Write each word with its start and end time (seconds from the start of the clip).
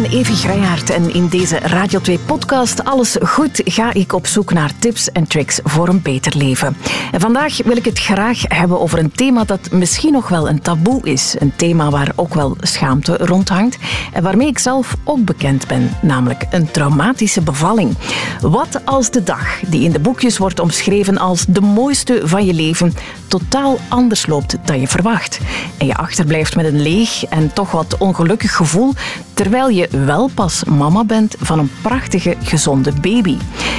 ben 0.00 0.10
Evi 0.10 0.48
en 0.92 1.14
in 1.14 1.28
deze 1.28 1.58
Radio 1.58 2.00
2 2.00 2.18
podcast 2.18 2.84
Alles 2.84 3.16
Goed 3.22 3.60
ga 3.64 3.92
ik 3.92 4.12
op 4.12 4.26
zoek 4.26 4.52
naar 4.52 4.70
tips 4.78 5.12
en 5.12 5.26
tricks 5.26 5.60
voor 5.64 5.88
een 5.88 6.02
beter 6.02 6.36
leven. 6.36 6.76
En 7.12 7.20
vandaag 7.20 7.62
wil 7.62 7.76
ik 7.76 7.84
het 7.84 7.98
graag 7.98 8.42
hebben 8.48 8.80
over 8.80 8.98
een 8.98 9.12
thema 9.12 9.44
dat 9.44 9.70
misschien 9.70 10.12
nog 10.12 10.28
wel 10.28 10.48
een 10.48 10.60
taboe 10.60 11.00
is. 11.02 11.36
Een 11.38 11.52
thema 11.56 11.90
waar 11.90 12.12
ook 12.16 12.34
wel 12.34 12.56
schaamte 12.60 13.16
rondhangt 13.16 13.78
en 14.12 14.22
waarmee 14.22 14.48
ik 14.48 14.58
zelf 14.58 14.96
ook 15.04 15.24
bekend 15.24 15.66
ben, 15.66 15.90
namelijk 16.02 16.44
een 16.50 16.70
traumatische 16.70 17.40
bevalling. 17.40 17.96
Wat 18.40 18.80
als 18.84 19.10
de 19.10 19.22
dag 19.22 19.60
die 19.66 19.84
in 19.84 19.92
de 19.92 20.00
boekjes 20.00 20.38
wordt 20.38 20.60
omschreven 20.60 21.18
als 21.18 21.44
de 21.48 21.60
mooiste 21.60 22.20
van 22.24 22.44
je 22.44 22.54
leven 22.54 22.94
totaal 23.28 23.78
anders 23.88 24.26
loopt 24.26 24.56
dan 24.64 24.80
je 24.80 24.88
verwacht 24.88 25.40
en 25.78 25.86
je 25.86 25.96
achterblijft 25.96 26.56
met 26.56 26.64
een 26.64 26.82
leeg 26.82 27.24
en 27.24 27.52
toch 27.52 27.70
wat 27.70 27.96
ongelukkig 27.98 28.56
gevoel 28.56 28.92
terwijl 29.34 29.68
je 29.68 29.88
wel 30.04 30.30
pas 30.34 30.64
mama 30.64 31.04
bent 31.04 31.36
van 31.38 31.58
een 31.58 31.70
prachtige, 31.82 32.36
gezonde 32.42 32.92
baby. 33.00 33.36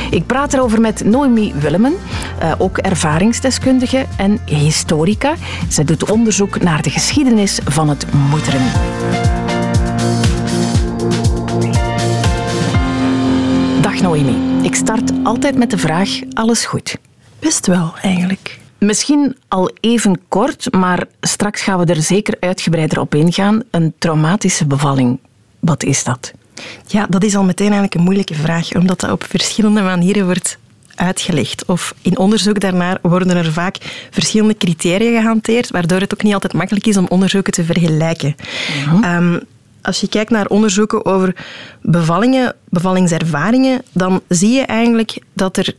Ik 0.09 0.25
praat 0.25 0.53
erover 0.53 0.81
met 0.81 1.03
Noemi 1.03 1.53
Willemen, 1.53 1.93
eh, 2.39 2.51
ook 2.57 2.77
ervaringsdeskundige 2.77 4.05
en 4.17 4.39
historica. 4.45 5.35
Zij 5.69 5.83
doet 5.83 6.11
onderzoek 6.11 6.61
naar 6.61 6.81
de 6.81 6.89
geschiedenis 6.89 7.59
van 7.65 7.89
het 7.89 8.05
moederen. 8.29 8.71
Dag 13.81 14.01
Noemi. 14.01 14.35
Ik 14.61 14.75
start 14.75 15.11
altijd 15.23 15.57
met 15.57 15.69
de 15.69 15.77
vraag: 15.77 16.09
alles 16.33 16.65
goed? 16.65 16.97
Best 17.39 17.67
wel, 17.67 17.93
eigenlijk. 18.01 18.59
Misschien 18.77 19.35
al 19.47 19.71
even 19.79 20.21
kort, 20.27 20.73
maar 20.73 21.05
straks 21.21 21.61
gaan 21.61 21.79
we 21.79 21.85
er 21.85 22.01
zeker 22.01 22.37
uitgebreider 22.39 22.99
op 22.99 23.15
ingaan. 23.15 23.63
Een 23.71 23.93
traumatische 23.97 24.65
bevalling, 24.65 25.19
wat 25.65 25.83
is 25.83 26.03
dat? 26.03 26.33
Ja, 26.87 27.05
dat 27.09 27.23
is 27.23 27.35
al 27.35 27.43
meteen 27.43 27.65
eigenlijk 27.65 27.95
een 27.95 28.03
moeilijke 28.03 28.33
vraag, 28.33 28.73
omdat 28.73 28.99
dat 28.99 29.11
op 29.11 29.23
verschillende 29.23 29.81
manieren 29.81 30.25
wordt 30.25 30.57
uitgelegd. 30.95 31.65
Of 31.65 31.93
in 32.01 32.17
onderzoek 32.17 32.59
daarnaar 32.59 32.97
worden 33.01 33.37
er 33.37 33.53
vaak 33.53 33.77
verschillende 34.11 34.57
criteria 34.57 35.21
gehanteerd, 35.21 35.69
waardoor 35.69 35.99
het 35.99 36.13
ook 36.13 36.23
niet 36.23 36.33
altijd 36.33 36.53
makkelijk 36.53 36.85
is 36.85 36.97
om 36.97 37.07
onderzoeken 37.07 37.53
te 37.53 37.63
vergelijken. 37.63 38.35
Um, 39.03 39.39
als 39.81 39.99
je 39.99 40.07
kijkt 40.07 40.31
naar 40.31 40.47
onderzoeken 40.47 41.05
over 41.05 41.35
bevallingen, 41.81 42.55
bevallingservaringen, 42.69 43.81
dan 43.91 44.21
zie 44.27 44.51
je 44.51 44.61
eigenlijk 44.61 45.19
dat 45.33 45.57
er 45.57 45.75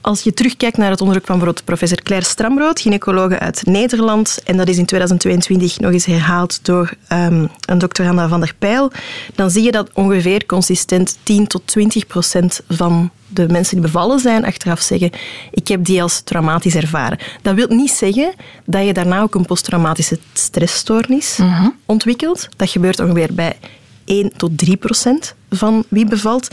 als 0.00 0.22
je 0.22 0.32
terugkijkt 0.32 0.76
naar 0.76 0.90
het 0.90 1.00
onderzoek 1.00 1.26
van 1.26 1.54
professor 1.64 2.02
Claire 2.02 2.26
Stramrood, 2.26 2.80
gynaecologe 2.80 3.38
uit 3.38 3.66
Nederland, 3.66 4.40
en 4.44 4.56
dat 4.56 4.68
is 4.68 4.78
in 4.78 4.86
2022 4.86 5.78
nog 5.78 5.92
eens 5.92 6.04
herhaald 6.04 6.64
door 6.64 6.92
um, 7.12 7.48
een 7.66 7.78
dokter 7.78 8.04
Hanna 8.04 8.28
van 8.28 8.40
der 8.40 8.54
Pijl, 8.58 8.92
dan 9.34 9.50
zie 9.50 9.62
je 9.62 9.70
dat 9.70 9.90
ongeveer 9.92 10.46
consistent 10.46 11.18
10 11.22 11.46
tot 11.46 11.62
20 11.64 12.06
procent 12.06 12.60
van 12.68 13.10
de 13.26 13.48
mensen 13.48 13.74
die 13.74 13.84
bevallen 13.84 14.18
zijn 14.18 14.44
achteraf 14.44 14.80
zeggen 14.80 15.10
ik 15.50 15.68
heb 15.68 15.84
die 15.84 16.02
als 16.02 16.20
traumatisch 16.20 16.74
ervaren. 16.74 17.18
Dat 17.42 17.54
wil 17.54 17.66
niet 17.68 17.90
zeggen 17.90 18.34
dat 18.64 18.86
je 18.86 18.92
daarna 18.92 19.20
ook 19.20 19.34
een 19.34 19.46
posttraumatische 19.46 20.18
stressstoornis 20.32 21.38
uh 21.38 21.66
ontwikkelt. 21.86 22.48
Dat 22.56 22.70
gebeurt 22.70 23.00
ongeveer 23.00 23.34
bij 23.34 23.56
1 24.04 24.32
tot 24.36 24.58
3 24.58 24.76
procent 24.76 25.34
van 25.50 25.84
wie 25.88 26.06
bevalt. 26.06 26.48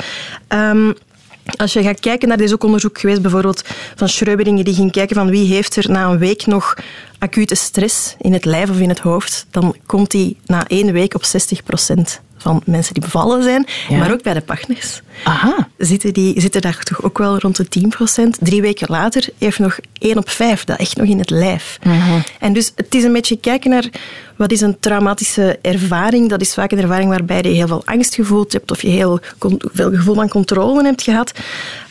Um, 0.49 0.93
als 1.55 1.73
je 1.73 1.83
gaat 1.83 1.99
kijken 1.99 2.27
naar, 2.27 2.37
er 2.37 2.43
is 2.43 2.53
ook 2.53 2.63
onderzoek 2.63 2.99
geweest 2.99 3.21
bijvoorbeeld 3.21 3.63
van 3.95 4.09
Schröberingen, 4.09 4.63
die 4.63 4.73
ging 4.73 4.91
kijken 4.91 5.15
van 5.15 5.29
wie 5.29 5.53
heeft 5.53 5.75
er 5.75 5.91
na 5.91 6.05
een 6.05 6.17
week 6.17 6.45
nog 6.45 6.73
acute 7.19 7.55
stress 7.55 8.15
in 8.19 8.33
het 8.33 8.45
lijf 8.45 8.69
of 8.69 8.79
in 8.79 8.89
het 8.89 8.99
hoofd, 8.99 9.45
dan 9.51 9.75
komt 9.85 10.11
die 10.11 10.37
na 10.45 10.67
één 10.67 10.93
week 10.93 11.13
op 11.13 11.23
60 11.23 11.63
procent 11.63 12.21
van 12.37 12.61
mensen 12.65 12.93
die 12.93 13.03
bevallen 13.03 13.43
zijn, 13.43 13.67
maar 13.89 14.11
ook 14.11 14.23
bij 14.23 14.33
de 14.33 14.41
partners. 14.41 15.01
Aha. 15.23 15.67
Zitten, 15.77 16.13
die, 16.13 16.41
zitten 16.41 16.61
daar 16.61 16.83
toch 16.83 17.03
ook 17.03 17.17
wel 17.17 17.37
rond 17.37 17.55
de 17.55 17.67
10 17.67 17.89
procent. 17.89 18.37
Drie 18.39 18.61
weken 18.61 18.87
later 18.89 19.29
heeft 19.37 19.59
nog 19.59 19.79
1 19.99 20.17
op 20.17 20.29
5 20.29 20.63
dat 20.63 20.79
echt 20.79 20.97
nog 20.97 21.07
in 21.07 21.19
het 21.19 21.29
lijf. 21.29 21.79
Uh 21.87 22.15
En 22.39 22.53
dus 22.53 22.71
het 22.75 22.95
is 22.95 23.03
een 23.03 23.13
beetje 23.13 23.37
kijken 23.37 23.69
naar 23.69 23.89
wat 24.35 24.51
is 24.51 24.61
een 24.61 24.79
traumatische 24.79 25.59
ervaring. 25.61 26.29
Dat 26.29 26.41
is 26.41 26.53
vaak 26.53 26.71
een 26.71 26.79
ervaring 26.79 27.09
waarbij 27.09 27.41
je 27.41 27.47
heel 27.47 27.67
veel 27.67 27.81
angst 27.85 28.15
gevoeld 28.15 28.53
hebt 28.53 28.71
of 28.71 28.81
je 28.81 28.89
heel 28.89 29.19
veel 29.73 29.91
gevoel 29.91 30.15
van 30.15 30.29
controle 30.29 30.83
hebt 30.83 31.01
gehad. 31.01 31.31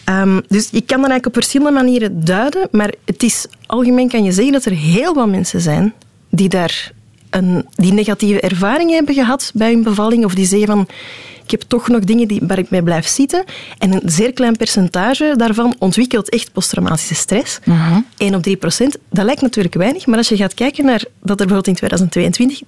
Um, 0.09 0.43
dus 0.49 0.69
je 0.71 0.81
kan 0.81 1.01
dat 1.01 1.11
eigenlijk 1.11 1.27
op 1.27 1.35
verschillende 1.35 1.73
manieren 1.73 2.25
duiden, 2.25 2.69
maar 2.71 2.93
het 3.05 3.23
is 3.23 3.47
algemeen 3.67 4.09
kan 4.09 4.25
je 4.25 4.33
zeggen 4.33 4.53
dat 4.53 4.65
er 4.65 4.73
heel 4.73 5.15
wat 5.15 5.29
mensen 5.29 5.61
zijn 5.61 5.95
die 6.31 6.49
daar 6.49 6.93
een, 7.37 7.67
die 7.75 7.93
negatieve 7.93 8.41
ervaring 8.41 8.91
hebben 8.91 9.15
gehad 9.15 9.51
bij 9.55 9.73
hun 9.73 9.83
bevalling 9.83 10.25
of 10.25 10.35
die 10.35 10.47
zeggen 10.47 10.69
van 10.69 10.89
ik 11.47 11.53
heb 11.53 11.63
toch 11.67 11.89
nog 11.89 12.01
dingen 12.01 12.29
die, 12.29 12.41
waar 12.47 12.59
ik 12.59 12.71
mee 12.71 12.83
blijf 12.83 13.07
zitten. 13.07 13.45
En 13.79 13.93
een 13.93 14.03
zeer 14.05 14.33
klein 14.33 14.57
percentage 14.57 15.35
daarvan 15.37 15.75
ontwikkelt 15.79 16.29
echt 16.29 16.53
posttraumatische 16.53 17.15
stress. 17.15 17.59
Uh 17.65 17.89
-huh. 17.89 17.97
1 18.17 18.35
op 18.35 18.43
3 18.43 18.57
procent. 18.57 18.97
Dat 19.11 19.25
lijkt 19.25 19.41
natuurlijk 19.41 19.75
weinig, 19.75 20.07
maar 20.07 20.19
als 20.19 20.29
je 20.29 20.37
gaat 20.37 20.55
kijken 20.55 20.85
naar 20.85 21.05
dat 21.23 21.41
er 21.41 21.47
bijvoorbeeld 21.47 21.67
in 21.67 21.75
2022 21.75 22.63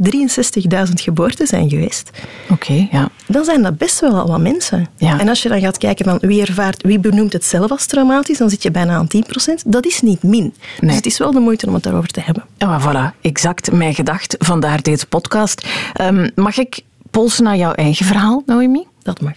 63.000 0.89 0.93
geboorten 0.95 1.47
zijn 1.47 1.69
geweest. 1.69 2.11
Oké, 2.51 2.89
ja. 2.91 3.11
Dan 3.27 3.45
zijn 3.45 3.63
dat 3.63 3.79
best 3.79 4.01
wel 4.01 4.19
al 4.19 4.27
wat 4.27 4.41
mensen. 4.41 4.89
Ja. 4.97 5.21
En 5.21 5.29
als 5.29 5.43
je 5.43 5.49
dan 5.49 5.61
gaat 5.61 5.79
kijken 5.79 6.05
van 6.05 6.19
wie 6.21 6.41
ervaart, 6.41 6.83
wie 6.83 6.99
benoemt 6.99 7.33
het 7.33 7.45
zelf 7.45 7.71
als 7.71 7.87
traumatisch, 7.87 8.39
dan 8.39 8.51
zit 8.51 8.63
je 8.63 8.71
bijna 8.71 8.95
aan 8.95 9.07
10 9.07 9.25
procent. 9.27 9.63
Dat 9.67 9.87
is 9.87 10.01
niet 10.01 10.23
min. 10.23 10.43
Nee. 10.43 10.53
Dus 10.81 10.95
het 10.95 11.07
is 11.07 11.19
wel 11.19 11.33
de 11.33 11.41
moeite 11.41 11.67
om 11.67 11.75
het 11.75 11.83
daarover 11.83 12.09
te 12.11 12.21
hebben. 12.21 12.45
Ja, 12.59 12.81
voilà. 12.81 13.21
Exact 13.21 13.73
mijn 13.73 13.95
gedacht. 13.95 14.37
Vandaar 14.39 14.83
deze 14.83 15.07
podcast. 15.07 15.67
Um, 16.01 16.31
mag 16.35 16.59
ik 16.59 16.83
polsen 17.11 17.45
naar 17.45 17.57
jouw 17.57 17.73
eigen 17.73 18.07
verhaal, 18.07 18.43
Noemi? 18.47 18.87
Dat 19.03 19.21
mag. 19.21 19.37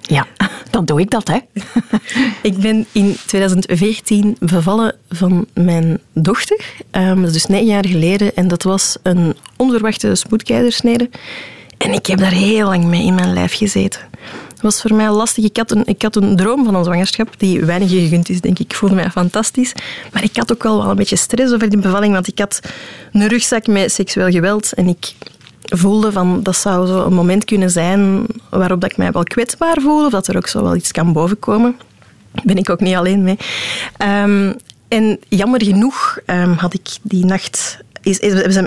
Ja, 0.00 0.26
dan 0.70 0.84
doe 0.84 1.00
ik 1.00 1.10
dat, 1.10 1.28
hè. 1.28 1.38
ik 2.50 2.56
ben 2.56 2.86
in 2.92 3.16
2014 3.26 4.36
bevallen 4.38 4.94
van 5.08 5.46
mijn 5.54 5.98
dochter. 6.12 6.64
Um, 6.90 7.16
dat 7.16 7.26
is 7.26 7.32
dus 7.32 7.46
negen 7.46 7.66
jaar 7.66 7.86
geleden. 7.86 8.36
En 8.36 8.48
dat 8.48 8.62
was 8.62 8.96
een 9.02 9.34
onverwachte 9.56 10.14
spoedkeizersnede. 10.14 11.10
En 11.78 11.92
ik 11.92 12.06
heb 12.06 12.18
daar 12.18 12.32
heel 12.32 12.66
lang 12.66 12.84
mee 12.84 13.04
in 13.04 13.14
mijn 13.14 13.32
lijf 13.32 13.54
gezeten. 13.54 14.00
Het 14.48 14.60
was 14.72 14.80
voor 14.80 14.94
mij 14.94 15.10
lastig. 15.10 15.44
Ik 15.44 15.56
had, 15.56 15.70
een, 15.70 15.82
ik 15.86 16.02
had 16.02 16.16
een 16.16 16.36
droom 16.36 16.64
van 16.64 16.74
een 16.74 16.84
zwangerschap 16.84 17.34
die 17.38 17.64
weinig 17.64 17.90
gegund 17.90 18.28
is, 18.28 18.40
denk 18.40 18.58
ik. 18.58 18.70
Ik 18.70 18.76
voelde 18.76 18.94
mij 18.94 19.10
fantastisch. 19.10 19.72
Maar 20.12 20.22
ik 20.24 20.36
had 20.36 20.52
ook 20.52 20.62
wel, 20.62 20.76
wel 20.82 20.90
een 20.90 20.96
beetje 20.96 21.16
stress 21.16 21.52
over 21.52 21.70
die 21.70 21.78
bevalling, 21.78 22.12
want 22.12 22.28
ik 22.28 22.38
had 22.38 22.60
een 23.12 23.28
rugzak 23.28 23.66
met 23.66 23.92
seksueel 23.92 24.30
geweld 24.30 24.72
en 24.72 24.88
ik 24.88 25.14
voelde 25.70 26.12
van 26.12 26.42
dat 26.42 26.56
zou 26.56 26.86
zo 26.86 27.04
een 27.04 27.12
moment 27.12 27.44
kunnen 27.44 27.70
zijn 27.70 28.26
waarop 28.50 28.80
dat 28.80 28.90
ik 28.90 28.96
mij 28.96 29.12
wel 29.12 29.22
kwetsbaar 29.22 29.80
voel 29.80 30.04
of 30.04 30.10
dat 30.10 30.26
er 30.26 30.36
ook 30.36 30.46
zo 30.46 30.62
wel 30.62 30.76
iets 30.76 30.92
kan 30.92 31.12
bovenkomen. 31.12 31.76
Daar 32.32 32.44
ben 32.44 32.56
ik 32.56 32.70
ook 32.70 32.80
niet 32.80 32.94
alleen 32.94 33.22
mee. 33.22 33.36
Um, 33.98 34.56
en 34.88 35.18
jammer 35.28 35.64
genoeg 35.64 36.18
um, 36.26 36.52
had 36.52 36.74
ik 36.74 36.88
die 37.02 37.24
nacht 37.24 37.78
is, 38.02 38.18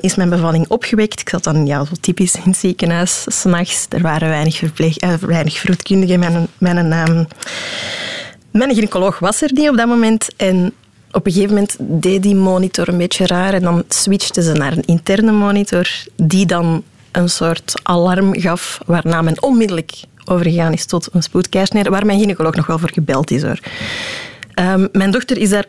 is, 0.02 0.16
mijn 0.16 0.30
bevalling 0.30 0.68
opgewekt. 0.68 1.20
Ik 1.20 1.30
zat 1.30 1.44
dan 1.44 1.66
ja, 1.66 1.86
zo 1.86 1.92
typisch 2.00 2.36
in 2.36 2.42
het 2.44 2.58
ziekenhuis, 2.58 3.26
s'nachts. 3.28 3.86
Er 3.90 4.02
waren 4.02 4.30
weinig, 4.30 4.56
verpleeg, 4.56 5.04
uh, 5.04 5.14
weinig 5.14 5.58
vroedkundigen. 5.58 6.20
Mijn, 6.20 6.48
mijn, 6.58 7.10
um, 7.10 7.28
mijn 8.52 8.74
gynaecoloog 8.74 9.20
was 9.20 9.42
er 9.42 9.50
niet 9.54 9.70
op 9.70 9.78
dat 9.78 9.88
moment. 9.88 10.28
En 10.38 10.74
op 11.12 11.26
een 11.26 11.32
gegeven 11.32 11.54
moment 11.54 11.76
deed 11.80 12.24
die 12.24 12.36
monitor 12.36 12.88
een 12.88 12.98
beetje 12.98 13.28
raar. 13.28 13.54
En 13.54 13.62
dan 13.62 13.84
switchte 13.88 14.42
ze 14.42 14.52
naar 14.52 14.72
een 14.72 14.86
interne 14.86 15.32
monitor, 15.32 15.90
die 16.16 16.46
dan 16.46 16.84
een 17.14 17.30
soort 17.30 17.74
alarm 17.84 18.40
gaf, 18.40 18.80
waarna 18.86 19.22
men 19.22 19.42
onmiddellijk 19.42 19.92
overgegaan 20.26 20.74
is 20.74 20.86
tot 20.86 21.10
een 21.12 21.24
spoedkeizersnede, 21.24 21.90
waar 21.90 22.06
mijn 22.06 22.20
gynaecoloog 22.20 22.56
nog 22.56 22.68
wel 22.68 22.80
voor 22.80 22.92
gebeld 22.94 23.32
is. 23.32 23.42
Hoor. 23.42 23.60
Um, 24.56 24.90
mijn 24.92 25.12
dochter 25.12 25.38
is 25.38 25.50
daar 25.50 25.66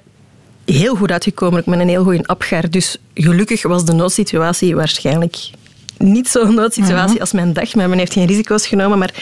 heel 0.65 0.95
goed 0.95 1.11
uitgekomen, 1.11 1.63
met 1.67 1.81
een 1.81 1.89
heel 1.89 2.05
goede 2.05 2.27
apgaar. 2.27 2.71
Dus 2.71 2.97
gelukkig 3.15 3.63
was 3.63 3.85
de 3.85 3.93
noodsituatie 3.93 4.75
waarschijnlijk 4.75 5.37
niet 5.99 6.29
zo'n 6.29 6.55
noodsituatie 6.55 7.07
uh 7.07 7.13
-huh. 7.13 7.21
als 7.21 7.33
mijn 7.33 7.53
dag. 7.53 7.75
Men 7.75 7.99
heeft 7.99 8.13
geen 8.13 8.27
risico's 8.27 8.67
genomen. 8.67 8.99
Maar 8.99 9.15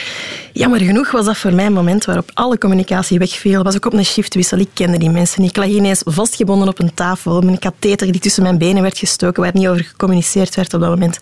jammer 0.53 0.79
genoeg 0.79 1.11
was 1.11 1.25
dat 1.25 1.37
voor 1.37 1.53
mij 1.53 1.65
een 1.65 1.73
moment 1.73 2.05
waarop 2.05 2.31
alle 2.33 2.57
communicatie 2.57 3.19
wegviel. 3.19 3.63
was 3.63 3.75
ook 3.75 3.85
op 3.85 3.93
een 3.93 4.05
shiftwissel. 4.05 4.57
Ik 4.57 4.69
kende 4.73 4.97
die 4.97 5.09
mensen. 5.09 5.43
Ik 5.43 5.57
lag 5.57 5.67
ineens 5.67 6.01
vastgebonden 6.05 6.67
op 6.67 6.79
een 6.79 6.93
tafel. 6.93 7.43
Een 7.43 7.59
katheter 7.59 8.11
die 8.11 8.21
tussen 8.21 8.43
mijn 8.43 8.57
benen 8.57 8.81
werd 8.81 8.97
gestoken, 8.97 9.43
waar 9.43 9.51
niet 9.53 9.67
over 9.67 9.83
gecommuniceerd 9.83 10.55
werd 10.55 10.73
op 10.73 10.79
dat 10.79 10.89
moment. 10.89 11.19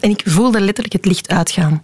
En 0.00 0.10
ik 0.10 0.22
voelde 0.24 0.60
letterlijk 0.60 0.92
het 0.92 1.06
licht 1.06 1.28
uitgaan. 1.28 1.82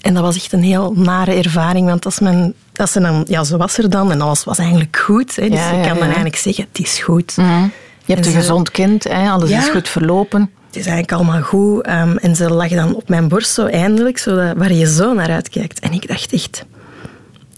En 0.00 0.14
dat 0.14 0.22
was 0.22 0.36
echt 0.36 0.52
een 0.52 0.62
heel 0.62 0.92
nare 0.96 1.34
ervaring, 1.34 1.86
want 1.86 2.04
als 2.04 2.18
men, 2.18 2.54
als 2.76 2.92
ze 2.92 3.00
dan, 3.00 3.24
ja, 3.28 3.44
zo 3.44 3.56
was 3.56 3.78
er 3.78 3.90
dan 3.90 4.12
en 4.12 4.20
alles 4.20 4.44
was 4.44 4.58
eigenlijk 4.58 4.96
goed. 4.96 5.36
Hè, 5.36 5.48
dus 5.48 5.58
ja, 5.58 5.70
ja, 5.70 5.76
je 5.78 5.86
kan 5.86 5.94
dan 5.94 6.04
eigenlijk 6.04 6.36
zeggen, 6.36 6.66
het 6.72 6.78
is 6.84 6.98
goed. 6.98 7.36
Mm 7.36 7.44
-hmm. 7.44 7.72
Je 8.04 8.12
hebt 8.12 8.26
en 8.26 8.32
een 8.32 8.40
ze, 8.40 8.46
gezond 8.46 8.70
kind, 8.70 9.04
hè, 9.04 9.30
alles 9.30 9.50
is 9.50 9.68
goed 9.68 9.88
verlopen. 9.88 10.50
Het 10.72 10.80
is 10.80 10.86
eigenlijk 10.86 11.12
allemaal 11.12 11.42
goed. 11.42 11.86
Um, 11.86 12.16
en 12.16 12.36
ze 12.36 12.50
lag 12.50 12.68
dan 12.68 12.94
op 12.94 13.08
mijn 13.08 13.28
borst 13.28 13.52
zo 13.52 13.66
eindelijk, 13.66 14.18
zo 14.18 14.36
dat, 14.36 14.56
waar 14.56 14.72
je 14.72 14.86
zo 14.86 15.12
naar 15.12 15.30
uitkijkt. 15.30 15.80
En 15.80 15.92
ik 15.92 16.08
dacht 16.08 16.32
echt, 16.32 16.64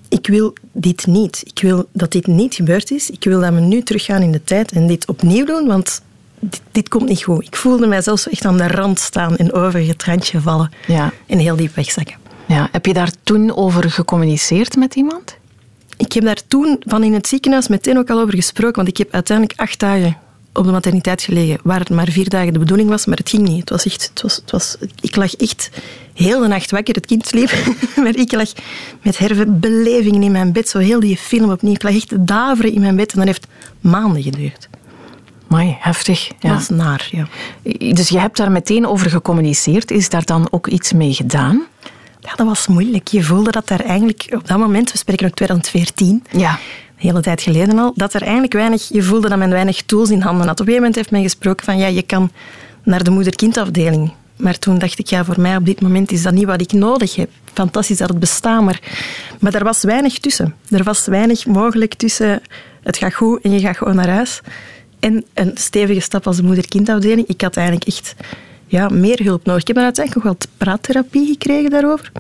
ik 0.09 0.27
wil 0.27 0.53
dit 0.73 1.07
niet. 1.07 1.43
Ik 1.45 1.63
wil 1.63 1.89
dat 1.93 2.13
dit 2.13 2.27
niet 2.27 2.55
gebeurd 2.55 2.91
is. 2.91 3.11
Ik 3.11 3.25
wil 3.25 3.41
dat 3.41 3.53
we 3.53 3.61
nu 3.61 3.83
teruggaan 3.83 4.23
in 4.23 4.33
de 4.33 4.45
tijd 4.45 4.73
en 4.73 4.87
dit 4.87 5.07
opnieuw 5.07 5.45
doen, 5.45 5.67
want 5.67 6.03
dit, 6.39 6.61
dit, 6.73 6.89
komt 6.89 7.09
niet 7.09 7.23
goed. 7.23 7.47
Ik 7.47 7.57
voelde 7.57 7.87
mij 7.87 8.03
zelfs 8.03 8.29
echt 8.29 8.45
aan 8.45 8.57
de 8.57 8.69
rand 8.69 8.99
staan 8.99 9.37
en 9.37 9.53
over 9.53 9.87
het 9.87 10.05
randje 10.05 10.41
vallen. 10.41 10.71
Ja. 10.87 11.13
En 11.27 11.39
heel 11.39 11.57
diep 11.57 11.75
wegzakken. 11.75 12.17
Ja. 12.47 12.69
Heb 12.73 12.87
je 12.87 12.93
daar 12.93 13.11
toen 13.23 13.57
over 13.57 13.91
gecommuniceerd 13.91 14.77
met 14.77 14.95
iemand? 14.95 15.37
Ik 15.97 16.13
heb 16.13 16.25
daar 16.25 16.41
toen 16.49 16.83
van 16.87 17.03
in 17.03 17.15
het 17.15 17.27
ziekenhuis 17.27 17.69
meteen 17.69 17.99
ook 17.99 18.11
al 18.11 18.21
over 18.21 18.35
gesproken, 18.35 18.77
want 18.77 18.89
ik 18.89 18.97
heb 18.97 19.13
uiteindelijk 19.13 19.61
acht 19.61 19.81
dagen 19.81 20.17
op 20.55 20.65
de 20.65 20.71
materniteit 20.71 21.23
gelegen, 21.23 21.59
waar 21.63 21.79
het 21.79 21.91
maar 21.91 22.09
vier 22.09 22.29
dagen 22.29 22.53
de 22.53 22.59
bedoeling 22.59 22.89
was, 22.89 23.07
maar 23.07 23.17
het 23.17 23.29
ging 23.29 23.49
niet. 23.49 23.61
Het 23.61 23.71
was 23.71 23.87
echt, 23.87 24.09
het 24.09 24.23
was, 24.23 24.37
het 24.37 24.51
was, 24.51 24.77
ik 25.01 25.17
lag 25.17 25.35
echt 25.35 25.71
heel 26.15 26.41
de 26.41 26.49
nacht 26.49 26.71
wakker, 26.71 26.95
het 26.95 27.07
kind 27.07 27.27
sliep, 27.27 27.53
maar 28.03 28.17
ik 28.17 28.33
lag 28.33 28.53
met 29.03 29.61
belevingen 29.61 30.23
in 30.23 30.33
mijn 30.33 30.53
bed, 30.53 30.69
zo 30.69 30.79
heel 30.79 31.01
die 31.01 31.17
film 31.17 31.51
opnieuw. 31.51 31.75
Ik 31.75 31.83
lag 31.83 31.95
echt 31.95 32.09
te 32.09 32.25
daveren 32.25 32.73
in 32.73 32.81
mijn 32.81 32.97
bed 32.97 33.13
en 33.13 33.19
dat 33.19 33.27
heeft 33.27 33.47
maanden 33.81 34.23
geduurd. 34.23 34.69
Mooi, 35.47 35.77
heftig. 35.79 36.31
Ja. 36.39 36.49
Dat 36.49 36.61
is 36.61 36.69
naar, 36.69 37.09
ja. 37.11 37.27
Dus 37.93 38.09
je 38.09 38.19
hebt 38.19 38.37
daar 38.37 38.53
meteen 38.53 38.87
over 38.87 39.11
gecommuniceerd. 39.11 39.91
Is 39.91 40.09
daar 40.09 40.25
dan 40.25 40.49
ook 40.51 40.67
iets 40.67 40.93
mee 40.93 41.15
gedaan? 41.15 41.63
Ja, 42.21 42.35
dat 42.35 42.47
was 42.47 42.67
moeilijk. 42.67 43.09
Je 43.09 43.23
voelde 43.23 43.51
dat 43.51 43.69
daar 43.69 43.81
eigenlijk 43.81 44.27
op 44.31 44.49
dat 44.49 44.59
moment, 44.59 44.93
we 44.93 44.99
spreken 44.99 45.27
ook 45.27 45.35
2014, 45.35 46.25
ja. 46.31 46.59
Hele 47.09 47.21
tijd 47.21 47.43
geleden 47.43 47.79
al, 47.79 47.93
dat 47.95 48.15
er 48.15 48.23
eigenlijk 48.23 48.53
weinig, 48.53 48.89
je 48.89 49.03
voelde 49.03 49.29
dat 49.29 49.39
men 49.39 49.51
weinig 49.51 49.83
tools 49.83 50.11
in 50.11 50.21
handen 50.21 50.47
had. 50.47 50.61
Op 50.61 50.67
een 50.67 50.73
gegeven 50.73 50.81
moment 50.81 50.95
heeft 50.95 51.11
men 51.11 51.23
gesproken 51.23 51.65
van 51.65 51.79
ja, 51.79 51.87
je 51.87 52.03
kan 52.03 52.31
naar 52.83 53.05
de 53.05 53.11
moeder-kindafdeling. 53.11 54.13
Maar 54.37 54.59
toen 54.59 54.79
dacht 54.79 54.99
ik, 54.99 55.07
ja, 55.07 55.25
voor 55.25 55.41
mij 55.41 55.57
op 55.57 55.67
dit 55.67 55.81
moment 55.81 56.13
is 56.13 56.23
dat 56.23 56.33
niet 56.33 56.45
wat 56.45 56.61
ik 56.61 56.73
nodig 56.73 57.15
heb. 57.15 57.31
Fantastisch 57.53 57.99
dat 57.99 58.09
het 58.09 58.19
bestaat, 58.19 58.63
maar, 58.63 58.81
maar 59.41 59.55
er 59.55 59.65
was 59.65 59.83
weinig 59.83 60.19
tussen. 60.19 60.55
Er 60.69 60.83
was 60.83 61.07
weinig 61.07 61.47
mogelijk 61.47 61.95
tussen 61.95 62.43
het 62.83 62.97
gaat 62.97 63.15
goed 63.15 63.41
en 63.43 63.51
je 63.51 63.61
gaat 63.61 63.77
gewoon 63.77 63.95
naar 63.95 64.09
huis. 64.09 64.41
En 65.01 65.25
een 65.35 65.51
stevige 65.55 66.01
stap 66.01 66.27
als 66.27 66.37
de 66.37 66.43
moeder-kindafdeling. 66.43 67.29
Ik 67.29 67.41
had 67.41 67.57
eigenlijk 67.57 67.87
echt 67.87 68.15
ja, 68.67 68.89
meer 68.89 69.21
hulp 69.23 69.45
nodig. 69.45 69.61
Ik 69.61 69.67
heb 69.67 69.77
dan 69.77 69.85
uiteindelijk 69.85 70.25
nog 70.25 70.35
wat 70.35 70.49
praattherapie 70.57 71.27
gekregen 71.27 71.71
daarover. 71.71 72.13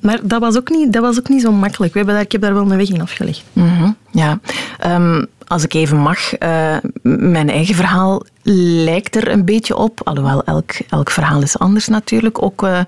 Maar 0.00 0.18
dat 0.22 0.40
was 0.40 0.56
ook 0.56 0.70
niet, 0.70 0.92
dat 0.92 1.02
was 1.02 1.18
ook 1.18 1.28
niet 1.28 1.42
zo 1.42 1.52
makkelijk. 1.52 1.92
We 1.92 1.98
hebben 1.98 2.16
daar, 2.16 2.24
ik 2.24 2.32
heb 2.32 2.40
daar 2.40 2.54
wel 2.54 2.70
een 2.70 2.76
weg 2.76 2.88
in 2.88 3.00
afgelegd. 3.00 3.44
Mm 3.52 3.96
ja. 4.10 4.40
Ehm, 4.78 5.24
als 5.46 5.64
ik 5.64 5.74
even 5.74 5.98
mag, 5.98 6.40
uh, 6.40 6.76
mijn 7.02 7.50
eigen 7.50 7.74
verhaal 7.74 8.22
lijkt 8.48 9.16
er 9.16 9.30
een 9.30 9.44
beetje 9.44 9.76
op. 9.76 10.00
Alhoewel, 10.04 10.44
elk, 10.44 10.70
elk 10.88 11.10
verhaal 11.10 11.42
is 11.42 11.58
anders 11.58 11.88
natuurlijk. 11.88 12.42
Ook 12.42 12.62
uh, 12.62 12.80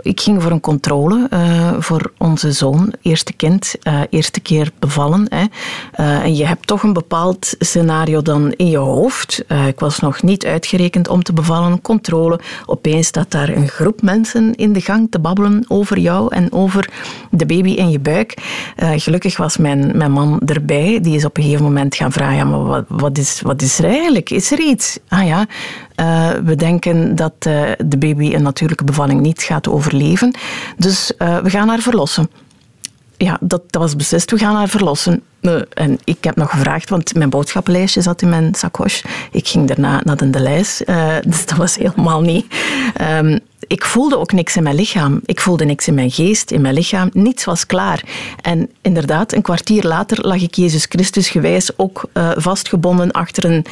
ik 0.00 0.20
ging 0.20 0.42
voor 0.42 0.50
een 0.50 0.60
controle 0.60 1.28
uh, 1.32 1.74
voor 1.78 2.12
onze 2.18 2.52
zoon, 2.52 2.92
eerste 3.02 3.32
kind, 3.32 3.74
uh, 3.82 4.00
eerste 4.10 4.40
keer 4.40 4.70
bevallen. 4.78 5.26
Hè. 5.28 5.44
En 6.22 6.36
je 6.36 6.46
hebt 6.46 6.66
toch 6.66 6.82
een 6.82 6.92
bepaald 6.92 7.54
scenario 7.58 8.22
dan 8.22 8.52
in 8.52 8.70
je 8.70 8.76
hoofd. 8.78 9.44
ik 9.66 9.80
was 9.80 9.98
nog 9.98 10.22
niet 10.22 10.46
uitgerekend 10.46 11.08
om 11.08 11.22
te 11.22 11.32
bevallen, 11.32 11.80
controle. 11.80 12.40
Opeens 12.66 13.06
staat 13.06 13.30
daar 13.30 13.48
een 13.48 13.68
groep 13.68 14.02
mensen 14.02 14.54
in 14.54 14.72
de 14.72 14.80
gang 14.80 15.10
te 15.10 15.18
babbelen 15.18 15.64
over 15.68 15.98
jou 15.98 16.34
en 16.34 16.52
over 16.52 16.90
de 17.30 17.46
baby 17.46 17.70
in 17.70 17.90
je 17.90 17.98
buik. 17.98 18.34
gelukkig 18.76 19.36
was 19.36 19.56
mijn, 19.56 19.96
mijn 19.96 20.12
man 20.12 20.40
erbij. 20.46 20.98
Die 21.02 21.16
is 21.16 21.24
op 21.24 21.36
een 21.36 21.42
gegeven 21.42 21.64
moment 21.64 21.94
gaan 21.94 22.12
vragen, 22.12 22.50
maar 22.50 22.64
wat, 22.64 22.84
wat, 22.88 23.18
is, 23.18 23.40
wat 23.40 23.62
is 23.62 23.78
er 23.78 23.84
eigenlijk? 23.84 24.30
Is 24.30 24.52
er 24.52 24.60
iets? 24.60 24.95
Ah 25.08 25.26
ja, 25.26 25.46
uh, 26.00 26.30
we 26.44 26.54
denken 26.54 27.16
dat 27.16 27.32
uh, 27.46 27.62
de 27.84 27.98
baby 27.98 28.34
een 28.34 28.42
natuurlijke 28.42 28.84
bevalling 28.84 29.20
niet 29.20 29.42
gaat 29.42 29.68
overleven. 29.68 30.34
Dus 30.76 31.12
uh, 31.18 31.38
we 31.38 31.50
gaan 31.50 31.68
haar 31.68 31.80
verlossen. 31.80 32.30
Ja, 33.16 33.38
dat, 33.40 33.62
dat, 33.70 33.82
was 33.82 33.96
beslist. 33.96 34.30
We 34.30 34.38
gaan 34.38 34.54
haar 34.54 34.68
verlossen. 34.68 35.22
en 35.74 35.98
ik 36.04 36.24
heb 36.24 36.36
nog 36.36 36.50
gevraagd, 36.50 36.90
want 36.90 37.14
mijn 37.14 37.30
boodschappenlijstje 37.30 38.00
zat 38.00 38.22
in 38.22 38.28
mijn 38.28 38.54
sakos. 38.54 39.04
Ik 39.30 39.48
ging 39.48 39.68
daarna 39.68 40.00
naar 40.04 40.16
de 40.16 40.40
lijst. 40.40 40.86
dus 41.26 41.46
dat 41.46 41.56
was 41.56 41.76
helemaal 41.76 42.20
niet. 42.20 42.46
Um, 43.20 43.38
ik 43.66 43.84
voelde 43.84 44.18
ook 44.18 44.32
niks 44.32 44.56
in 44.56 44.62
mijn 44.62 44.74
lichaam. 44.74 45.20
Ik 45.24 45.40
voelde 45.40 45.64
niks 45.64 45.88
in 45.88 45.94
mijn 45.94 46.10
geest, 46.10 46.50
in 46.50 46.60
mijn 46.60 46.74
lichaam. 46.74 47.10
Niets 47.12 47.44
was 47.44 47.66
klaar. 47.66 48.02
En 48.40 48.70
inderdaad, 48.80 49.32
een 49.32 49.42
kwartier 49.42 49.82
later 49.82 50.26
lag 50.26 50.42
ik 50.42 50.54
Jezus 50.54 50.86
Christus 50.88 51.28
gewijs 51.28 51.78
ook 51.78 52.08
vastgebonden 52.36 53.10
achter 53.10 53.44
een 53.44 53.64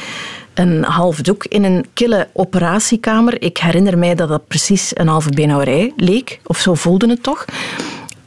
een 0.55 0.83
half 0.83 1.21
doek 1.21 1.45
in 1.45 1.63
een 1.63 1.85
kille 1.93 2.27
operatiekamer. 2.33 3.41
Ik 3.41 3.57
herinner 3.57 3.97
mij 3.97 4.15
dat 4.15 4.29
dat 4.29 4.47
precies 4.47 4.91
een 4.93 5.07
halve 5.07 5.29
beenhouwerij 5.29 5.93
leek, 5.95 6.39
of 6.45 6.57
zo 6.57 6.73
voelde 6.73 7.09
het 7.09 7.23
toch. 7.23 7.45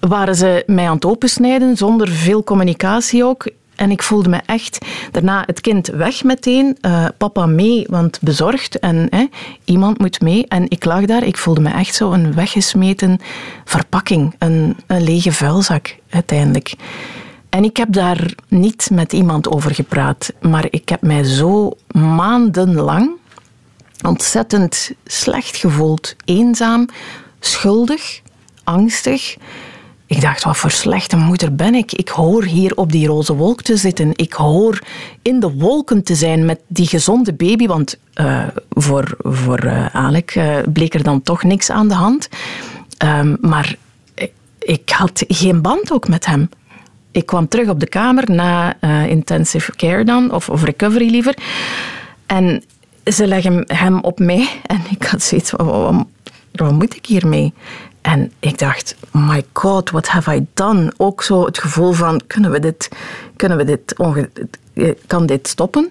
Waren 0.00 0.34
ze 0.34 0.62
mij 0.66 0.88
aan 0.88 0.94
het 0.94 1.04
opensnijden, 1.04 1.76
zonder 1.76 2.08
veel 2.08 2.44
communicatie 2.44 3.24
ook. 3.24 3.46
En 3.76 3.90
ik 3.90 4.02
voelde 4.02 4.28
me 4.28 4.40
echt 4.46 4.78
daarna 5.10 5.42
het 5.46 5.60
kind 5.60 5.86
weg 5.86 6.24
meteen. 6.24 6.78
Uh, 6.82 7.06
papa 7.18 7.46
mee, 7.46 7.86
want 7.90 8.18
bezorgd. 8.20 8.78
En 8.78 9.08
iemand 9.64 9.98
moet 9.98 10.20
mee. 10.20 10.46
En 10.48 10.64
ik 10.68 10.84
lag 10.84 11.04
daar. 11.04 11.24
Ik 11.24 11.36
voelde 11.36 11.60
me 11.60 11.70
echt 11.70 11.94
zo 11.94 12.12
een 12.12 12.34
weggesmeten 12.34 13.18
verpakking. 13.64 14.34
Een, 14.38 14.76
een 14.86 15.02
lege 15.02 15.32
vuilzak 15.32 15.96
uiteindelijk. 16.10 16.74
En 17.50 17.64
ik 17.64 17.76
heb 17.76 17.92
daar 17.92 18.34
niet 18.48 18.90
met 18.92 19.12
iemand 19.12 19.48
over 19.48 19.74
gepraat, 19.74 20.32
maar 20.40 20.66
ik 20.70 20.88
heb 20.88 21.02
mij 21.02 21.24
zo 21.24 21.72
maandenlang 21.92 23.10
ontzettend 24.06 24.90
slecht 25.04 25.56
gevoeld, 25.56 26.16
eenzaam, 26.24 26.88
schuldig, 27.40 28.20
angstig. 28.64 29.36
Ik 30.06 30.20
dacht, 30.20 30.44
wat 30.44 30.56
voor 30.56 30.70
slechte 30.70 31.16
moeder 31.16 31.54
ben 31.54 31.74
ik? 31.74 31.92
Ik 31.92 32.08
hoor 32.08 32.44
hier 32.44 32.76
op 32.76 32.92
die 32.92 33.06
roze 33.06 33.34
wolk 33.34 33.62
te 33.62 33.76
zitten. 33.76 34.12
Ik 34.16 34.32
hoor 34.32 34.82
in 35.22 35.40
de 35.40 35.52
wolken 35.52 36.02
te 36.02 36.14
zijn 36.14 36.44
met 36.44 36.60
die 36.66 36.86
gezonde 36.86 37.32
baby. 37.32 37.66
Want 37.66 37.98
uh, 38.14 38.46
voor, 38.70 39.16
voor 39.18 39.64
uh, 39.64 40.58
bleek 40.72 40.94
er 40.94 41.02
dan 41.02 41.22
toch 41.22 41.42
niks 41.42 41.70
aan 41.70 41.88
de 41.88 41.94
hand. 41.94 42.28
Um, 43.04 43.36
maar 43.40 43.76
ik 44.58 44.90
had 44.90 45.24
geen 45.28 45.62
band 45.62 45.92
ook 45.92 46.08
met 46.08 46.26
hem. 46.26 46.48
Ik 47.10 47.26
kwam 47.26 47.48
terug 47.48 47.68
op 47.68 47.80
de 47.80 47.88
kamer 47.88 48.30
na 48.30 48.76
uh, 48.80 49.06
intensive 49.06 49.72
care 49.76 50.04
dan, 50.04 50.32
of, 50.32 50.48
of 50.48 50.62
recovery 50.62 51.10
liever. 51.10 51.34
En 52.26 52.62
ze 53.04 53.26
leggen 53.26 53.64
hem 53.66 54.00
op 54.00 54.18
mij 54.18 54.48
en 54.66 54.80
ik 54.90 55.02
had 55.02 55.22
zoiets 55.22 55.50
wat, 55.50 56.72
moet 56.72 56.96
ik 56.96 57.06
hiermee? 57.06 57.52
En 58.00 58.32
ik 58.38 58.58
dacht, 58.58 58.96
my 59.10 59.44
god, 59.52 59.90
what 59.90 60.08
have 60.08 60.34
I 60.34 60.46
done? 60.54 60.92
Ook 60.96 61.22
zo 61.22 61.44
het 61.44 61.58
gevoel 61.58 61.92
van, 61.92 62.20
kunnen 62.26 62.50
we 62.50 62.60
dit, 62.60 62.88
kunnen 63.36 63.58
we 63.58 63.64
dit 63.64 63.94
kan 65.06 65.26
dit 65.26 65.48
stoppen? 65.48 65.90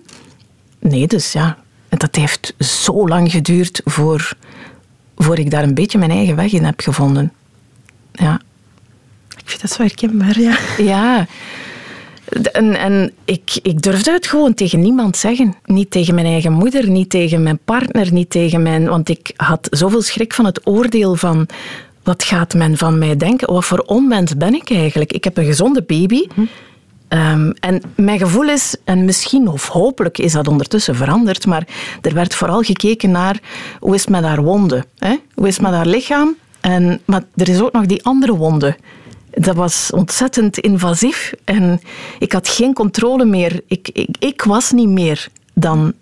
Nee, 0.79 1.07
dus 1.07 1.31
ja, 1.31 1.57
dat 1.89 2.15
heeft 2.15 2.53
zo 2.59 3.07
lang 3.07 3.31
geduurd 3.31 3.81
voor, 3.85 4.33
voor 5.15 5.39
ik 5.39 5.51
daar 5.51 5.63
een 5.63 5.73
beetje 5.73 5.97
mijn 5.97 6.11
eigen 6.11 6.35
weg 6.35 6.51
in 6.51 6.63
heb 6.63 6.79
gevonden. 6.79 7.31
Ja. 8.11 8.41
Ik 9.47 9.54
vind 9.54 9.61
dat 9.61 9.71
zo 9.71 9.81
herkenbaar, 9.81 10.39
ja. 10.39 10.57
Ja. 10.77 11.27
En, 12.51 12.75
en 12.75 13.11
ik, 13.25 13.59
ik 13.61 13.81
durfde 13.81 14.11
het 14.11 14.27
gewoon 14.27 14.54
tegen 14.54 14.80
niemand 14.80 15.18
zeggen. 15.18 15.56
Niet 15.66 15.92
tegen 15.92 16.16
mijn 16.16 16.25
eigen 16.25 16.51
moeder, 16.51 16.89
niet 16.89 17.09
tegen 17.09 17.44
mijn 17.44 17.59
partner, 17.66 18.13
niet 18.13 18.30
tegen 18.30 18.61
mijn... 18.61 18.87
Want 18.87 19.09
ik 19.09 19.33
had 19.35 19.68
zoveel 19.71 20.01
schrik 20.01 20.33
van 20.33 20.45
het 20.45 20.68
oordeel 20.68 21.16
van... 21.16 21.47
Wat 22.04 22.23
gaat 22.23 22.54
men 22.54 22.77
van 22.77 22.97
mij 22.97 23.18
denken? 23.18 23.54
Wat 23.54 23.66
voor 23.66 23.80
onmens 23.80 24.37
ben 24.37 24.54
ik 24.54 24.69
eigenlijk? 24.71 25.13
Ik 25.13 25.23
heb 25.23 25.37
een 25.37 25.45
gezonde 25.45 25.83
baby. 25.83 26.27
Hm. 26.33 26.42
Um, 27.09 27.54
en 27.59 27.81
mijn 27.95 28.19
gevoel 28.19 28.49
is, 28.49 28.75
en 28.83 29.06
misschien 29.06 29.47
of 29.47 29.68
hopelijk 29.68 30.18
is 30.18 30.31
dat 30.31 30.47
ondertussen 30.47 30.95
veranderd, 30.95 31.45
maar 31.45 31.68
er 32.01 32.13
werd 32.13 32.35
vooral 32.35 32.61
gekeken 32.61 33.11
naar 33.11 33.39
hoe 33.80 33.95
is 33.95 34.01
het 34.01 34.09
met 34.09 34.23
haar 34.23 34.44
wonden? 34.44 34.85
Hè? 34.97 35.16
Hoe 35.33 35.47
is 35.47 35.54
het 35.54 35.63
met 35.63 35.73
haar 35.73 35.87
lichaam? 35.87 36.35
En, 36.61 37.01
maar 37.06 37.23
er 37.35 37.49
is 37.49 37.61
ook 37.61 37.71
nog 37.71 37.85
die 37.85 38.04
andere 38.04 38.35
wonden 38.35 38.75
dat 39.37 39.56
was 39.56 39.91
ontzettend 39.91 40.57
invasief 40.57 41.33
en 41.44 41.81
ik 42.19 42.31
had 42.31 42.47
geen 42.47 42.73
controle 42.73 43.25
meer. 43.25 43.61
Ik, 43.67 43.89
ik, 43.94 44.15
ik 44.19 44.41
was 44.41 44.71
niet 44.71 44.89
meer 44.89 45.27
dan 45.53 45.94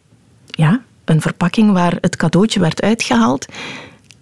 ja, 0.46 0.82
een 1.06 1.22
verpakking 1.22 1.72
waar 1.72 1.98
het 2.02 2.16
cadeautje 2.16 2.60
werd 2.60 2.82
uitgehaald. 2.82 3.46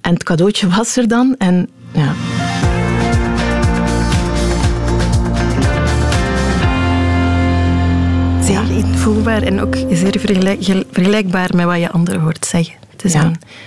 En 0.01 0.13
het 0.13 0.23
cadeautje 0.23 0.67
was 0.67 0.97
er 0.97 1.07
dan 1.07 1.35
en 1.37 1.69
ja. 1.93 2.13
Zeer 8.41 8.71
invoelbaar 8.71 9.41
en 9.41 9.61
ook 9.61 9.75
zeer 9.75 10.19
vergelijkbaar 10.91 11.55
met 11.55 11.65
wat 11.65 11.79
je 11.79 11.91
anderen 11.91 12.21
hoort 12.21 12.45
zeggen. 12.45 12.82
Het 13.03 13.13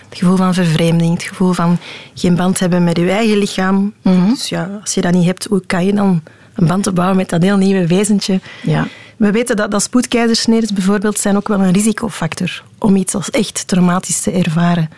Het 0.09 0.19
gevoel 0.19 0.37
van 0.37 0.55
vervreemding, 0.55 1.13
het 1.13 1.23
gevoel 1.23 1.53
van 1.53 1.79
geen 2.15 2.37
band 2.37 2.59
hebben 2.59 2.85
met 2.85 2.97
je 2.97 3.11
eigen 3.11 3.39
lichaam. 3.39 3.95
Mhm. 4.03 4.29
Dus 4.29 4.49
ja, 4.49 4.79
als 4.81 4.95
je 4.95 5.01
dat 5.01 5.13
niet 5.13 5.25
hebt, 5.25 5.45
hoe 5.45 5.63
kan 5.67 5.85
je 5.87 5.95
dan 5.95 6.23
een 6.55 6.67
band 6.67 6.87
opbouwen 6.87 7.17
met 7.17 7.29
dat 7.29 7.43
heel 7.43 7.57
nieuwe 7.57 7.87
wezentje? 7.87 8.41
Ja. 8.63 8.87
We 9.17 9.31
weten 9.31 9.57
dat, 9.57 9.71
dat 9.71 9.83
spoedkeizersneden 9.83 10.75
bijvoorbeeld 10.75 11.19
zijn 11.19 11.37
ook 11.37 11.49
wel 11.49 11.61
een 11.61 11.73
risicofactor 11.73 12.63
om 12.79 12.97
iets 12.97 13.15
als 13.15 13.31
echt 13.31 13.69
traumatisch 13.69 14.21
te 14.21 14.31
ervaren. 14.31 14.89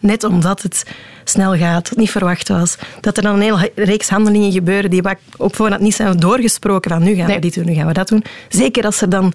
Net 0.00 0.24
omdat 0.24 0.62
het 0.62 0.84
snel 1.24 1.56
gaat, 1.56 1.92
niet 1.96 2.10
verwacht 2.10 2.48
was. 2.48 2.76
Dat 3.00 3.16
er 3.16 3.22
dan 3.22 3.34
een 3.34 3.40
hele 3.40 3.72
reeks 3.74 4.08
handelingen 4.08 4.52
gebeuren 4.52 4.90
die 4.90 5.02
op 5.36 5.56
voorhand 5.56 5.80
niet 5.80 5.94
zijn 5.94 6.16
doorgesproken 6.16 6.90
van 6.90 7.02
nu 7.02 7.14
gaan 7.14 7.26
we 7.26 7.38
dit 7.38 7.54
doen, 7.54 7.66
nu 7.66 7.74
gaan 7.74 7.86
we 7.86 7.92
dat 7.92 8.08
doen. 8.08 8.24
Zeker 8.48 8.84
als 8.84 9.00
er 9.00 9.08
dan 9.08 9.32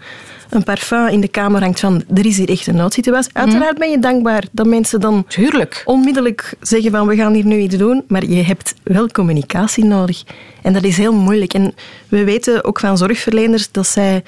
een 0.49 0.63
parfum 0.63 1.07
in 1.07 1.21
de 1.21 1.27
kamer 1.27 1.61
hangt 1.61 1.79
van 1.79 2.03
er 2.13 2.25
is 2.25 2.37
hier 2.37 2.49
echt 2.49 2.67
een 2.67 2.75
noodsituatie. 2.75 3.31
Mhm. 3.33 3.41
Uiteraard 3.43 3.77
ben 3.77 3.89
je 3.89 3.99
dankbaar 3.99 4.43
dat 4.51 4.65
mensen 4.65 4.99
dan 4.99 5.25
Tuurlijk. 5.27 5.81
onmiddellijk 5.85 6.53
zeggen 6.61 6.91
van 6.91 7.07
we 7.07 7.15
gaan 7.15 7.33
hier 7.33 7.45
nu 7.45 7.57
iets 7.57 7.77
doen, 7.77 8.03
maar 8.07 8.25
je 8.25 8.43
hebt 8.43 8.73
wel 8.83 9.07
communicatie 9.07 9.85
nodig. 9.85 10.23
En 10.61 10.73
dat 10.73 10.83
is 10.83 10.97
heel 10.97 11.13
moeilijk. 11.13 11.53
En 11.53 11.73
we 12.07 12.23
weten 12.23 12.63
ook 12.63 12.79
van 12.79 12.97
zorgverleners 12.97 13.71
dat 13.71 13.87
zij 13.87 14.23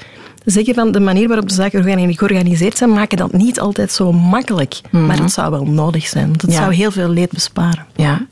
zeggen 0.46 0.74
van 0.74 0.92
de 0.92 1.00
manier 1.00 1.28
waarop 1.28 1.50
de 1.50 1.54
zaken 1.54 2.14
georganiseerd 2.16 2.78
zijn, 2.78 2.90
maken 2.90 3.18
dat 3.18 3.32
niet 3.32 3.60
altijd 3.60 3.92
zo 3.92 4.12
makkelijk. 4.12 4.82
Maar 4.92 5.08
dat 5.08 5.18
mhm. 5.18 5.28
zou 5.28 5.52
wel 5.52 5.66
nodig 5.66 6.08
zijn. 6.08 6.34
Dat 6.38 6.54
zou 6.54 6.74
heel 6.74 6.92
veel 6.92 7.10
leed 7.10 7.32
besparen. 7.32 7.86
Ja. 7.96 8.26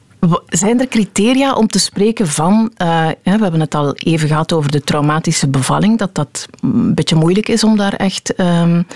Zijn 0.46 0.80
er 0.80 0.88
criteria 0.88 1.54
om 1.54 1.68
te 1.68 1.80
spreken 1.80 2.28
van, 2.28 2.72
uh, 2.78 3.08
we 3.24 3.30
hebben 3.30 3.60
het 3.60 3.76
al 3.76 3.94
even 3.94 4.28
gehad 4.28 4.54
over 4.54 4.72
de 4.72 4.82
traumatische 4.82 5.48
bevalling, 5.48 5.98
dat 5.98 6.16
dat 6.16 6.48
een 6.62 6.94
beetje 6.94 7.16
moeilijk 7.16 7.50
is 7.50 7.64
om 7.64 7.78
daar 7.78 7.94
echt 7.94 8.40
um, 8.40 8.88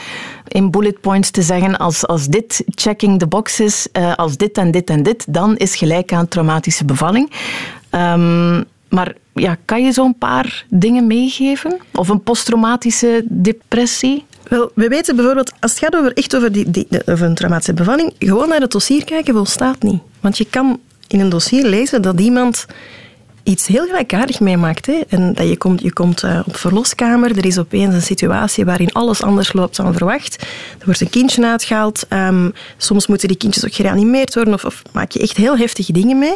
in 0.48 0.72
bullet 0.72 1.02
points 1.02 1.30
te 1.30 1.42
zeggen, 1.42 1.78
als, 1.78 2.08
als 2.08 2.28
dit 2.28 2.64
checking 2.66 3.20
the 3.20 3.28
box 3.28 3.60
is, 3.60 3.88
uh, 3.94 4.16
als 4.16 4.38
dit 4.38 4.58
en 4.58 4.72
dit 4.72 4.90
en 4.90 5.04
dit, 5.04 5.26
dan 5.28 5.58
is 5.58 5.76
gelijk 5.76 6.14
aan 6.14 6.28
traumatische 6.28 6.86
bevalling. 6.86 7.32
Um, 7.92 8.66
maar 8.90 9.16
ja, 9.34 9.58
kan 9.66 9.84
je 9.84 9.92
zo'n 9.92 10.18
paar 10.18 10.66
dingen 10.70 11.08
meegeven? 11.08 11.78
Of 11.94 12.10
een 12.10 12.24
posttraumatische 12.24 13.24
depressie? 13.30 14.26
Wel, 14.48 14.72
we 14.76 14.88
weten 14.88 15.16
bijvoorbeeld, 15.16 15.52
als 15.60 15.72
het 15.72 15.80
gaat 15.80 15.96
over, 15.96 16.14
echt 16.14 16.36
over, 16.36 16.52
die, 16.52 16.72
die, 16.72 16.88
een 17.06 17.36
traumatische 17.36 17.74
bevalling, 17.74 18.14
gewoon 18.20 18.50
naar 18.50 18.60
het 18.60 18.72
dossier 18.72 19.06
kijken 19.06 19.34
volstaat 19.34 19.84
niet. 19.84 20.02
Want 20.20 20.38
je 20.38 20.46
kan 20.46 20.80
in 21.08 21.20
een 21.20 21.30
dossier 21.30 21.66
lezen 21.66 22.02
dat 22.02 22.20
iemand 22.20 22.66
iets 23.44 23.68
heel 23.68 23.86
gelijkaardig 23.86 24.40
meemaakt. 24.40 24.86
Hè? 24.86 25.02
En 25.08 25.34
dat 25.34 25.48
je 25.48 25.58
komt, 25.58 25.82
je 25.82 25.94
komt 25.94 26.24
uh, 26.24 26.40
op 26.46 26.56
verloskamer, 26.56 27.38
er 27.38 27.46
is 27.46 27.58
opeens 27.58 27.94
een 27.94 28.02
situatie 28.02 28.66
waarin 28.66 28.92
alles 28.92 29.24
anders 29.24 29.54
loopt 29.54 29.76
dan 29.76 29.94
verwacht. 29.94 30.42
Er 30.80 30.86
wordt 30.86 31.02
een 31.02 31.10
kindje 31.10 31.48
uitgehaald, 31.48 32.06
um, 32.10 32.54
soms 32.78 33.08
moeten 33.08 33.28
die 33.28 33.38
kindjes 33.38 33.66
ook 33.66 33.74
gereanimeerd 33.74 34.34
worden 34.34 34.54
of, 34.54 34.66
of 34.66 34.82
maak 34.92 35.12
je 35.12 35.20
echt 35.20 35.38
heel 35.38 35.58
heftige 35.58 35.92
dingen 35.92 36.18
mee 36.18 36.36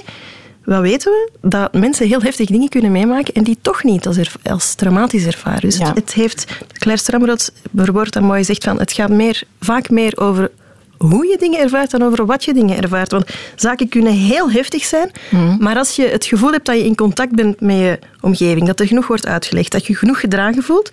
wat 0.65 0.81
weten 0.81 1.11
we? 1.11 1.29
Dat 1.41 1.73
mensen 1.73 2.07
heel 2.07 2.21
heftige 2.21 2.51
dingen 2.51 2.69
kunnen 2.69 2.91
meemaken 2.91 3.33
en 3.33 3.43
die 3.43 3.57
toch 3.61 3.83
niet 3.83 4.07
als, 4.07 4.17
als 4.43 4.73
traumatisch 4.75 5.25
ervaren. 5.25 5.61
Dus 5.61 5.77
het, 5.77 6.13
heeft, 6.13 6.45
Claire 6.73 7.01
Stramrood 7.01 7.51
verwoordt 7.75 8.13
dat 8.13 8.23
mooi, 8.23 8.43
zegt 8.43 8.63
van 8.63 8.79
het 8.79 8.91
gaat 8.91 9.09
meer, 9.09 9.43
vaak 9.59 9.89
meer 9.89 10.17
over 10.17 10.51
hoe 10.97 11.25
je 11.25 11.37
dingen 11.37 11.59
ervaart 11.59 11.91
dan 11.91 12.03
over 12.03 12.25
wat 12.25 12.43
je 12.43 12.53
dingen 12.53 12.81
ervaart. 12.81 13.11
Want 13.11 13.29
zaken 13.55 13.89
kunnen 13.89 14.13
heel 14.13 14.51
heftig 14.51 14.83
zijn, 14.83 15.11
mhm. 15.29 15.63
maar 15.63 15.77
als 15.77 15.95
je 15.95 16.07
het 16.07 16.25
gevoel 16.25 16.51
hebt 16.51 16.65
dat 16.65 16.75
je 16.75 16.85
in 16.85 16.95
contact 16.95 17.35
bent 17.35 17.61
met 17.61 17.75
je 17.75 17.99
omgeving, 18.19 18.67
dat 18.67 18.79
er 18.79 18.87
genoeg 18.87 19.07
wordt 19.07 19.27
uitgelegd, 19.27 19.71
dat 19.71 19.85
je 19.85 19.95
genoeg 19.95 20.19
gedragen 20.19 20.63
voelt, 20.63 20.89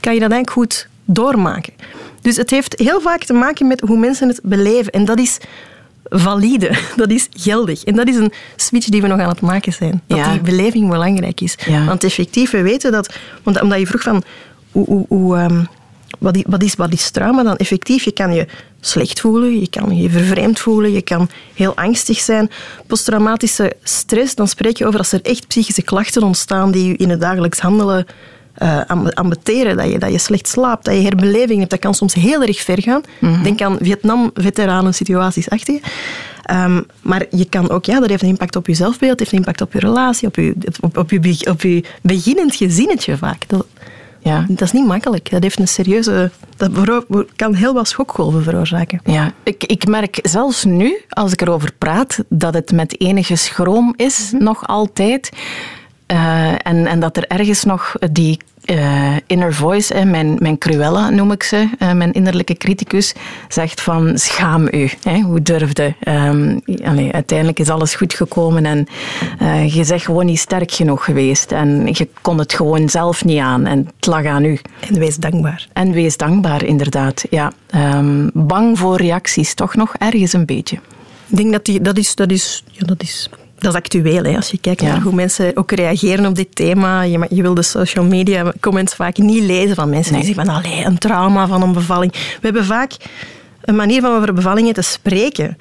kan 0.00 0.14
je 0.14 0.20
dat 0.20 0.30
eigenlijk 0.30 0.50
goed 0.50 0.88
doormaken. 1.04 1.72
Dus 2.20 2.36
het 2.36 2.50
heeft 2.50 2.78
heel 2.78 3.00
vaak 3.00 3.24
te 3.24 3.32
maken 3.32 3.66
met 3.66 3.80
hoe 3.80 3.98
mensen 3.98 4.28
het 4.28 4.40
beleven. 4.42 4.92
En 4.92 5.04
dat 5.04 5.18
is 5.18 5.38
valide, 6.12 6.70
dat 6.96 7.10
is 7.10 7.28
geldig. 7.30 7.84
En 7.84 7.96
dat 7.96 8.08
is 8.08 8.16
een 8.16 8.32
switch 8.56 8.88
die 8.88 9.02
we 9.02 9.06
nog 9.06 9.20
aan 9.20 9.28
het 9.28 9.40
maken 9.40 9.72
zijn. 9.72 10.02
Dat 10.06 10.24
die 10.24 10.40
beleving 10.40 10.88
belangrijk 10.90 11.40
is. 11.40 11.56
Want 11.86 12.04
effectief, 12.04 12.50
we 12.50 12.62
weten 12.62 12.92
dat... 12.92 13.14
Omdat 13.42 13.78
je 13.78 13.86
vroeg 13.86 14.02
van... 14.02 14.22
Hoe, 14.70 14.86
hoe, 14.86 15.04
hoe 15.08 15.38
um, 15.38 15.68
wat, 16.18 16.36
is, 16.36 16.42
wat, 16.46 16.62
is, 16.62 16.74
wat 16.74 16.92
is 16.92 17.10
trauma 17.10 17.42
dan? 17.42 17.56
Effectief, 17.56 18.04
je 18.04 18.12
kan 18.12 18.34
je 18.34 18.46
slecht 18.80 19.20
voelen, 19.20 19.60
je 19.60 19.68
kan 19.68 19.96
je 19.96 20.10
vervreemd 20.10 20.60
voelen, 20.60 20.92
je 20.92 21.02
kan 21.02 21.28
heel 21.54 21.76
angstig 21.76 22.18
zijn. 22.18 22.50
Posttraumatische 22.86 23.72
stress, 23.82 24.34
dan 24.34 24.48
spreek 24.48 24.76
je 24.76 24.86
over 24.86 24.98
als 24.98 25.12
er 25.12 25.22
echt 25.22 25.46
psychische 25.46 25.82
klachten 25.82 26.22
ontstaan 26.22 26.70
die 26.70 26.86
je 26.86 26.96
in 26.96 27.10
het 27.10 27.20
dagelijks 27.20 27.58
handelen 27.58 28.06
uh, 28.58 28.80
ambeteren, 29.14 29.76
dat 29.76 29.90
je, 29.90 29.98
dat 29.98 30.12
je 30.12 30.18
slecht 30.18 30.48
slaapt, 30.48 30.84
dat 30.84 30.94
je 30.94 31.00
herbeleving 31.00 31.58
hebt. 31.58 31.70
Dat 31.70 31.80
kan 31.80 31.94
soms 31.94 32.14
heel 32.14 32.42
erg 32.42 32.60
ver 32.60 32.82
gaan. 32.82 33.00
Mhm. 33.18 33.42
Denk 33.42 33.60
aan 33.60 33.76
Vietnam-veteranen 33.80 34.94
situaties 34.94 35.50
achter 35.50 35.74
je. 35.74 35.80
Ehm, 36.42 36.82
maar 37.02 37.24
je 37.30 37.44
kan 37.44 37.70
ook, 37.70 37.84
ja, 37.84 38.00
dat 38.00 38.08
heeft 38.08 38.22
een 38.22 38.28
impact 38.28 38.56
op 38.56 38.66
je 38.66 38.74
zelfbeeld, 38.74 39.18
heeft 39.18 39.32
een 39.32 39.38
impact 39.38 39.60
op 39.60 39.72
je 39.72 39.78
relatie, 39.78 40.28
op 40.28 40.36
je, 40.36 40.54
op, 40.80 40.96
op 40.96 41.10
je, 41.10 41.46
op 41.50 41.60
je 41.60 41.84
beginnend 42.02 42.54
gezinnetje 42.54 43.16
vaak. 43.16 43.48
Dat, 43.48 43.66
ja. 44.18 44.44
dat 44.48 44.60
is 44.60 44.72
niet 44.72 44.86
makkelijk. 44.86 45.30
Dat 45.30 45.42
heeft 45.42 45.58
een 45.58 45.68
serieuze... 45.68 46.30
Dat 46.56 47.04
kan 47.36 47.54
heel 47.54 47.74
wat 47.74 47.88
schokgolven 47.88 48.42
veroorzaken. 48.42 49.00
Ja, 49.04 49.32
ik, 49.42 49.64
ik 49.64 49.86
merk 49.86 50.18
zelfs 50.22 50.64
nu, 50.64 51.00
als 51.08 51.32
ik 51.32 51.40
erover 51.40 51.72
praat, 51.78 52.18
dat 52.28 52.54
het 52.54 52.72
met 52.72 53.00
enige 53.00 53.36
schroom 53.36 53.94
is, 53.96 54.30
mhm. 54.32 54.44
nog 54.44 54.66
altijd. 54.66 55.30
Uh, 56.06 56.48
en, 56.48 56.86
en 56.86 57.00
dat 57.00 57.16
er 57.16 57.26
ergens 57.26 57.64
nog 57.64 57.94
die 58.12 58.38
uh, 58.64 59.16
inner 59.26 59.54
voice, 59.54 60.04
mijn, 60.04 60.36
mijn 60.38 60.58
Cruella 60.58 61.10
noem 61.10 61.32
ik 61.32 61.42
ze, 61.42 61.68
uh, 61.78 61.92
mijn 61.92 62.12
innerlijke 62.12 62.54
criticus, 62.54 63.14
zegt 63.48 63.80
van 63.80 64.18
schaam 64.18 64.68
u. 64.70 64.90
Hè, 65.02 65.20
hoe 65.20 65.42
durfde? 65.42 65.94
Um, 66.08 66.60
allee, 66.84 67.12
uiteindelijk 67.12 67.58
is 67.58 67.68
alles 67.68 67.94
goed 67.94 68.14
gekomen 68.14 68.66
en 68.66 68.86
je 69.66 69.84
bent 69.88 70.02
gewoon 70.02 70.26
niet 70.26 70.38
sterk 70.38 70.72
genoeg 70.72 71.04
geweest 71.04 71.52
en 71.52 71.86
je 71.92 72.08
kon 72.22 72.38
het 72.38 72.52
gewoon 72.52 72.88
zelf 72.88 73.24
niet 73.24 73.40
aan 73.40 73.66
en 73.66 73.78
het 73.96 74.06
lag 74.06 74.24
aan 74.24 74.44
u. 74.44 74.58
En 74.88 74.98
wees 74.98 75.16
dankbaar. 75.16 75.68
En 75.72 75.92
wees 75.92 76.16
dankbaar, 76.16 76.64
inderdaad. 76.64 77.24
Ja. 77.30 77.52
Um, 77.74 78.30
bang 78.34 78.78
voor 78.78 78.96
reacties, 78.96 79.54
toch 79.54 79.74
nog 79.74 79.94
ergens 79.98 80.32
een 80.32 80.46
beetje. 80.46 80.76
Ik 81.26 81.36
denk 81.36 81.52
dat 81.52 81.64
die, 81.64 81.80
dat 81.80 81.98
is, 81.98 82.14
dat 82.14 82.30
is, 82.30 82.64
ja, 82.70 82.86
dat 82.86 83.02
is 83.02 83.30
dat 83.62 83.74
is 83.74 83.78
actueel. 83.78 84.24
Hè? 84.24 84.36
Als 84.36 84.50
je 84.50 84.58
kijkt 84.58 84.82
naar 84.82 85.00
hoe 85.00 85.14
mensen 85.14 85.56
ook 85.56 85.70
reageren 85.70 86.26
op 86.26 86.34
dit 86.34 86.54
thema. 86.54 87.02
Je, 87.02 87.26
je 87.28 87.42
wil 87.42 87.54
de 87.54 87.62
social 87.62 88.04
media 88.04 88.52
comments 88.60 88.94
vaak 88.94 89.16
niet 89.16 89.42
lezen 89.42 89.74
van 89.74 89.90
mensen 89.90 90.14
die 90.14 90.24
zeggen 90.24 90.44
van 90.44 90.54
allee, 90.54 90.84
een 90.84 90.98
trauma 90.98 91.46
van 91.46 91.62
een 91.62 91.72
bevalling. 91.72 92.12
We 92.12 92.40
hebben 92.40 92.64
vaak 92.64 92.92
een 93.60 93.76
manier 93.76 94.00
van 94.00 94.16
over 94.16 94.34
bevallingen 94.34 94.74
te 94.74 94.82
spreken. 94.82 95.56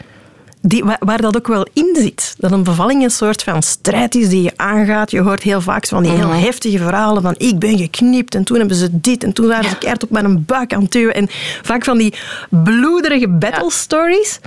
Die, 0.63 0.83
waar, 0.99 1.21
dat 1.21 1.37
ook 1.37 1.47
wel 1.47 1.67
in 1.73 1.95
zit. 1.99 2.35
Dat 2.37 2.51
een 2.51 2.63
bevalling 2.63 3.03
een 3.03 3.11
soort 3.11 3.43
van 3.43 3.63
strijd 3.63 4.15
is 4.15 4.29
die 4.29 4.41
je 4.41 4.51
aangaat. 4.55 5.11
Je 5.11 5.19
hoort 5.19 5.43
heel 5.43 5.61
vaak 5.61 5.87
van 5.87 6.03
die 6.03 6.11
heel 6.11 6.27
mhm. 6.27 6.39
heftige 6.39 6.77
verhalen 6.77 7.21
van 7.21 7.35
ik 7.37 7.59
ben 7.59 7.77
geknipt 7.77 8.35
en 8.35 8.43
toen 8.43 8.57
hebben 8.57 8.75
ze 8.75 8.87
dit 8.91 9.23
en 9.23 9.33
toen 9.33 9.47
waren 9.47 9.69
ze 9.69 9.77
keert 9.77 10.03
op 10.03 10.09
mijn 10.09 10.45
buik 10.45 10.73
aan 10.73 10.81
het 10.81 10.91
duwen. 10.91 11.13
En 11.13 11.27
vaak 11.61 11.83
van 11.83 11.97
die 11.97 12.13
bloederige 12.49 13.27
battle 13.27 13.71
stories. 13.71 14.39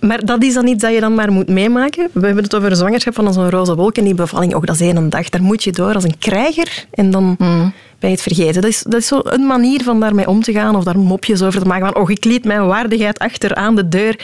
Maar 0.00 0.24
dat 0.24 0.42
is 0.42 0.54
dan 0.54 0.66
iets 0.66 0.82
dat 0.82 0.92
je 0.92 1.00
dan 1.00 1.14
maar 1.14 1.32
moet 1.32 1.48
meemaken. 1.48 2.08
We 2.12 2.26
hebben 2.26 2.44
het 2.44 2.54
over 2.54 2.76
zwangerschap 2.76 3.14
van 3.14 3.32
zo'n 3.32 3.50
roze 3.50 3.74
wolk 3.74 3.96
en 3.96 4.04
die 4.04 4.14
bevalling. 4.14 4.54
Oh, 4.54 4.62
dat 4.62 4.74
is 4.74 4.80
één 4.80 5.10
dag. 5.10 5.28
Daar 5.28 5.42
moet 5.42 5.64
je 5.64 5.72
door 5.72 5.94
als 5.94 6.04
een 6.04 6.18
krijger 6.18 6.86
en 6.90 7.10
dan 7.10 7.24
mm. 7.38 7.72
ben 7.98 8.10
je 8.10 8.16
het 8.16 8.22
vergeten. 8.22 8.60
Dat 8.60 8.70
is, 8.70 8.82
dat 8.82 9.00
is 9.00 9.06
zo 9.06 9.20
een 9.24 9.46
manier 9.46 9.82
van 9.82 10.00
daarmee 10.00 10.28
om 10.28 10.42
te 10.42 10.52
gaan 10.52 10.76
of 10.76 10.84
daar 10.84 10.98
mopjes 10.98 11.42
over 11.42 11.60
te 11.60 11.66
maken. 11.66 11.86
Van, 11.86 12.02
oh, 12.02 12.10
ik 12.10 12.24
liet 12.24 12.44
mijn 12.44 12.66
waardigheid 12.66 13.18
achter 13.18 13.54
aan 13.54 13.76
de 13.76 13.88
deur. 13.88 14.18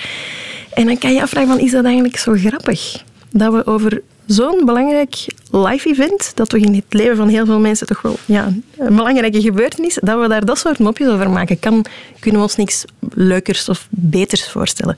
En 0.72 0.86
dan 0.86 0.98
kan 0.98 1.12
je 1.12 1.22
afvragen, 1.22 1.48
van, 1.50 1.58
is 1.58 1.70
dat 1.70 1.84
eigenlijk 1.84 2.16
zo 2.16 2.32
grappig? 2.36 3.02
Dat 3.30 3.52
we 3.52 3.66
over 3.66 4.02
zo'n 4.26 4.62
belangrijk 4.64 5.26
live 5.50 5.88
event, 5.88 6.32
dat 6.34 6.48
toch 6.48 6.60
in 6.60 6.74
het 6.74 6.84
leven 6.88 7.16
van 7.16 7.28
heel 7.28 7.46
veel 7.46 7.60
mensen 7.60 7.86
toch 7.86 8.02
wel 8.02 8.16
ja, 8.24 8.52
een 8.78 8.96
belangrijke 8.96 9.40
gebeurtenis, 9.40 9.98
dat 10.02 10.20
we 10.20 10.28
daar 10.28 10.44
dat 10.44 10.58
soort 10.58 10.78
mopjes 10.78 11.08
over 11.08 11.30
maken, 11.30 11.58
kan, 11.58 11.84
kunnen 12.18 12.40
we 12.40 12.46
ons 12.46 12.56
niks 12.56 12.84
leukers 13.14 13.68
of 13.68 13.86
beters 13.90 14.48
voorstellen 14.48 14.96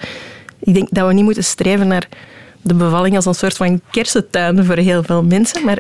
ik 0.58 0.74
denk 0.74 0.88
dat 0.90 1.06
we 1.06 1.12
niet 1.12 1.24
moeten 1.24 1.44
streven 1.44 1.88
naar 1.88 2.08
de 2.62 2.74
bevalling 2.74 3.16
als 3.16 3.26
een 3.26 3.34
soort 3.34 3.56
van 3.56 3.80
kersentuin 3.90 4.64
voor 4.64 4.76
heel 4.76 5.02
veel 5.02 5.22
mensen. 5.22 5.64
Maar 5.64 5.78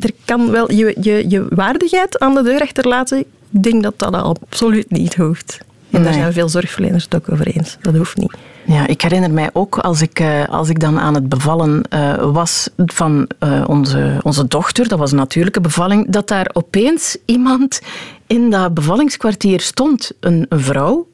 er 0.00 0.10
kan 0.24 0.50
wel 0.50 0.72
je, 0.72 0.96
je, 1.00 1.24
je 1.28 1.46
waardigheid 1.50 2.18
aan 2.18 2.34
de 2.34 2.42
deur 2.42 2.60
achterlaten. 2.60 3.18
Ik 3.18 3.26
denk 3.48 3.82
dat 3.82 3.98
dat 3.98 4.14
absoluut 4.14 4.90
niet 4.90 5.14
hoeft. 5.14 5.58
En 5.94 6.04
daar 6.04 6.12
zijn 6.12 6.32
veel 6.32 6.48
zorgverleners 6.48 7.04
het 7.04 7.14
ook 7.14 7.32
over 7.32 7.46
eens. 7.46 7.76
Dat 7.80 7.96
hoeft 7.96 8.16
niet. 8.16 8.36
Ja, 8.66 8.86
ik 8.86 9.02
herinner 9.02 9.30
mij 9.30 9.50
ook 9.52 9.78
als 9.78 10.02
ik, 10.02 10.20
eh, 10.20 10.48
als 10.48 10.68
ik 10.68 10.80
dan 10.80 11.00
aan 11.00 11.14
het 11.14 11.28
bevallen 11.28 11.82
uh, 11.90 12.32
was 12.32 12.68
van 12.76 13.28
uh, 13.40 13.64
onze, 13.66 14.20
onze 14.22 14.46
dochter, 14.46 14.88
dat 14.88 14.98
was 14.98 15.10
een 15.10 15.16
natuurlijke 15.16 15.60
bevalling, 15.60 16.10
dat 16.10 16.28
daar 16.28 16.50
opeens 16.52 17.16
iemand 17.24 17.80
in 18.26 18.50
dat 18.50 18.74
bevallingskwartier 18.74 19.60
stond. 19.60 20.12
Een, 20.20 20.46
een 20.48 20.60
vrouw, 20.60 21.06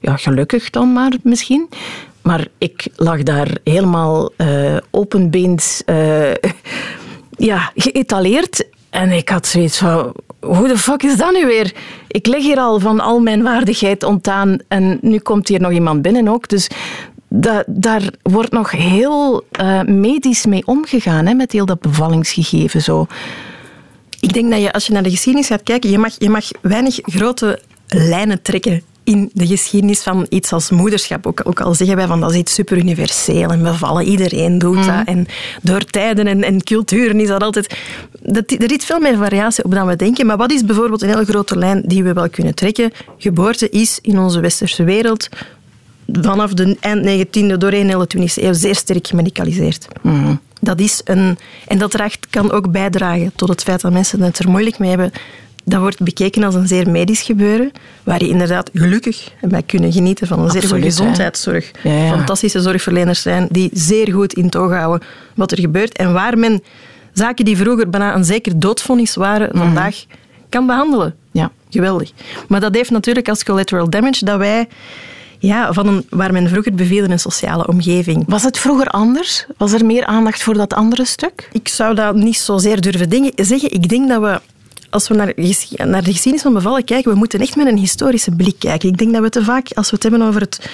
ja, 0.00 0.16
gelukkig 0.16 0.70
dan 0.70 0.92
maar 0.92 1.12
misschien, 1.22 1.68
maar 2.22 2.46
ik 2.58 2.88
lag 2.96 3.22
daar 3.22 3.48
helemaal 3.64 4.32
openbeens 4.90 5.82
ja, 7.50 7.70
geëtaleerd. 7.74 8.66
En 8.90 9.10
ik 9.10 9.28
had 9.28 9.46
zoiets 9.46 9.78
van, 9.78 10.12
hoe 10.40 10.68
de 10.68 10.78
fuck 10.78 11.02
is 11.02 11.16
dat 11.16 11.32
nu 11.32 11.46
weer? 11.46 11.72
Ik 12.08 12.26
lig 12.26 12.42
hier 12.42 12.58
al 12.58 12.80
van 12.80 13.00
al 13.00 13.20
mijn 13.20 13.42
waardigheid 13.42 14.02
ontdaan 14.02 14.58
en 14.68 14.98
nu 15.00 15.18
komt 15.18 15.48
hier 15.48 15.60
nog 15.60 15.72
iemand 15.72 16.02
binnen 16.02 16.28
ook. 16.28 16.48
Dus 16.48 16.70
da 17.28 17.64
daar 17.66 18.02
wordt 18.22 18.52
nog 18.52 18.70
heel 18.70 19.44
uh, 19.60 19.82
medisch 19.82 20.46
mee 20.46 20.66
omgegaan, 20.66 21.26
hè, 21.26 21.34
met 21.34 21.52
heel 21.52 21.66
dat 21.66 21.80
bevallingsgegeven. 21.80 22.82
Zo. 22.82 23.06
Ik 24.20 24.32
denk 24.32 24.50
dat 24.50 24.60
je, 24.60 24.72
als 24.72 24.86
je 24.86 24.92
naar 24.92 25.02
de 25.02 25.10
geschiedenis 25.10 25.46
gaat 25.46 25.62
kijken, 25.62 25.90
je 25.90 25.98
mag, 25.98 26.14
je 26.18 26.30
mag 26.30 26.50
weinig 26.60 26.98
grote 27.02 27.60
lijnen 27.86 28.42
trekken 28.42 28.82
in 29.08 29.30
de 29.32 29.46
geschiedenis 29.46 30.02
van 30.02 30.26
iets 30.28 30.52
als 30.52 30.70
moederschap. 30.70 31.26
Ook, 31.26 31.40
ook 31.44 31.60
al 31.60 31.74
zeggen 31.74 31.96
wij 31.96 32.06
van 32.06 32.20
dat 32.20 32.30
is 32.30 32.36
iets 32.36 32.54
super 32.54 32.76
universeel 32.76 33.50
en 33.50 33.62
bevallen, 33.62 34.04
iedereen 34.04 34.58
doet 34.58 34.76
dat. 34.76 34.84
Mhm. 34.84 35.06
En 35.06 35.26
door 35.62 35.84
tijden 35.84 36.26
en, 36.26 36.42
en 36.42 36.62
culturen 36.62 37.20
is 37.20 37.28
dat 37.28 37.42
altijd... 37.42 37.76
Dat, 38.22 38.50
er 38.50 38.72
is 38.72 38.84
veel 38.84 39.00
meer 39.00 39.16
variatie 39.16 39.64
op 39.64 39.74
dan 39.74 39.86
we 39.86 39.96
denken. 39.96 40.26
Maar 40.26 40.36
wat 40.36 40.52
is 40.52 40.64
bijvoorbeeld 40.64 41.02
een 41.02 41.08
hele 41.08 41.24
grote 41.24 41.58
lijn 41.58 41.82
die 41.86 42.02
we 42.02 42.12
wel 42.12 42.28
kunnen 42.28 42.54
trekken? 42.54 42.92
Geboorte 43.18 43.68
is 43.68 43.98
in 44.02 44.18
onze 44.18 44.40
westerse 44.40 44.84
wereld 44.84 45.28
vanaf 46.12 46.54
de 46.54 46.76
eind 46.80 47.26
19e 47.26 47.56
doorheen 47.58 47.88
hele 47.88 48.08
20e 48.16 48.34
eeuw 48.34 48.52
zeer 48.52 48.74
sterk 48.74 49.06
gemedicaliseerd. 49.06 49.88
Mhm. 50.02 50.34
Dat 50.60 50.80
is 50.80 51.00
een, 51.04 51.38
en 51.66 51.78
dat 51.78 51.90
draagt, 51.90 52.26
kan 52.30 52.52
ook 52.52 52.70
bijdragen 52.70 53.32
tot 53.36 53.48
het 53.48 53.62
feit 53.62 53.80
dat 53.80 53.92
mensen 53.92 54.20
het 54.20 54.38
er 54.38 54.48
moeilijk 54.48 54.78
mee 54.78 54.88
hebben. 54.88 55.12
Dat 55.68 55.80
wordt 55.80 56.02
bekeken 56.02 56.42
als 56.42 56.54
een 56.54 56.66
zeer 56.66 56.90
medisch 56.90 57.22
gebeuren, 57.22 57.70
waar 58.02 58.24
je 58.24 58.28
inderdaad 58.28 58.70
gelukkig 58.72 59.32
bij 59.40 59.62
kunnen 59.62 59.92
genieten 59.92 60.26
van 60.26 60.38
een 60.40 60.50
zeer 60.50 60.68
goede 60.68 60.82
gezondheidszorg. 60.82 61.70
Fantastische 62.08 62.60
zorgverleners 62.60 63.22
zijn 63.22 63.48
die 63.50 63.70
zeer 63.72 64.12
goed 64.12 64.32
in 64.32 64.50
toog 64.50 64.72
houden 64.72 65.08
wat 65.34 65.52
er 65.52 65.60
gebeurt 65.60 65.96
en 65.96 66.12
waar 66.12 66.38
men 66.38 66.62
zaken 67.12 67.44
die 67.44 67.56
vroeger 67.56 67.90
bijna 67.90 68.14
een 68.14 68.24
zeker 68.24 68.58
doodvonnis 68.58 69.14
waren, 69.14 69.48
mhm. 69.48 69.58
vandaag 69.58 70.04
kan 70.48 70.66
behandelen. 70.66 71.14
Ja. 71.30 71.50
Geweldig. 71.70 72.10
Maar 72.48 72.60
dat 72.60 72.74
heeft 72.74 72.90
natuurlijk 72.90 73.28
als 73.28 73.44
collateral 73.44 73.90
damage 73.90 74.24
dat 74.24 74.38
wij 74.38 74.68
ja, 75.38 75.72
van 75.72 75.86
een, 75.86 76.06
waar 76.10 76.32
men 76.32 76.48
vroeger 76.48 76.74
beviel 76.74 77.04
in 77.04 77.10
een 77.10 77.18
sociale 77.18 77.66
omgeving. 77.66 78.24
Was 78.26 78.42
het 78.42 78.58
vroeger 78.58 78.86
anders? 78.86 79.46
Was 79.56 79.72
er 79.72 79.84
meer 79.84 80.04
aandacht 80.04 80.42
voor 80.42 80.54
dat 80.54 80.74
andere 80.74 81.04
stuk? 81.04 81.48
Ik 81.52 81.68
zou 81.68 81.94
dat 81.94 82.14
niet 82.14 82.36
zozeer 82.36 82.80
durven 82.80 83.32
zeggen. 83.36 83.72
Ik 83.72 83.88
denk 83.88 84.08
dat 84.08 84.20
we 84.20 84.40
als 84.90 85.08
we 85.08 85.14
naar, 85.14 85.32
naar 85.76 86.02
de 86.02 86.12
geschiedenis 86.12 86.42
van 86.42 86.52
bevallen 86.52 86.84
kijken, 86.84 87.12
we 87.12 87.18
moeten 87.18 87.40
echt 87.40 87.56
met 87.56 87.66
een 87.66 87.78
historische 87.78 88.30
blik 88.30 88.58
kijken. 88.58 88.88
Ik 88.88 88.98
denk 88.98 89.12
dat 89.12 89.22
we 89.22 89.28
te 89.28 89.44
vaak, 89.44 89.72
als 89.72 89.90
we 89.90 89.94
het 89.94 90.02
hebben 90.02 90.22
over 90.22 90.40
het 90.40 90.70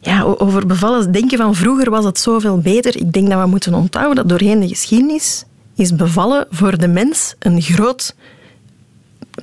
ja, 0.00 0.22
over 0.22 0.66
bevallen, 0.66 1.12
denken 1.12 1.38
van 1.38 1.54
vroeger 1.54 1.90
was 1.90 2.04
het 2.04 2.18
zoveel 2.18 2.58
beter. 2.58 2.96
Ik 2.96 3.12
denk 3.12 3.30
dat 3.30 3.40
we 3.40 3.46
moeten 3.46 3.74
onthouden 3.74 4.16
dat 4.16 4.28
doorheen 4.28 4.60
de 4.60 4.68
geschiedenis 4.68 5.44
is 5.76 5.94
bevallen 5.94 6.46
voor 6.50 6.78
de 6.78 6.88
mens 6.88 7.34
een 7.38 7.62
groot 7.62 8.14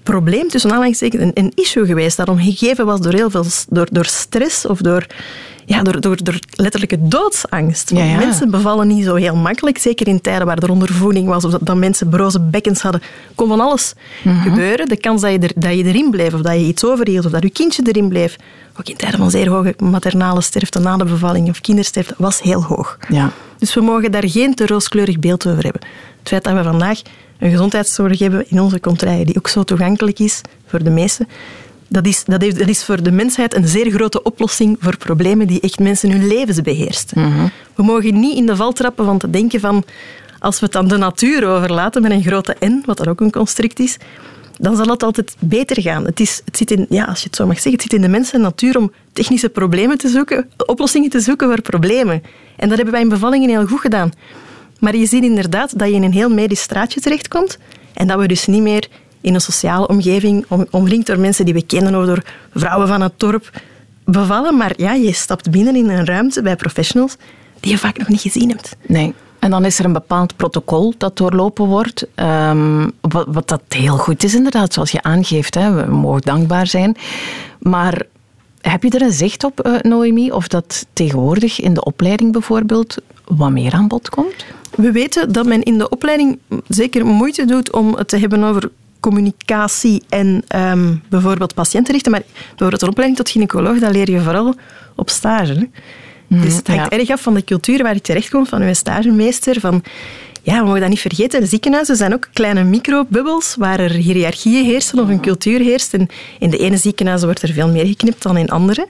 probleem, 0.03 0.47
tussen 0.47 0.71
aanhalingstekens, 0.71 1.23
een, 1.23 1.31
een 1.33 1.51
issue 1.55 1.85
geweest 1.85 2.17
dat 2.17 2.29
omgegeven 2.29 2.85
was 2.85 3.01
door 3.01 3.13
heel 3.13 3.29
veel 3.29 3.45
door, 3.69 3.87
door 3.91 4.05
stress 4.05 4.65
of 4.65 4.79
door, 4.79 5.07
ja, 5.65 5.83
door, 5.83 6.01
door, 6.01 6.23
door 6.23 6.39
letterlijke 6.55 7.07
doodsangst. 7.07 7.91
Mensen 7.93 8.51
bevallen 8.51 8.87
niet 8.87 9.05
zo 9.05 9.15
heel 9.15 9.35
makkelijk, 9.35 9.77
zeker 9.77 10.07
in 10.07 10.21
tijden 10.21 10.45
waar 10.45 10.57
er 10.57 10.69
ondervoeding 10.69 11.27
was 11.27 11.45
of 11.45 11.51
dat, 11.51 11.75
mensen 11.75 12.09
broze 12.09 12.39
bekkens 12.39 12.81
hadden, 12.81 13.01
kon 13.35 13.47
van 13.47 13.59
alles 13.59 13.93
mhm. 14.23 14.41
gebeuren. 14.41 14.87
De 14.87 14.97
kans 14.97 15.21
dat 15.21 15.31
je, 15.31 15.39
er, 15.39 15.51
dat 15.55 15.73
je 15.73 15.83
erin 15.83 16.09
bleef 16.09 16.33
of 16.33 16.41
dat 16.41 16.53
je 16.53 16.65
iets 16.65 16.85
overhield 16.85 17.25
of 17.25 17.31
dat 17.31 17.43
je 17.43 17.49
kindje 17.49 17.83
erin 17.85 18.09
bleef, 18.09 18.35
ook 18.79 18.87
in 18.87 18.95
tijden 18.95 19.19
van 19.19 19.31
zeer 19.31 19.49
hoge 19.49 19.75
maternale 19.77 20.41
sterfte 20.41 20.79
na 20.79 20.97
de 20.97 21.05
bevalling 21.05 21.49
of 21.49 21.61
kindersterfte, 21.61 22.13
was 22.17 22.41
heel 22.41 22.63
hoog. 22.63 22.97
Ja. 23.09 23.31
Dus 23.57 23.73
we 23.73 23.81
mogen 23.81 24.11
daar 24.11 24.29
geen 24.29 24.55
te 24.55 24.65
rooskleurig 24.65 25.19
beeld 25.19 25.47
over 25.47 25.63
hebben. 25.63 25.81
Het 26.19 26.29
feit 26.29 26.43
dat 26.43 26.53
we 26.53 26.63
vandaag 26.63 27.01
een 27.39 27.49
gezondheidszorg 27.49 28.19
hebben 28.19 28.45
in 28.49 28.59
onze 28.59 28.79
contraien 28.79 29.25
die 29.25 29.37
ook 29.37 29.47
zo 29.47 29.63
toegankelijk 29.63 30.19
is 30.19 30.41
voor 30.65 30.83
de 30.83 30.89
meesten, 30.89 31.27
dat 31.91 32.05
is, 32.05 32.23
dat, 32.25 32.41
heeft, 32.41 32.59
dat 32.59 32.67
is 32.67 32.83
voor 32.83 33.03
de 33.03 33.11
mensheid 33.11 33.55
een 33.55 33.67
zeer 33.67 33.91
grote 33.91 34.23
oplossing 34.23 34.77
voor 34.79 34.97
problemen 34.97 35.47
die 35.47 35.59
echt 35.59 35.79
mensen 35.79 36.11
hun 36.11 36.27
levens 36.27 36.61
beheerst. 36.61 37.15
Mhm. 37.15 37.47
We 37.75 37.83
mogen 37.83 38.19
niet 38.19 38.37
in 38.37 38.45
de 38.45 38.55
val 38.55 38.71
trappen 38.71 39.05
van 39.05 39.17
te 39.17 39.29
denken 39.29 39.59
van 39.59 39.83
als 40.39 40.59
we 40.59 40.65
het 40.65 40.75
aan 40.75 40.87
de 40.87 40.97
natuur 40.97 41.47
overlaten 41.47 42.01
met 42.01 42.11
een 42.11 42.23
grote 42.23 42.55
N, 42.65 42.83
wat 42.85 42.97
dan 42.97 43.07
ook 43.07 43.21
een 43.21 43.31
construct 43.31 43.79
is, 43.79 43.97
dan 44.57 44.75
zal 44.75 44.87
het 44.87 45.03
altijd 45.03 45.35
beter 45.39 45.81
gaan. 45.81 46.05
Het, 46.05 46.19
is, 46.19 46.41
het 46.45 46.57
zit 46.57 46.71
in, 46.71 46.85
ja, 46.89 47.05
als 47.05 47.19
je 47.19 47.25
het 47.25 47.35
zo 47.35 47.45
mag 47.45 47.55
zeggen, 47.55 47.71
het 47.71 47.81
zit 47.81 47.93
in 47.93 48.01
de 48.01 48.07
mens 48.07 48.31
en 48.31 48.41
natuur 48.41 48.77
om 48.77 48.91
technische 49.13 49.49
problemen 49.49 49.97
te 49.97 50.07
zoeken, 50.07 50.49
oplossingen 50.65 51.09
te 51.09 51.19
zoeken 51.19 51.47
voor 51.47 51.61
problemen. 51.61 52.23
En 52.55 52.67
dat 52.67 52.75
hebben 52.75 52.93
wij 52.93 53.01
in 53.03 53.09
bevallingen 53.09 53.49
heel 53.49 53.67
goed 53.67 53.79
gedaan. 53.79 54.11
Maar 54.79 54.95
je 54.95 55.05
ziet 55.05 55.23
inderdaad 55.23 55.79
dat 55.79 55.87
je 55.87 55.93
in 55.93 56.03
een 56.03 56.13
heel 56.13 56.29
medisch 56.29 56.61
straatje 56.61 56.99
terechtkomt 56.99 57.57
en 57.93 58.07
dat 58.07 58.19
we 58.19 58.27
dus 58.27 58.45
niet 58.45 58.61
meer 58.61 58.87
in 59.21 59.33
een 59.33 59.41
sociale 59.41 59.87
omgeving, 59.87 60.45
omringd 60.69 61.05
door 61.05 61.19
mensen 61.19 61.45
die 61.45 61.53
we 61.53 61.65
kennen 61.65 61.95
of 61.95 62.05
door 62.05 62.23
vrouwen 62.53 62.87
van 62.87 63.01
het 63.01 63.13
dorp, 63.17 63.61
bevallen. 64.05 64.57
Maar 64.57 64.73
ja, 64.77 64.93
je 64.93 65.13
stapt 65.13 65.51
binnen 65.51 65.75
in 65.75 65.89
een 65.89 66.05
ruimte 66.05 66.41
bij 66.41 66.55
professionals 66.55 67.15
die 67.59 67.71
je 67.71 67.77
vaak 67.77 67.97
nog 67.97 68.07
niet 68.07 68.21
gezien 68.21 68.49
hebt. 68.49 68.75
Nee. 68.87 69.13
En 69.39 69.49
dan 69.49 69.65
is 69.65 69.79
er 69.79 69.85
een 69.85 69.93
bepaald 69.93 70.35
protocol 70.35 70.93
dat 70.97 71.17
doorlopen 71.17 71.65
wordt. 71.65 72.07
Ehm, 72.15 72.89
wat, 73.01 73.25
wat, 73.29 73.47
dat 73.47 73.61
heel 73.67 73.97
goed 73.97 74.23
is, 74.23 74.35
inderdaad, 74.35 74.73
zoals 74.73 74.91
je 74.91 75.01
aangeeft. 75.01 75.55
Hè. 75.55 75.85
We 75.85 75.91
mogen 75.91 76.21
dankbaar 76.21 76.67
zijn. 76.67 76.97
Maar 77.59 78.01
heb 78.61 78.83
je 78.83 78.89
er 78.89 79.01
een 79.01 79.11
zicht 79.11 79.43
op, 79.43 79.67
uh, 79.67 79.79
Noemi, 79.79 80.31
of 80.31 80.47
dat 80.47 80.85
tegenwoordig 80.93 81.59
in 81.59 81.73
de 81.73 81.83
opleiding 81.83 82.31
bijvoorbeeld 82.31 82.97
wat 83.25 83.51
meer 83.51 83.73
aan 83.73 83.87
bod 83.87 84.09
komt? 84.09 84.45
We 84.75 84.91
weten 84.91 85.31
dat 85.31 85.45
men 85.45 85.63
in 85.63 85.77
de 85.77 85.89
opleiding 85.89 86.39
zeker 86.67 87.05
moeite 87.05 87.45
doet 87.45 87.71
om 87.71 87.93
het 87.93 88.07
te 88.07 88.17
hebben 88.17 88.43
over 88.43 88.71
communicatie 89.01 90.03
en 90.09 90.43
um, 90.55 91.01
bijvoorbeeld 91.09 91.53
patiëntenrichten. 91.53 92.11
Maar 92.11 92.23
bijvoorbeeld 92.49 92.81
een 92.81 92.89
opleiding 92.89 93.19
tot 93.19 93.29
gynaecoloog, 93.29 93.79
dat 93.79 93.91
leer 93.91 94.11
je 94.11 94.21
vooral 94.21 94.55
op 94.95 95.09
stage. 95.09 95.69
Mhm, 96.27 96.41
dus 96.41 96.55
het 96.55 96.67
hangt 96.67 96.91
erg 96.91 97.09
af 97.09 97.21
van 97.21 97.33
de 97.33 97.43
cultuur 97.43 97.83
waar 97.83 97.93
je 97.93 98.01
terechtkomt, 98.01 98.49
van 98.49 98.61
uw 98.61 98.73
stagemeester, 98.73 99.59
van 99.59 99.83
ja, 100.43 100.59
we 100.59 100.65
mogen 100.65 100.79
dat 100.79 100.89
niet 100.89 100.99
vergeten. 100.99 101.39
De 101.39 101.45
ziekenhuizen 101.45 101.95
zijn 101.95 102.13
ook 102.13 102.27
kleine 102.33 102.63
microbubbels 102.63 103.55
waar 103.57 103.79
er 103.79 103.91
hiërarchieën 103.91 104.65
heersen 104.65 104.99
of 104.99 105.09
een 105.09 105.21
cultuur 105.21 105.59
heerst. 105.59 105.93
En 105.93 106.07
in 106.39 106.49
de 106.49 106.57
ene 106.57 106.77
ziekenhuizen 106.77 107.27
wordt 107.27 107.41
er 107.41 107.53
veel 107.53 107.69
meer 107.69 107.85
geknipt 107.85 108.21
dan 108.21 108.37
in 108.37 108.49
andere. 108.49 108.87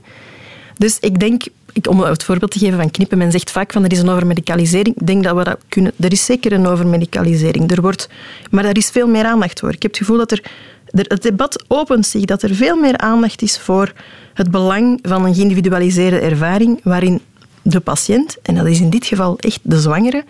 Dus 0.78 1.00
ik 1.00 1.20
denk, 1.20 1.44
om 1.90 2.00
het 2.00 2.24
voorbeeld 2.24 2.52
te 2.52 2.60
geven 2.60 2.78
van 2.78 2.92
knippen, 2.92 3.18
men 3.18 3.32
zegt 3.32 3.52
vaak 3.52 3.72
van 3.72 3.84
er 3.84 3.92
is 3.92 4.00
een 4.00 4.10
overmedicalisering. 4.10 4.96
Ik 5.00 5.08
denk 5.08 5.24
dat 5.24 5.36
we 5.36 5.44
dat 5.44 5.58
kunnen. 5.70 5.92
Er 6.00 6.12
is 6.12 6.26
zeker 6.26 6.52
een 6.52 6.68
overmedicalisering. 6.68 7.72
Er 7.72 7.82
wordt, 7.82 8.10
maar 8.52 8.66
er 8.66 8.78
is 8.78 8.90
veel 8.90 9.08
meer 9.08 9.26
aandacht 9.26 9.60
voor. 9.60 9.74
Ik 9.74 9.82
heb 9.82 9.92
het 9.92 10.00
gevoel 10.00 10.18
dat 10.18 10.32
er, 10.32 10.44
het 10.92 11.22
debat 11.22 11.64
opent 11.68 12.06
zich, 12.06 12.26
dat 12.26 12.42
er 12.42 12.56
veel 12.56 12.76
meer 12.76 12.98
aandacht 12.98 13.42
is 13.42 13.60
voor 13.60 13.94
het 14.34 14.52
belang 14.52 15.00
van 15.02 15.26
een 15.26 15.36
geïndividualiseerde 15.36 16.20
ervaring 16.20 16.80
waarin 16.84 17.22
de 17.62 17.80
patiënt, 17.80 18.38
en 18.42 18.56
dat 18.56 18.68
is 18.68 18.80
in 18.80 18.90
dit 18.90 19.06
geval 19.06 19.38
echt 19.38 19.60
de 19.62 19.80
zwangere, 19.80 20.24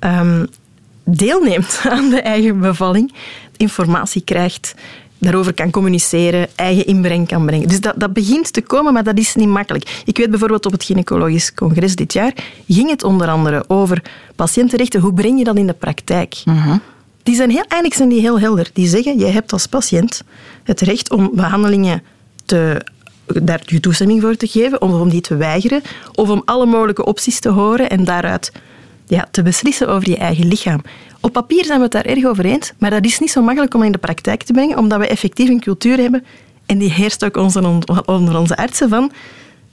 um, 0.00 0.46
deelneemt 1.04 1.80
aan 1.90 2.10
de 2.10 2.20
eigen 2.20 2.60
bevalling, 2.60 3.14
informatie 3.56 4.22
krijgt, 4.22 4.74
daarover 5.24 5.54
kan 5.54 5.70
communiceren, 5.70 6.48
eigen 6.54 6.86
inbreng 6.86 7.28
kan 7.28 7.46
brengen. 7.46 7.68
Dus 7.68 7.80
dat, 7.80 7.94
dat 7.96 8.12
begint 8.12 8.52
te 8.52 8.62
komen, 8.62 8.92
maar 8.92 9.04
dat 9.04 9.18
is 9.18 9.34
niet 9.34 9.48
makkelijk. 9.48 10.02
Ik 10.04 10.16
weet 10.16 10.30
bijvoorbeeld 10.30 10.66
op 10.66 10.72
het 10.72 10.84
gynaecologisch 10.84 11.54
congres 11.54 11.96
dit 11.96 12.12
jaar 12.12 12.32
ging 12.68 12.90
het 12.90 13.02
onder 13.02 13.28
andere 13.28 13.64
over 13.68 14.02
patiëntenrechten. 14.36 15.00
Hoe 15.00 15.14
breng 15.14 15.38
je 15.38 15.44
dat 15.44 15.56
in 15.56 15.66
de 15.66 15.72
praktijk? 15.72 16.42
Mhm. 16.44 16.76
Die 17.22 17.34
zijn 17.34 17.50
heel, 17.50 17.64
eigenlijk 17.68 17.94
zijn 17.94 18.08
die 18.08 18.20
heel 18.20 18.40
helder. 18.40 18.70
Die 18.72 18.88
zeggen, 18.88 19.18
jij 19.18 19.30
hebt 19.30 19.52
als 19.52 19.66
patiënt 19.66 20.22
het 20.62 20.80
recht 20.80 21.10
om 21.10 21.30
behandelingen 21.34 22.02
te 22.44 22.82
daar 23.26 23.62
je 23.64 23.80
toestemming 23.80 24.20
voor 24.20 24.36
te 24.36 24.46
geven, 24.46 24.82
of 24.82 25.00
om 25.00 25.08
die 25.08 25.20
te 25.20 25.36
weigeren, 25.36 25.82
of 26.14 26.28
om 26.28 26.42
alle 26.44 26.66
mogelijke 26.66 27.04
opties 27.04 27.40
te 27.40 27.48
horen 27.48 27.90
en 27.90 28.04
daaruit 28.04 28.52
ja, 29.06 29.28
te 29.30 29.42
beslissen 29.42 29.88
over 29.88 30.08
je 30.08 30.16
eigen 30.16 30.48
lichaam. 30.48 30.82
Op 31.20 31.32
papier 31.32 31.64
zijn 31.64 31.78
we 31.78 31.84
het 31.84 31.92
daar 31.92 32.04
erg 32.04 32.24
over 32.24 32.44
eens, 32.44 32.72
maar 32.78 32.90
dat 32.90 33.04
is 33.04 33.18
niet 33.18 33.30
zo 33.30 33.42
makkelijk 33.42 33.74
om 33.74 33.82
in 33.82 33.92
de 33.92 33.98
praktijk 33.98 34.42
te 34.42 34.52
brengen, 34.52 34.78
omdat 34.78 34.98
we 34.98 35.06
effectief 35.06 35.48
een 35.48 35.60
cultuur 35.60 35.98
hebben, 35.98 36.24
en 36.66 36.78
die 36.78 36.90
heerst 36.90 37.24
ook 37.24 37.36
onder 38.06 38.38
onze 38.38 38.56
artsen 38.56 38.88
van, 38.88 39.12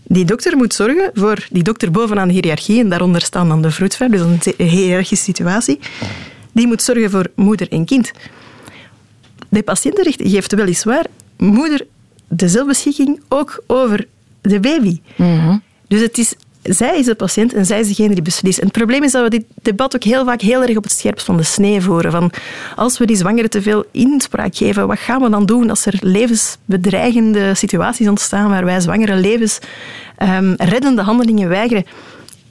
die 0.03 0.25
dokter 0.25 0.57
moet 0.57 0.73
zorgen 0.73 1.11
voor 1.13 1.47
die 1.51 1.63
dokter 1.63 1.91
bovenaan 1.91 2.27
de 2.27 2.33
hiërarchie, 2.33 2.79
en 2.79 2.89
daaronder 2.89 3.21
staan 3.21 3.47
dan 3.47 3.61
de 3.61 3.71
vroedvrouw, 3.71 4.09
dus 4.09 4.21
een 4.21 4.67
hiërarchische 4.67 5.23
situatie, 5.23 5.79
die 6.51 6.67
moet 6.67 6.81
zorgen 6.81 7.11
voor 7.11 7.31
moeder 7.35 7.71
en 7.71 7.85
kind. 7.85 8.11
De 9.49 9.63
patiëntenrecht 9.63 10.21
geeft 10.23 10.55
weliswaar 10.55 11.05
moeder 11.37 11.85
de 12.27 12.47
zelfbeschikking 12.47 13.21
ook 13.27 13.63
over 13.67 14.07
de 14.41 14.59
baby. 14.59 14.99
Mhm. 15.15 15.57
Dus 15.87 16.01
het 16.01 16.17
is 16.17 16.35
zij 16.63 16.97
is 16.97 17.05
de 17.05 17.15
patiënt 17.15 17.53
en 17.53 17.65
zij 17.65 17.79
is 17.79 17.87
degene 17.87 18.13
die 18.13 18.23
beslist. 18.23 18.59
Het 18.59 18.71
probleem 18.71 19.03
is 19.03 19.11
dat 19.11 19.23
we 19.23 19.29
dit 19.29 19.43
debat 19.61 19.95
ook 19.95 20.03
heel 20.03 20.25
vaak 20.25 20.41
heel 20.41 20.61
erg 20.61 20.77
op 20.77 20.83
het 20.83 20.91
scherpst 20.91 21.25
van 21.25 21.37
de 21.37 21.43
snee 21.43 21.81
voeren. 21.81 22.11
Van 22.11 22.31
als 22.75 22.97
we 22.97 23.05
die 23.05 23.15
zwangeren 23.15 23.49
te 23.49 23.61
veel 23.61 23.85
inspraak 23.91 24.55
geven, 24.55 24.87
wat 24.87 24.99
gaan 24.99 25.21
we 25.21 25.29
dan 25.29 25.45
doen 25.45 25.69
als 25.69 25.85
er 25.85 25.99
levensbedreigende 25.99 27.55
situaties 27.55 28.07
ontstaan 28.07 28.49
waar 28.49 28.65
wij 28.65 28.79
zwangere 28.79 29.15
levens 29.15 29.59
um, 30.19 30.53
reddende 30.57 31.01
handelingen 31.01 31.49
weigeren? 31.49 31.85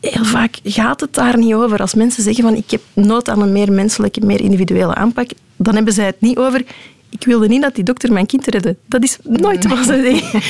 Heel 0.01 0.25
vaak 0.25 0.59
gaat 0.65 1.01
het 1.01 1.15
daar 1.15 1.39
niet 1.39 1.55
over. 1.55 1.81
Als 1.81 1.95
mensen 1.95 2.23
zeggen 2.23 2.45
van 2.45 2.55
ik 2.55 2.71
heb 2.71 2.81
nood 2.93 3.29
aan 3.29 3.43
een 3.43 3.53
meer 3.53 3.73
menselijke, 3.73 4.21
meer 4.21 4.41
individuele 4.41 4.95
aanpak, 4.95 5.31
dan 5.57 5.75
hebben 5.75 5.93
zij 5.93 6.07
het 6.07 6.21
niet 6.21 6.39
over 6.39 6.65
ik 7.11 7.25
wilde 7.25 7.49
niet 7.49 7.63
dat 7.63 7.75
die 7.75 7.85
dokter 7.85 8.13
mijn 8.13 8.27
kind 8.27 8.47
redde. 8.47 8.77
Dat 8.87 9.03
is 9.03 9.19
nooit 9.23 9.67
wat 9.69 9.85
zeggen. 9.85 10.41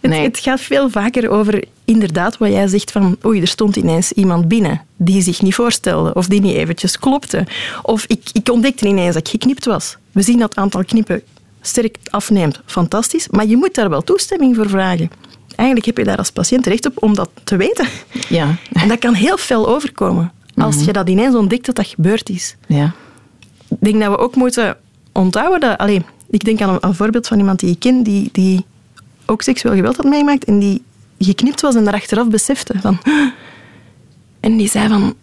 Nee. 0.00 0.22
Het, 0.22 0.38
gaat 0.38 0.60
veel 0.60 0.90
vaker 0.90 1.30
over 1.30 1.64
inderdaad 1.84 2.38
wat 2.38 2.50
jij 2.50 2.66
zegt 2.66 2.90
van 2.92 3.16
oei, 3.24 3.40
er 3.40 3.46
stond 3.48 3.76
ineens 3.76 4.12
iemand 4.12 4.48
binnen 4.48 4.80
die 4.96 5.22
zich 5.22 5.42
niet 5.42 5.54
voorstelde 5.54 6.14
of 6.14 6.26
die 6.26 6.40
niet 6.40 6.54
eventjes 6.56 6.98
klopte. 6.98 7.46
Of 7.82 8.04
ik, 8.06 8.22
ik 8.32 8.50
ontdekte 8.50 8.86
ineens 8.86 9.14
dat 9.14 9.26
ik 9.26 9.30
geknipt 9.30 9.64
was. 9.64 9.96
We 10.12 10.22
zien 10.22 10.38
dat 10.38 10.56
aantal 10.56 10.84
knippen 10.84 11.22
sterk 11.60 11.96
afneemt, 12.04 12.60
fantastisch. 12.66 13.28
Maar 13.28 13.46
je 13.46 13.56
moet 13.56 13.74
daar 13.74 13.90
wel 13.90 14.02
toestemming 14.02 14.56
voor 14.56 14.68
vragen. 14.68 15.10
Eigenlijk 15.56 15.86
heb 15.86 15.98
je 15.98 16.04
daar 16.04 16.16
als 16.16 16.30
patiënt 16.30 16.66
recht 16.66 16.86
op 16.86 17.02
om 17.02 17.14
dat 17.14 17.30
te 17.44 17.56
weten. 17.56 17.86
Ja. 18.28 18.56
En 18.72 18.88
dat 18.92 18.98
kan 18.98 19.14
heel 19.14 19.36
fel 19.36 19.68
overkomen. 19.68 20.32
Als 20.56 20.76
Mhm. 20.76 20.84
je 20.84 20.92
dat 20.92 21.08
ineens 21.08 21.34
ontdekt 21.34 21.66
dat 21.66 21.74
dat 21.76 21.86
gebeurd 21.86 22.28
is. 22.28 22.56
Ja. 22.66 22.92
Ik 23.68 23.76
denk 23.80 24.00
dat 24.00 24.10
we 24.10 24.18
ook 24.18 24.34
moeten 24.34 24.76
onthouden 25.12 25.60
dat... 25.60 25.78
Allee, 25.78 26.02
ik 26.30 26.44
denk 26.44 26.60
aan 26.60 26.68
een, 26.68 26.78
een 26.80 26.94
voorbeeld 26.94 27.26
van 27.26 27.38
iemand 27.38 27.60
die 27.60 27.70
ik 27.70 27.78
ken, 27.78 28.02
die, 28.02 28.28
die 28.32 28.64
ook 29.26 29.42
seksueel 29.42 29.74
geweld 29.74 29.96
had 29.96 30.04
meegemaakt 30.06 30.44
en 30.44 30.58
die 30.58 30.82
geknipt 31.18 31.60
was 31.60 31.74
en 31.74 31.84
daar 31.84 31.94
achteraf 31.94 32.28
besefte 32.28 32.74
van... 32.80 32.98
En 34.40 34.56
die 34.56 34.68
zei 34.68 34.88
van... 34.88 35.14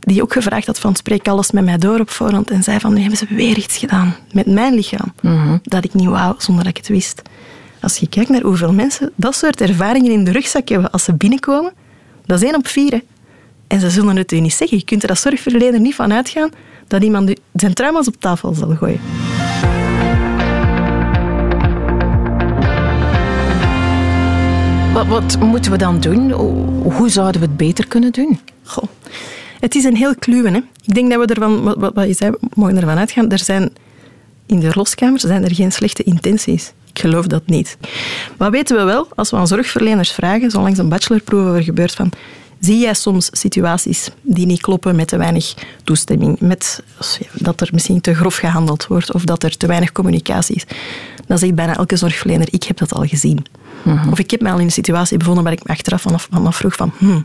Die 0.00 0.22
ook 0.22 0.32
gevraagd 0.32 0.66
had 0.66 0.78
van, 0.78 0.96
spreek 0.96 1.28
alles 1.28 1.50
met 1.50 1.64
mij 1.64 1.78
door 1.78 2.00
op 2.00 2.10
voorhand. 2.10 2.50
En 2.50 2.62
zei 2.62 2.80
van, 2.80 2.94
nu 2.94 3.00
hebben 3.00 3.18
ze 3.18 3.26
weer 3.28 3.56
iets 3.58 3.76
gedaan 3.76 4.16
met 4.32 4.46
mijn 4.46 4.74
lichaam. 4.74 5.12
Dat 5.62 5.84
ik 5.84 5.94
niet 5.94 6.08
wou, 6.08 6.34
zonder 6.38 6.64
dat 6.64 6.72
ik 6.72 6.78
het 6.78 6.88
wist. 6.88 7.22
Als 7.80 7.96
je 7.96 8.08
kijkt 8.08 8.30
naar 8.30 8.42
hoeveel 8.42 8.72
mensen 8.72 9.12
dat 9.14 9.34
soort 9.34 9.60
ervaringen 9.60 10.12
in 10.12 10.24
de 10.24 10.30
rugzak 10.30 10.68
hebben 10.68 10.90
als 10.90 11.04
ze 11.04 11.14
binnenkomen, 11.14 11.72
dat 12.26 12.42
is 12.42 12.44
één 12.48 12.56
op 12.56 12.66
vier. 12.66 12.92
hè. 12.92 13.00
En 13.66 13.80
ze 13.80 13.90
zullen 13.90 14.16
het 14.16 14.32
u 14.32 14.40
niet 14.40 14.54
zeggen. 14.54 14.78
Je 14.78 14.84
kunt 14.84 15.02
er 15.02 15.08
als 15.08 15.20
zorgverlener 15.20 15.80
niet 15.80 15.94
van 15.94 16.12
uitgaan 16.12 16.50
dat 16.86 17.02
iemand 17.02 17.32
zijn 17.52 17.74
trauma's 17.74 18.06
op 18.06 18.20
tafel 18.20 18.54
zal 18.54 18.76
gooien. 18.76 19.00
Wat, 24.96 25.06
wat 25.06 25.38
moeten 25.40 25.70
we 25.70 25.78
dan 25.78 26.00
doen? 26.00 26.30
Hoe- 26.30 27.08
zouden 27.10 27.40
we 27.40 27.46
het 27.46 27.56
beter 27.56 27.86
kunnen 27.86 28.12
doen? 28.12 28.40
Goh. 28.64 28.84
Het 29.60 29.74
is 29.74 29.84
een 29.84 29.96
heel 29.96 30.14
kluwen. 30.14 30.54
Hè? 30.54 30.60
Ik 30.86 30.94
denk 30.94 31.10
dat 31.10 31.20
we 31.20 31.34
ervan, 31.34 31.62
wat, 31.62 31.94
wat- 31.94 32.06
je 32.06 32.12
zei, 32.12 32.32
mogen 32.54 32.76
ervan 32.76 32.98
uitgaan. 32.98 33.30
Er 33.30 33.38
zijn 33.38 33.72
in 34.46 34.60
de 34.60 34.70
loskamers 34.74 35.22
zijn 35.22 35.44
er 35.44 35.54
geen 35.54 35.72
slechte 35.72 36.02
intenties. 36.02 36.72
Ik 36.92 36.98
geloof 36.98 37.26
dat 37.26 37.46
niet. 37.46 37.76
Wat 38.36 38.50
weten 38.50 38.76
we 38.76 38.82
wel, 38.82 39.08
als 39.14 39.30
we 39.30 39.36
aan 39.36 39.46
zorgverleners 39.46 40.12
vragen, 40.12 40.50
zo 40.50 40.60
langs 40.60 40.78
een 40.78 40.88
bachelorproef 40.88 41.46
over 41.48 41.62
gebeurt 41.62 41.92
van, 41.94 42.10
zie 42.60 42.78
jij 42.78 42.94
soms 42.94 43.28
situaties 43.32 44.08
die 44.22 44.46
niet 44.46 44.60
kloppen 44.60 44.96
met 44.96 45.08
te 45.08 45.16
weinig 45.16 45.54
toestemming, 45.84 46.40
met 46.40 46.82
dat 47.34 47.60
er 47.60 47.68
misschien 47.72 48.00
te 48.00 48.14
grof 48.14 48.36
gehandeld 48.36 48.86
wordt 48.86 49.12
of 49.12 49.24
dat 49.24 49.42
er 49.42 49.56
te 49.56 49.66
weinig 49.66 49.92
communicatie 49.92 50.54
is? 50.56 50.64
Dan 51.26 51.38
zegt 51.38 51.54
bijna 51.54 51.76
elke 51.76 51.96
zorgverlener, 51.96 52.48
ik 52.50 52.62
heb 52.62 52.76
dat 52.78 52.92
al 52.94 53.04
gezien. 53.04 53.44
Of 54.10 54.18
ik 54.18 54.30
heb 54.30 54.40
mij 54.40 54.52
al 54.52 54.58
in 54.58 54.64
een 54.64 54.70
situatie 54.72 55.18
bevonden 55.18 55.44
waar 55.44 55.52
ik 55.52 55.64
me 55.64 55.72
achteraf 55.72 56.02
vanaf, 56.02 56.28
van 56.30 56.46
afvroeg 56.46 56.74
van, 56.74 56.92
hmm, 56.98 57.22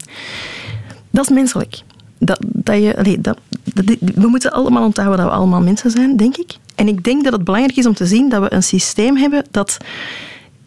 dat 1.09 1.23
is 1.29 1.35
menselijk. 1.35 1.81
Dat, 2.19 2.39
dat 2.47 2.75
je, 2.83 2.97
allee, 2.97 3.21
dat, 3.21 3.37
dat- 3.73 3.95
we 3.99 4.27
moeten 4.27 4.51
allemaal 4.51 4.83
onthouden 4.85 5.17
dat 5.17 5.27
we 5.27 5.33
allemaal 5.33 5.61
mensen 5.61 5.91
zijn, 5.91 6.17
denk 6.17 6.37
ik. 6.37 6.51
En 6.75 6.87
ik 6.87 7.03
denk 7.03 7.23
dat 7.23 7.33
het 7.33 7.43
belangrijk 7.43 7.77
is 7.77 7.85
om 7.85 7.93
te 7.93 8.05
zien 8.05 8.29
dat 8.29 8.41
we 8.41 8.53
een 8.53 8.63
systeem 8.63 9.17
hebben 9.17 9.45
dat 9.51 9.77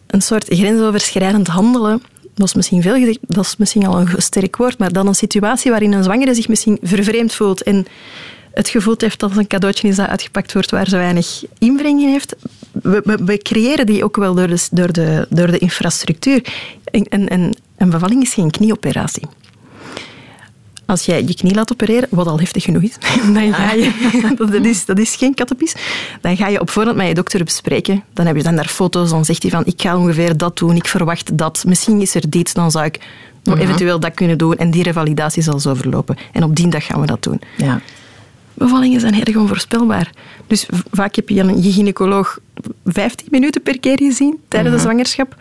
een 0.07 0.21
soort 0.21 0.45
grensoverschrijdend 0.47 1.47
handelen, 1.47 2.01
dat 2.35 2.47
is 2.47 2.53
misschien 2.53 2.81
veel 2.81 2.95
gezegd, 2.95 3.19
dat 3.21 3.45
is 3.45 3.55
misschien 3.57 3.85
al 3.85 3.99
een 3.99 4.09
sterk 4.17 4.55
woord, 4.55 4.77
maar 4.77 4.91
dan 4.91 5.07
een 5.07 5.15
situatie 5.15 5.71
waarin 5.71 5.91
een 5.91 6.03
zwangere 6.03 6.33
zich 6.33 6.47
misschien 6.47 6.77
vervreemd 6.81 7.33
voelt 7.33 7.63
en 7.63 7.85
het 8.53 8.69
gevoel 8.69 8.95
heeft 8.97 9.19
dat 9.19 9.37
een 9.37 9.47
cadeautje 9.47 9.87
is 9.87 9.95
dat 9.95 10.07
uitgepakt 10.07 10.53
wordt 10.53 10.71
waar 10.71 10.87
ze 10.87 10.97
weinig 10.97 11.43
inbreng 11.57 12.01
in 12.01 12.07
heeft. 12.07 12.35
We, 12.81 13.39
creëren 13.41 13.85
die 13.85 14.03
ook 14.03 14.15
wel 14.15 14.35
door 14.35 14.47
de, 14.47 14.67
door 14.71 14.91
de, 14.91 15.27
door 15.29 15.51
de 15.51 15.57
infrastructuur. 15.57 16.53
En 16.91 17.33
een 17.77 17.89
bevalling 17.89 18.21
is 18.21 18.33
geen 18.33 18.51
knieoperatie. 18.51 19.27
Als 20.85 21.05
jij 21.05 21.23
je 21.23 21.35
knie 21.35 21.53
laat 21.53 21.71
opereren, 21.71 22.07
wat 22.11 22.27
al 22.27 22.39
heftig 22.39 22.63
genoeg 22.63 22.81
is, 22.81 22.97
dan 23.33 23.53
ga 23.53 23.71
je, 23.73 24.35
dat, 24.51 24.65
is, 24.65 24.85
dat 24.85 24.99
is 24.99 25.15
geen 25.15 25.33
kattenpis, 25.33 25.75
dan 26.21 26.37
ga 26.37 26.47
je 26.47 26.61
op 26.61 26.69
voorhand 26.69 26.97
met 26.97 27.07
je 27.07 27.13
dokter 27.13 27.43
bespreken. 27.43 28.03
Dan 28.13 28.25
heb 28.25 28.35
je 28.35 28.43
dan 28.43 28.55
daar 28.55 28.67
foto's, 28.67 29.09
dan 29.09 29.25
zegt 29.25 29.41
hij 29.41 29.51
van 29.51 29.65
ik 29.65 29.81
ga 29.81 29.97
ongeveer 29.97 30.37
dat 30.37 30.57
doen, 30.57 30.75
ik 30.75 30.87
verwacht 30.87 31.37
dat, 31.37 31.63
misschien 31.67 32.01
is 32.01 32.15
er 32.15 32.29
dit, 32.29 32.53
dan 32.53 32.71
zou 32.71 32.85
ik 32.85 32.99
nog 33.43 33.59
eventueel 33.59 33.99
dat 33.99 34.13
kunnen 34.13 34.37
doen 34.37 34.55
en 34.55 34.71
die 34.71 34.83
revalidatie 34.83 35.43
zal 35.43 35.59
zo 35.59 35.73
verlopen. 35.73 36.17
En 36.31 36.43
op 36.43 36.55
die 36.55 36.67
dag 36.67 36.85
gaan 36.85 37.01
we 37.01 37.07
dat 37.07 37.23
doen. 37.23 37.41
Ja. 37.57 37.81
Bevallingen 38.53 38.99
zijn 38.99 39.25
erg 39.25 39.35
onvoorspelbaar. 39.35 40.09
Dus 40.47 40.65
vaak 40.91 41.15
heb 41.15 41.29
je 41.29 41.41
een 41.41 41.63
gynaecoloog 41.63 42.39
15 42.85 43.27
minuten 43.31 43.61
per 43.61 43.79
keer 43.79 43.97
gezien 43.97 44.39
tijdens 44.47 44.75
de 44.75 44.81
zwangerschap. 44.81 45.35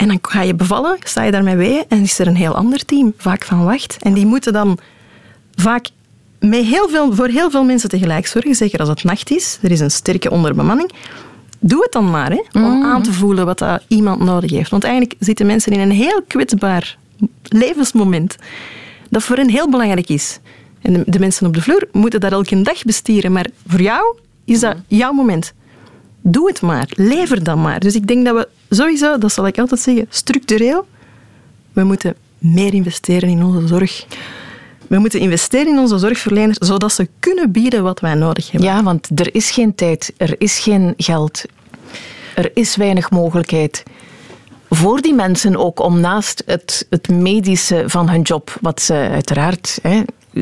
En 0.00 0.08
dan 0.08 0.18
ga 0.22 0.42
je 0.42 0.54
bevallen, 0.54 0.96
sta 1.02 1.22
je 1.22 1.30
daarmee 1.30 1.56
weeën 1.56 1.84
en 1.88 2.02
is 2.02 2.18
er 2.18 2.26
een 2.26 2.36
heel 2.36 2.54
ander 2.54 2.84
team, 2.84 3.12
vaak 3.16 3.44
van 3.44 3.64
wacht. 3.64 3.96
En 4.00 4.14
die 4.14 4.26
moeten 4.26 4.52
dan 4.52 4.78
vaak 5.54 5.88
met 6.38 6.64
heel 6.64 6.88
veel, 6.88 7.14
voor 7.14 7.28
heel 7.28 7.50
veel 7.50 7.64
mensen 7.64 7.88
tegelijk 7.88 8.26
zorgen, 8.26 8.54
zeker 8.54 8.80
als 8.80 8.88
het 8.88 9.04
nacht 9.04 9.30
is. 9.30 9.58
Er 9.62 9.70
is 9.70 9.80
een 9.80 9.90
sterke 9.90 10.30
onderbemanning. 10.30 10.90
Doe 11.58 11.82
het 11.82 11.92
dan 11.92 12.10
maar, 12.10 12.30
hè, 12.30 12.42
om 12.52 12.84
aan 12.84 13.02
te 13.02 13.12
voelen 13.12 13.46
wat 13.46 13.58
dat 13.58 13.82
iemand 13.88 14.20
nodig 14.20 14.50
heeft. 14.50 14.70
Want 14.70 14.84
eigenlijk 14.84 15.14
zitten 15.18 15.46
mensen 15.46 15.72
in 15.72 15.80
een 15.80 15.90
heel 15.90 16.22
kwetsbaar 16.26 16.96
levensmoment 17.42 18.36
dat 19.10 19.22
voor 19.22 19.36
hen 19.36 19.50
heel 19.50 19.70
belangrijk 19.70 20.08
is. 20.08 20.38
En 20.82 20.92
de, 20.92 21.02
de 21.06 21.18
mensen 21.18 21.46
op 21.46 21.54
de 21.54 21.62
vloer 21.62 21.88
moeten 21.92 22.20
dat 22.20 22.32
elke 22.32 22.62
dag 22.62 22.82
bestieren, 22.82 23.32
maar 23.32 23.46
voor 23.66 23.80
jou 23.80 24.16
is 24.44 24.60
dat 24.60 24.76
jouw 24.86 25.12
moment. 25.12 25.52
Doe 26.22 26.48
het 26.48 26.60
maar, 26.60 26.88
lever 26.94 27.44
dan 27.44 27.60
maar. 27.60 27.80
Dus 27.80 27.94
ik 27.94 28.06
denk 28.06 28.24
dat 28.24 28.36
we 28.36 28.48
sowieso, 28.70 29.18
dat 29.18 29.32
zal 29.32 29.46
ik 29.46 29.58
altijd 29.58 29.80
zeggen, 29.80 30.06
structureel, 30.10 30.86
we 31.72 31.84
moeten 31.84 32.14
meer 32.38 32.74
investeren 32.74 33.28
in 33.28 33.42
onze 33.42 33.66
zorg. 33.66 34.06
We 34.88 34.98
moeten 34.98 35.20
investeren 35.20 35.72
in 35.72 35.78
onze 35.78 35.98
zorgverleners, 35.98 36.58
zodat 36.58 36.92
ze 36.92 37.08
kunnen 37.18 37.52
bieden 37.52 37.82
wat 37.82 38.00
wij 38.00 38.14
nodig 38.14 38.50
hebben. 38.50 38.70
ja, 38.70 38.82
want 38.82 39.20
er 39.20 39.34
is 39.34 39.50
geen 39.50 39.74
tijd, 39.74 40.12
er 40.16 40.34
is 40.38 40.58
geen 40.58 40.94
geld, 40.96 41.44
er 42.34 42.50
is 42.54 42.76
weinig 42.76 43.10
mogelijkheid. 43.10 43.82
Voor 44.70 45.00
die 45.00 45.14
mensen 45.14 45.56
ook 45.56 45.80
om 45.80 46.00
naast 46.00 46.42
het, 46.46 46.86
het 46.90 47.08
medische 47.08 47.84
van 47.86 48.08
hun 48.08 48.22
job, 48.22 48.56
wat 48.60 48.82
ze 48.82 48.94
uiteraard 48.94 49.80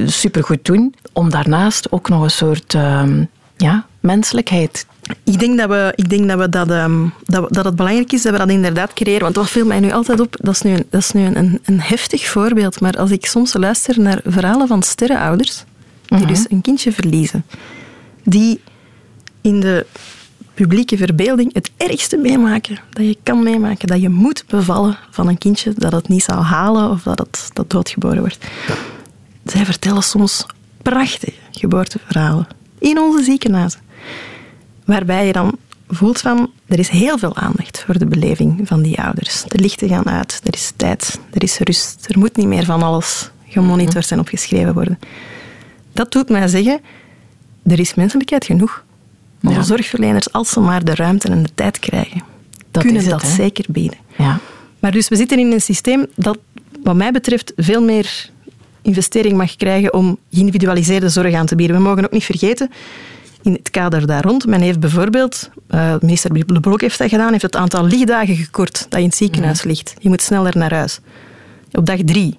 supergoed 0.07 0.64
doen, 0.64 0.95
om 1.12 1.31
daarnaast 1.31 1.93
ook 1.93 2.09
nog 2.09 2.23
een 2.23 2.31
soort 2.31 2.75
ehm, 2.75 3.25
ja, 3.57 3.87
menselijkheid. 4.01 4.87
Ik 5.25 5.39
denk 5.39 5.59
dat, 5.59 5.69
we, 5.69 5.93
ik 5.95 6.09
denk 6.09 6.29
dat, 6.29 6.39
we 6.39 6.49
dat, 6.49 6.71
ehm, 6.71 7.07
dat, 7.25 7.53
dat 7.55 7.65
het 7.65 7.77
belangrijk 7.77 8.13
is 8.13 8.23
dat 8.23 8.33
we 8.33 8.39
dat 8.39 8.49
inderdaad 8.49 8.93
creëren. 8.93 9.23
Want 9.23 9.37
wat 9.37 9.51
viel 9.51 9.67
mij 9.67 9.81
nu 9.81 9.93
altijd 9.93 10.21
op, 10.21 10.37
dat 10.41 10.55
is 10.55 10.63
nu, 10.63 10.73
een, 10.73 10.87
dat 10.91 11.01
is 11.01 11.13
nu 11.13 11.25
een, 11.25 11.61
een 11.65 11.81
heftig 11.81 12.27
voorbeeld, 12.27 12.81
maar 12.81 12.97
als 12.97 13.11
ik 13.11 13.27
soms 13.27 13.55
luister 13.55 14.01
naar 14.01 14.21
verhalen 14.25 14.69
van 14.69 14.83
sterrenouders, 14.83 15.65
die 16.07 16.27
dus 16.27 16.47
een 16.49 16.61
kindje 16.61 16.93
verliezen, 16.93 17.45
die 18.23 18.61
in 19.41 19.61
de 19.61 19.87
publieke 20.55 20.97
verbeelding 20.97 21.55
het 21.55 21.71
ergste 21.77 22.17
meemaken 22.17 22.79
dat 22.91 23.05
je 23.05 23.17
kan 23.23 23.43
meemaken, 23.43 23.87
dat 23.87 24.01
je 24.01 24.09
moet 24.09 24.45
bevallen 24.49 24.99
van 25.11 25.29
een 25.29 25.39
kindje 25.39 25.73
dat 25.77 25.93
het 25.93 26.09
niet 26.09 26.23
zal 26.23 26.45
halen 26.45 26.91
of 26.91 27.03
dat 27.03 27.19
het 27.19 27.51
dat 27.53 27.71
doodgeboren 27.71 28.21
wordt. 28.21 28.39
Zij 29.45 29.65
vertellen 29.65 30.03
soms 30.03 30.47
prachtige 30.83 31.33
geboorteverhalen 31.51 32.47
in 32.79 32.99
onze 32.99 33.25
ziekenhuizen. 33.25 33.81
Waarbij 34.88 35.27
je 35.27 35.33
dan 35.33 35.57
voelt 35.88 36.20
van, 36.20 36.51
er 36.66 36.79
is 36.79 36.88
heel 36.88 37.18
veel 37.18 37.37
aandacht 37.37 37.83
voor 37.87 37.98
de 37.98 38.07
beleving 38.07 38.61
van 38.64 38.83
die 38.83 39.01
ouders. 39.01 39.42
De 39.48 39.59
lichten 39.59 39.88
gaan 39.88 40.09
uit, 40.09 40.40
er 40.44 40.55
is 40.55 40.72
tijd, 40.77 41.18
er 41.31 41.42
is 41.42 41.59
rust. 41.59 42.07
Er 42.09 42.18
moet 42.18 42.37
niet 42.37 42.46
meer 42.46 42.64
van 42.64 42.83
alles 42.83 43.31
gemonitord 43.48 44.11
en 44.11 44.18
opgeschreven 44.18 44.74
worden. 44.74 44.98
Dat 45.92 46.12
doet 46.12 46.29
mij 46.29 46.48
zeggen, 46.48 46.81
er 47.66 47.79
is 47.79 47.94
menselijkheid 47.94 48.44
genoeg. 48.44 48.85
Onze 49.42 49.57
Ja. 49.59 49.62
zorgverleners, 49.64 50.33
als 50.33 50.51
ze 50.51 50.61
maar 50.61 50.85
de 50.85 50.94
ruimte 50.94 51.29
en 51.29 51.42
de 51.42 51.48
tijd 51.55 51.79
krijgen, 51.79 52.22
Dat 52.70 52.83
kunnen 52.83 53.01
het, 53.03 53.11
dat 53.11 53.27
zeker 53.27 53.64
bieden. 53.68 53.98
Ja. 54.18 54.38
Maar 54.79 54.92
dus 54.92 55.09
we 55.09 55.16
zitten 55.16 55.38
in 55.38 55.53
een 55.53 55.61
systeem 55.61 56.07
dat, 56.14 56.38
wat 56.83 56.96
mij 56.96 57.12
betreft, 57.12 57.53
veel 57.57 57.83
meer 57.83 58.31
investering 58.83 59.37
mag 59.37 59.57
krijgen 59.57 59.94
om 59.94 60.18
geïndividualiseerde 60.31 61.09
zorg 61.09 61.35
aan 61.35 61.46
te 61.46 61.55
bieden. 61.57 61.77
We 61.77 61.83
mogen 61.83 62.05
ook 62.05 62.11
niet 62.12 62.24
vergeten, 62.24 62.70
in 63.42 63.53
het 63.53 63.70
kader 63.70 64.07
daar 64.07 64.24
rond, 64.24 64.46
men 64.46 64.61
heeft 64.61 64.81
bijvoorbeeld, 64.81 65.51
eh, 65.68 65.94
minister 66.01 66.33
De 66.46 66.61
Blok 66.61 66.81
heeft 66.81 66.98
dat 66.98 67.09
gedaan, 67.09 67.31
heeft 67.31 67.42
het 67.42 67.57
aantal 67.57 67.85
lichtdagen 67.85 68.37
gekort 68.37 68.79
dat 68.79 68.90
je 68.92 68.98
in 68.98 69.05
het 69.05 69.14
ziekenhuis 69.16 69.62
ligt. 69.62 69.94
Je 69.98 70.09
moet 70.09 70.22
sneller 70.22 70.57
naar 70.57 70.74
huis. 70.74 71.01
Op 71.72 71.87
dag 71.87 71.98
drie, 72.05 72.38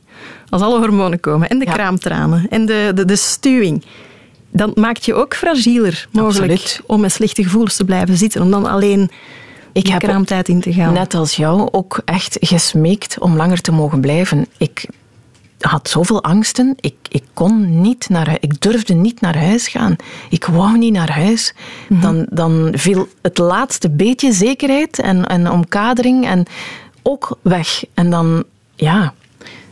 als 0.49 0.62
alle 0.62 0.79
hormonen 0.79 1.19
komen 1.19 1.49
en 1.49 1.59
de 1.59 1.65
Ja. 1.65 1.73
kraamtranen 1.73 2.47
en 2.49 2.65
de, 2.65 2.91
de, 2.95 3.05
de 3.05 3.15
stuwing, 3.15 3.83
dan 4.51 4.71
maakt 4.75 5.05
je 5.05 5.13
ook 5.13 5.35
fragieler 5.35 6.07
mogelijk 6.12 6.51
Absoluut. 6.51 6.81
om 6.85 6.99
met 7.01 7.12
slechte 7.12 7.43
gevoelens 7.43 7.75
te 7.75 7.85
blijven 7.85 8.17
zitten, 8.17 8.41
om 8.41 8.51
dan 8.51 8.65
alleen 8.65 9.09
Ik 9.73 9.88
heb 9.88 9.99
kraamtijd 9.99 10.47
in 10.47 10.62
te 10.62 10.73
gaan. 10.73 10.93
Net 10.93 11.13
als 11.13 11.35
jou 11.35 11.67
ook 11.71 12.01
echt 12.05 12.38
gesmeekt 12.39 13.19
om 13.19 13.35
langer 13.35 13.62
te 13.62 13.71
mogen 13.71 14.01
blijven. 14.01 14.45
Ik 14.57 14.85
had 15.60 15.89
zoveel 15.89 16.24
angsten. 16.24 16.76
Ik, 16.80 16.95
ik 17.10 17.24
kon 17.34 17.82
niet 17.82 18.10
naar 18.10 18.26
huis. 18.26 18.39
Ik 18.41 18.62
durfde 18.62 18.93
niet 18.93 19.22
naar 19.22 19.38
huis 19.38 19.67
gaan. 19.67 19.95
Ik 20.30 20.45
wou 20.45 20.78
niet 20.78 20.93
naar 20.93 21.12
huis. 21.12 21.54
Dan, 21.89 22.26
dan 22.30 22.69
viel 22.76 23.08
het 23.22 23.38
laatste 23.38 23.89
beetje 23.89 24.32
zekerheid 24.34 25.00
en, 25.00 25.26
en 25.26 25.52
omkadering 25.52 26.26
en 26.28 26.45
ook 27.02 27.38
weg. 27.41 27.84
En 27.93 28.10
dan, 28.10 28.43
ja, 28.76 29.13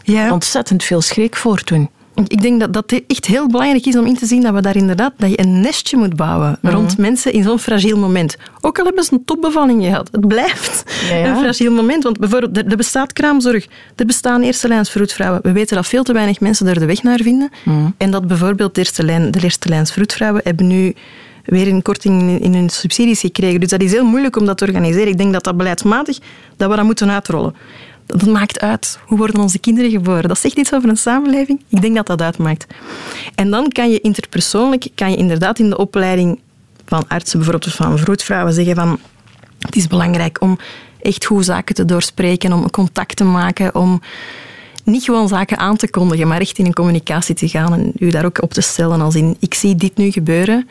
Ja. 0.04 0.32
ontzettend 0.32 0.84
veel 0.84 1.02
schrik 1.02 1.36
voor 1.36 1.64
toen. 1.64 1.90
Ik 2.28 2.42
denk 2.42 2.60
dat 2.60 2.74
dat 2.74 3.02
echt 3.08 3.26
heel 3.26 3.48
belangrijk 3.48 3.86
is 3.86 3.96
om 3.98 4.06
in 4.06 4.16
te 4.18 4.26
zien 4.26 4.42
dat 4.42 4.54
we 4.54 4.62
daar 4.62 4.76
inderdaad 4.76 5.14
dat 5.18 5.30
je 5.30 5.40
een 5.40 5.60
nestje 5.62 5.98
moet 5.98 6.16
bouwen 6.16 6.58
Mhm. 6.62 6.74
rond 6.74 6.98
mensen 6.98 7.34
in 7.34 7.44
zo'n 7.44 7.60
fragiel 7.60 7.98
moment. 7.98 8.36
Ook 8.62 8.80
al 8.80 8.86
hebben 8.86 9.04
ze 9.04 9.14
een 9.14 9.26
topbevalling 9.26 9.84
gehad, 9.84 10.10
het 10.12 10.28
blijft 10.28 10.84
Ja, 11.10 11.16
ja. 11.16 11.30
een 11.30 11.38
fragiel 11.38 11.72
moment. 11.72 12.04
Want 12.04 12.20
bijvoorbeeld, 12.20 12.72
er, 12.72 12.78
bestaat 12.78 13.14
kraamzorg, 13.14 13.68
er 13.96 14.06
bestaan 14.06 14.42
eerste 14.42 14.68
lijns 14.68 14.90
vroedvrouwen. 14.90 15.40
We 15.44 15.52
weten 15.52 15.76
dat 15.76 15.88
veel 15.88 16.04
te 16.04 16.14
weinig 16.14 16.40
mensen 16.40 16.66
daar 16.66 16.80
de 16.80 16.86
weg 16.86 17.04
naar 17.04 17.20
vinden. 17.22 17.50
Mhm. 17.66 17.86
En 17.98 18.12
dat 18.12 18.28
bijvoorbeeld 18.28 18.76
de 18.76 18.82
eerste, 18.82 19.04
lijn, 19.04 19.32
de 19.32 19.40
eerste 19.44 19.70
lijns 19.70 19.92
vroedvrouwen 19.92 20.42
hebben 20.44 20.68
nu 20.68 20.94
weer 21.46 21.68
een 21.68 21.82
korting 21.82 22.22
in, 22.22 22.40
in 22.42 22.54
hun 22.54 22.70
subsidies 22.70 23.20
gekregen. 23.20 23.60
Dus 23.60 23.70
dat 23.70 23.82
is 23.82 23.92
heel 23.92 24.06
moeilijk 24.06 24.36
om 24.36 24.46
dat 24.46 24.58
te 24.58 24.66
organiseren. 24.66 25.08
Ik 25.08 25.18
denk 25.18 25.34
dat 25.34 25.44
dat 25.44 25.58
beleidsmatig 25.58 26.18
dat 26.58 26.70
we 26.70 26.76
dat 26.76 26.86
moeten 26.86 27.10
uitrollen. 27.12 27.56
Dat 28.08 28.26
maakt 28.26 28.60
uit. 28.60 29.00
Hoe 29.06 29.18
worden 29.18 29.42
onze 29.42 29.60
kinderen 29.60 29.92
geboren? 29.92 30.28
Dat 30.28 30.40
zegt 30.40 30.58
iets 30.58 30.74
over 30.74 30.90
een 30.90 30.98
samenleving. 30.98 31.62
Ik 31.70 31.82
denk 31.82 31.96
dat 31.96 32.08
dat 32.08 32.22
uitmaakt. 32.22 32.66
En 33.36 33.50
dan 33.50 33.70
kan 33.70 33.90
je 33.90 34.00
interpersoonlijk, 34.00 34.88
kan 34.96 35.12
je 35.12 35.18
inderdaad 35.18 35.60
in 35.60 35.70
de 35.70 35.78
opleiding 35.78 36.40
van 36.86 37.08
artsen, 37.08 37.40
bijvoorbeeld 37.40 37.74
van 37.74 37.98
vroedvrouwen, 38.00 38.54
zeggen 38.54 38.76
van 38.76 39.00
het 39.60 39.76
is 39.76 39.88
belangrijk 39.88 40.42
om 40.42 40.60
echt 41.02 41.26
goed 41.26 41.46
zaken 41.46 41.76
te 41.76 41.86
doorspreken, 41.86 42.54
om 42.54 42.70
contact 42.70 43.16
te 43.16 43.24
maken, 43.24 43.76
om 43.76 44.02
niet 44.88 45.04
gewoon 45.04 45.28
zaken 45.28 45.58
aan 45.58 45.78
te 45.78 45.90
kondigen, 45.90 46.28
maar 46.28 46.40
echt 46.40 46.58
in 46.58 46.66
een 46.66 46.74
communicatie 46.74 47.36
te 47.36 47.48
gaan 47.48 47.74
en 47.74 47.92
u 48.00 48.10
daar 48.10 48.26
ook 48.26 48.42
op 48.42 48.54
te 48.54 48.62
stellen 48.62 49.02
als 49.02 49.16
in 49.16 49.36
ik 49.40 49.54
zie 49.54 49.76
dit 49.76 49.98
nu 49.98 50.12
gebeuren. 50.12 50.68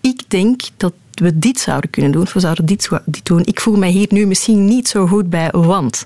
Ik 0.00 0.22
denk 0.28 0.60
dat 0.76 0.92
we 1.14 1.38
dit 1.38 1.60
zouden 1.60 1.90
kunnen 1.90 2.12
doen, 2.12 2.22
of 2.22 2.32
we 2.32 2.40
zouden 2.40 2.66
dit, 2.66 2.90
doen. 3.22 3.42
Ik 3.44 3.60
voel 3.60 3.76
mij 3.76 3.90
hier 3.90 4.06
nu 4.10 4.26
misschien 4.26 4.64
niet 4.64 4.88
zo 4.88 5.06
goed 5.06 5.30
bij, 5.30 5.48
want. 5.52 6.04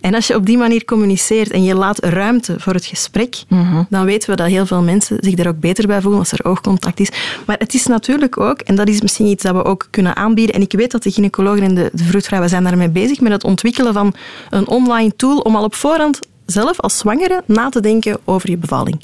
En 0.00 0.14
als 0.14 0.26
je 0.26 0.34
op 0.34 0.46
die 0.46 0.58
manier 0.58 0.84
communiceert 0.84 1.50
en 1.50 1.64
je 1.64 1.74
laat 1.74 2.04
ruimte 2.04 2.54
voor 2.58 2.74
het 2.74 2.84
gesprek, 2.84 3.42
dan 3.88 4.04
weten 4.04 4.30
we 4.30 4.36
dat 4.36 4.46
heel 4.46 4.66
veel 4.66 4.82
mensen 4.82 5.16
zich 5.20 5.34
daar 5.34 5.46
ook 5.46 5.60
beter 5.60 5.86
bij 5.86 6.00
voelen 6.00 6.20
als 6.20 6.32
er 6.32 6.44
oogcontact 6.44 7.00
is. 7.00 7.10
Maar 7.46 7.56
het 7.58 7.74
is 7.74 7.86
natuurlijk 7.86 8.40
ook, 8.40 8.60
en 8.60 8.74
dat 8.74 8.88
is 8.88 9.00
misschien 9.00 9.26
iets 9.26 9.42
dat 9.42 9.54
we 9.54 9.64
ook 9.64 9.86
kunnen 9.90 10.16
aanbieden, 10.16 10.54
en 10.54 10.60
ik 10.60 10.72
weet 10.72 10.90
dat 10.90 11.02
de 11.02 11.10
gynaecologen 11.10 11.62
en 11.62 11.74
de, 11.74 11.90
de 11.92 12.04
vroedvrouwen 12.04 12.50
zijn 12.50 12.64
daarmee 12.64 12.90
bezig, 12.90 13.20
met 13.20 13.32
het 13.32 13.44
ontwikkelen 13.44 13.92
van 13.92 14.14
een 14.50 14.68
online 14.68 15.16
tool 15.16 15.38
om 15.38 15.56
al 15.56 15.64
op 15.64 15.74
voorhand 15.74 16.18
zelf 16.52 16.80
als 16.80 16.98
zwangere 16.98 17.42
na 17.46 17.68
te 17.68 17.80
denken 17.80 18.18
over 18.24 18.50
je 18.50 18.56
bevalling. 18.56 19.00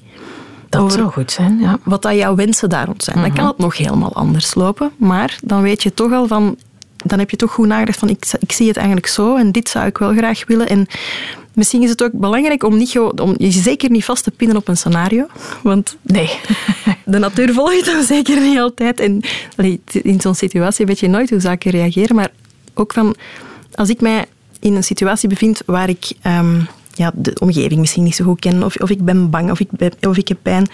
Dat 0.69 0.81
Over- 0.81 0.99
zou 0.99 1.11
goed 1.11 1.31
zijn, 1.33 1.59
ja. 1.61 1.79
wat 1.85 2.03
dat 2.03 2.15
jouw 2.15 2.35
wensen 2.35 2.69
daar 2.69 2.87
rond 2.87 3.03
zijn. 3.05 3.21
Dan 3.21 3.33
kan 3.33 3.47
het 3.47 3.59
nog 3.59 3.77
helemaal 3.77 4.13
anders 4.15 4.55
lopen, 4.55 4.91
maar 4.97 5.39
dan 5.43 5.63
weet 5.63 5.83
je 5.83 5.95
toch 5.95 6.13
al 6.13 6.27
van, 6.27 6.57
dan 7.05 7.19
heb 7.19 7.31
je 7.31 7.37
toch 7.37 7.53
goed 7.53 7.67
nagedacht 7.67 7.99
van 7.99 8.09
ik, 8.09 8.25
ik 8.41 8.53
zie 8.53 8.67
het 8.69 8.77
eigenlijk 8.77 9.07
zo 9.07 9.37
en 9.37 9.53
dit 9.53 9.69
zou 9.69 9.87
ik 9.87 9.99
wel 9.99 10.13
graag 10.13 10.47
willen. 10.47 10.69
En 10.69 10.87
misschien 11.53 11.83
is 11.83 11.91
het 11.91 12.03
ook 12.03 12.13
belangrijk 12.13 12.65
om, 12.65 12.77
niet, 12.77 12.99
om 12.99 13.35
je 13.37 13.51
zeker 13.51 13.91
niet 13.91 14.05
vast 14.05 14.25
te 14.25 14.31
pinnen 14.31 14.57
op 14.57 14.69
een 14.69 14.77
scenario, 14.77 15.27
want 15.63 15.97
Nee. 16.03 16.31
de 17.05 17.19
natuur 17.19 17.53
volgt 17.53 17.85
dan 17.85 18.03
zeker 18.03 18.41
niet 18.41 18.59
altijd. 18.59 19.01
En 19.01 19.21
in 20.03 20.21
zo'n 20.21 20.35
situatie 20.35 20.87
weet 20.87 20.99
je 21.01 21.09
nooit 21.09 21.31
hoe 21.31 21.41
zaken 21.41 21.71
reageren. 21.71 22.17
Maar 22.17 22.31
ook 22.75 22.93
van, 22.93 23.15
als 23.75 23.89
ik 23.89 24.01
mij 24.01 24.25
in 24.61 24.75
een 24.77 24.85
situatie 24.85 25.29
bevind 25.29 25.63
waar 25.67 25.89
ik 25.89 26.13
ehm, 26.23 26.61
ja, 26.99 27.13
de 27.15 27.37
omgeving 27.41 27.81
misschien 27.81 28.03
niet 28.03 28.15
zo 28.15 28.25
goed 28.25 28.41
ken, 28.41 28.63
of, 28.63 28.77
of 28.77 28.91
ik 28.91 29.05
ben 29.05 29.31
bang, 29.31 29.51
of 29.51 29.61
ik, 29.61 29.71
ben, 29.71 29.93
of 30.01 30.17
ik 30.17 30.29
heb 30.29 30.39
pijn, 30.43 30.67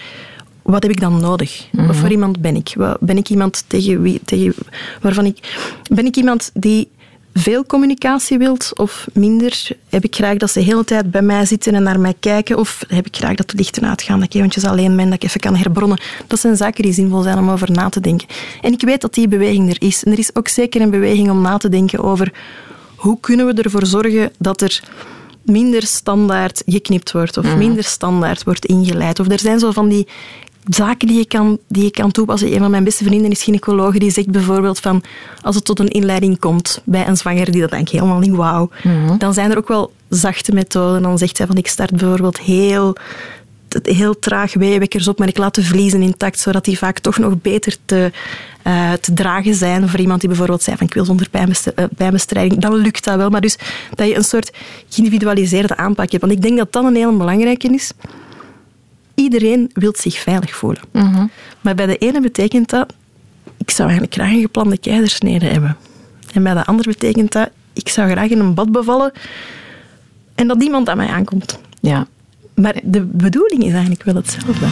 wat 0.61 0.83
heb 0.83 0.91
ik 0.91 0.99
dan 0.99 1.19
nodig? 1.19 1.67
Wat 1.71 1.95
voor 1.95 2.09
iemand 2.09 2.41
ben 2.41 2.55
ik? 2.55 2.75
Ben 2.99 3.17
ik 3.17 3.29
iemand 3.29 3.63
tegen 3.67 4.01
wie, 4.01 4.21
tegen, 4.25 4.53
waarvan 5.01 5.25
ik... 5.25 5.57
Ben 5.89 6.05
ik 6.05 6.15
iemand 6.15 6.51
die 6.53 6.89
veel 7.33 7.65
communicatie 7.65 8.37
wilt 8.37 8.71
of 8.75 9.07
minder? 9.13 9.67
Heb 9.89 10.03
ik 10.03 10.15
graag 10.15 10.37
dat 10.37 10.51
ze 10.51 10.59
de 10.59 10.65
hele 10.65 10.83
tijd 10.83 11.11
bij 11.11 11.21
mij 11.21 11.45
zitten 11.45 11.75
en 11.75 11.83
naar 11.83 11.99
mij 11.99 12.15
kijken? 12.19 12.57
Of 12.57 12.83
heb 12.87 13.05
ik 13.05 13.15
graag 13.15 13.35
dat 13.35 13.49
de 13.49 13.57
lichten 13.57 13.85
uitgaan, 13.85 14.19
dat 14.19 14.27
ik 14.27 14.33
eventjes 14.33 14.65
alleen 14.65 14.95
ben, 14.95 15.05
dat 15.05 15.13
ik 15.13 15.23
even 15.23 15.39
kan 15.39 15.55
herbronnen? 15.55 15.99
Dat 16.27 16.39
zijn 16.39 16.55
zaken 16.55 16.83
die 16.83 16.93
zinvol 16.93 17.21
zijn 17.21 17.37
om 17.37 17.49
over 17.49 17.71
na 17.71 17.89
te 17.89 17.99
denken. 17.99 18.27
En 18.61 18.73
ik 18.73 18.81
weet 18.81 19.01
dat 19.01 19.13
die 19.13 19.27
beweging 19.27 19.69
er 19.69 19.81
is. 19.81 20.03
En 20.03 20.11
er 20.11 20.19
is 20.19 20.35
ook 20.35 20.47
zeker 20.47 20.81
een 20.81 20.89
beweging 20.89 21.29
om 21.29 21.41
na 21.41 21.57
te 21.57 21.69
denken 21.69 22.03
over 22.03 22.33
hoe 22.95 23.19
kunnen 23.19 23.45
we 23.45 23.61
ervoor 23.61 23.85
zorgen 23.85 24.31
dat 24.37 24.61
er 24.61 24.83
minder 25.45 25.81
standaard 25.83 26.63
geknipt 26.65 27.11
wordt 27.11 27.37
of 27.37 27.55
minder 27.55 27.83
standaard 27.83 28.43
wordt 28.43 28.65
ingeleid. 28.65 29.19
Of 29.19 29.29
er 29.29 29.39
zijn 29.39 29.59
zo 29.59 29.71
van 29.71 29.89
die 29.89 30.07
zaken 30.67 31.07
die 31.07 31.17
je 31.17 31.25
kan, 31.25 31.59
die 31.67 31.83
je 31.83 31.91
kan 31.91 32.11
toepassen. 32.11 32.53
Een 32.53 32.59
van 32.59 32.71
mijn 32.71 32.83
beste 32.83 33.03
vrienden 33.03 33.31
is 33.31 33.43
gynaecoloog. 33.43 33.97
Die 33.97 34.11
zegt 34.11 34.29
bijvoorbeeld 34.29 34.79
van 34.79 35.03
als 35.41 35.55
het 35.55 35.65
tot 35.65 35.79
een 35.79 35.87
inleiding 35.87 36.39
komt 36.39 36.81
bij 36.83 37.07
een 37.07 37.17
zwanger 37.17 37.51
die 37.51 37.61
dat 37.61 37.71
eigenlijk 37.71 38.03
helemaal 38.03 38.27
niet 38.27 38.35
wauw, 38.35 38.69
dan 39.17 39.33
zijn 39.33 39.51
er 39.51 39.57
ook 39.57 39.67
wel 39.67 39.91
zachte 40.09 40.53
methoden. 40.53 41.01
Dan 41.01 41.17
zegt 41.17 41.37
zij 41.37 41.45
van 41.47 41.57
ik 41.57 41.67
start 41.67 41.91
bijvoorbeeld 41.91 42.39
heel 42.39 42.95
heel 43.83 44.19
traag 44.19 44.53
weewekkers 44.53 45.07
op, 45.07 45.19
maar 45.19 45.27
ik 45.27 45.37
laat 45.37 45.55
de 45.55 45.63
vliezen 45.63 46.01
intact, 46.01 46.39
zodat 46.39 46.65
die 46.65 46.77
vaak 46.77 46.99
toch 46.99 47.17
nog 47.17 47.41
beter 47.41 47.75
te, 47.85 48.11
eh, 48.61 48.93
te 48.93 49.13
dragen 49.13 49.55
zijn. 49.55 49.89
Voor 49.89 49.99
iemand 49.99 50.19
die 50.19 50.29
bijvoorbeeld 50.29 50.63
zei 50.63 50.77
van 50.77 50.87
ik 50.87 50.93
wil 50.93 51.05
zonder 51.05 51.29
pijnbest- 51.29 51.67
eh, 51.67 51.85
pijnbestrijding, 51.97 52.61
dan 52.61 52.75
lukt 52.75 53.03
dat 53.03 53.15
wel. 53.15 53.29
Maar 53.29 53.41
dus 53.41 53.57
dat 53.95 54.07
je 54.07 54.15
een 54.15 54.23
soort 54.23 54.51
geïndividualiseerde 54.89 55.77
aanpak 55.77 56.09
hebt. 56.11 56.21
Want 56.21 56.33
ik 56.33 56.41
denk 56.41 56.57
dat 56.57 56.73
dat 56.73 56.83
een 56.83 56.95
heel 56.95 57.17
belangrijke 57.17 57.67
is. 57.67 57.91
Iedereen 59.15 59.69
wil 59.73 59.93
zich 59.97 60.17
veilig 60.19 60.55
voelen. 60.55 60.81
Maar 61.61 61.75
bij 61.75 61.85
de 61.85 61.97
ene 61.97 62.21
betekent 62.21 62.69
dat, 62.69 62.93
ik 63.57 63.69
zou 63.71 63.89
eigenlijk 63.89 64.13
graag 64.13 64.31
een 64.31 64.41
geplande 64.41 64.77
keizersnede 64.77 65.45
hebben. 65.45 65.77
En 66.33 66.43
bij 66.43 66.53
de 66.53 66.65
andere 66.65 66.89
betekent 66.89 67.31
dat, 67.31 67.49
ik 67.73 67.89
zou 67.89 68.09
graag 68.11 68.29
in 68.29 68.39
een 68.39 68.53
bad 68.53 68.71
bevallen 68.71 69.11
en 70.35 70.47
dat 70.47 70.57
niemand 70.57 70.89
aan 70.89 70.97
mij 70.97 71.07
aankomt. 71.07 71.59
Ja. 71.81 72.07
Maar 72.55 72.75
de 72.83 73.01
bedoeling 73.01 73.63
is 73.63 73.71
eigenlijk 73.71 74.03
wel 74.03 74.15
hetzelfde. 74.15 74.67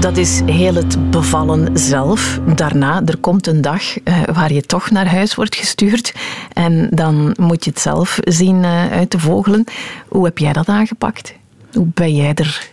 Dat 0.00 0.16
is 0.16 0.40
heel 0.46 0.74
het 0.74 1.10
bevallen 1.10 1.78
zelf. 1.78 2.40
Daarna, 2.54 3.02
er 3.04 3.16
komt 3.16 3.46
een 3.46 3.60
dag 3.60 3.98
eh, 3.98 4.22
waar 4.32 4.52
je 4.52 4.62
toch 4.62 4.90
naar 4.90 5.06
huis 5.10 5.34
wordt 5.34 5.54
gestuurd. 5.54 6.14
En 6.52 6.88
dan 6.90 7.34
moet 7.40 7.64
je 7.64 7.70
het 7.70 7.80
zelf 7.80 8.18
zien 8.20 8.64
eh, 8.64 8.90
uit 8.90 9.10
te 9.10 9.18
vogelen. 9.18 9.64
Hoe 10.08 10.24
heb 10.24 10.38
jij 10.38 10.52
dat 10.52 10.68
aangepakt? 10.68 11.34
Hoe 11.72 11.86
ben 11.94 12.16
jij 12.16 12.34
er? 12.34 12.70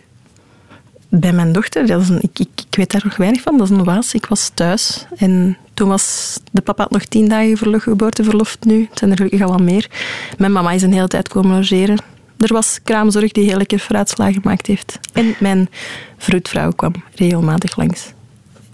Bij 1.08 1.32
mijn 1.32 1.52
dochter, 1.52 1.86
dat 1.86 2.02
is 2.02 2.08
een, 2.08 2.22
ik, 2.22 2.38
ik, 2.38 2.48
ik 2.68 2.76
weet 2.76 2.90
daar 2.90 3.04
nog 3.04 3.16
weinig 3.16 3.40
van, 3.40 3.58
dat 3.58 3.70
is 3.70 3.76
een 3.76 3.84
waas. 3.84 4.14
Ik 4.14 4.26
was 4.26 4.50
thuis 4.54 5.06
en 5.16 5.56
toen 5.78 5.88
was 5.88 6.38
de 6.50 6.60
papa 6.60 6.82
had 6.82 6.90
nog 6.90 7.04
tien 7.04 7.28
dagen 7.28 7.56
verlof, 7.56 7.82
geboorteverlof 7.82 8.56
nu. 8.60 8.86
Het 8.90 8.98
zijn 8.98 9.10
er 9.10 9.16
gelukkig 9.16 9.42
al 9.42 9.50
wat 9.50 9.60
meer. 9.60 9.90
Mijn 10.38 10.52
mama 10.52 10.70
is 10.70 10.82
een 10.82 10.92
hele 10.92 11.08
tijd 11.08 11.28
komen 11.28 11.56
logeren. 11.56 11.98
Er 12.38 12.52
was 12.52 12.78
kraamzorg 12.82 13.32
die 13.32 13.44
heel 13.44 13.56
lekker 13.56 13.78
fruitslag 13.78 14.34
gemaakt 14.34 14.66
heeft. 14.66 14.98
En 15.12 15.34
mijn 15.40 15.68
vroedvrouw 16.16 16.70
kwam 16.70 16.92
regelmatig 17.14 17.76
langs. 17.76 18.12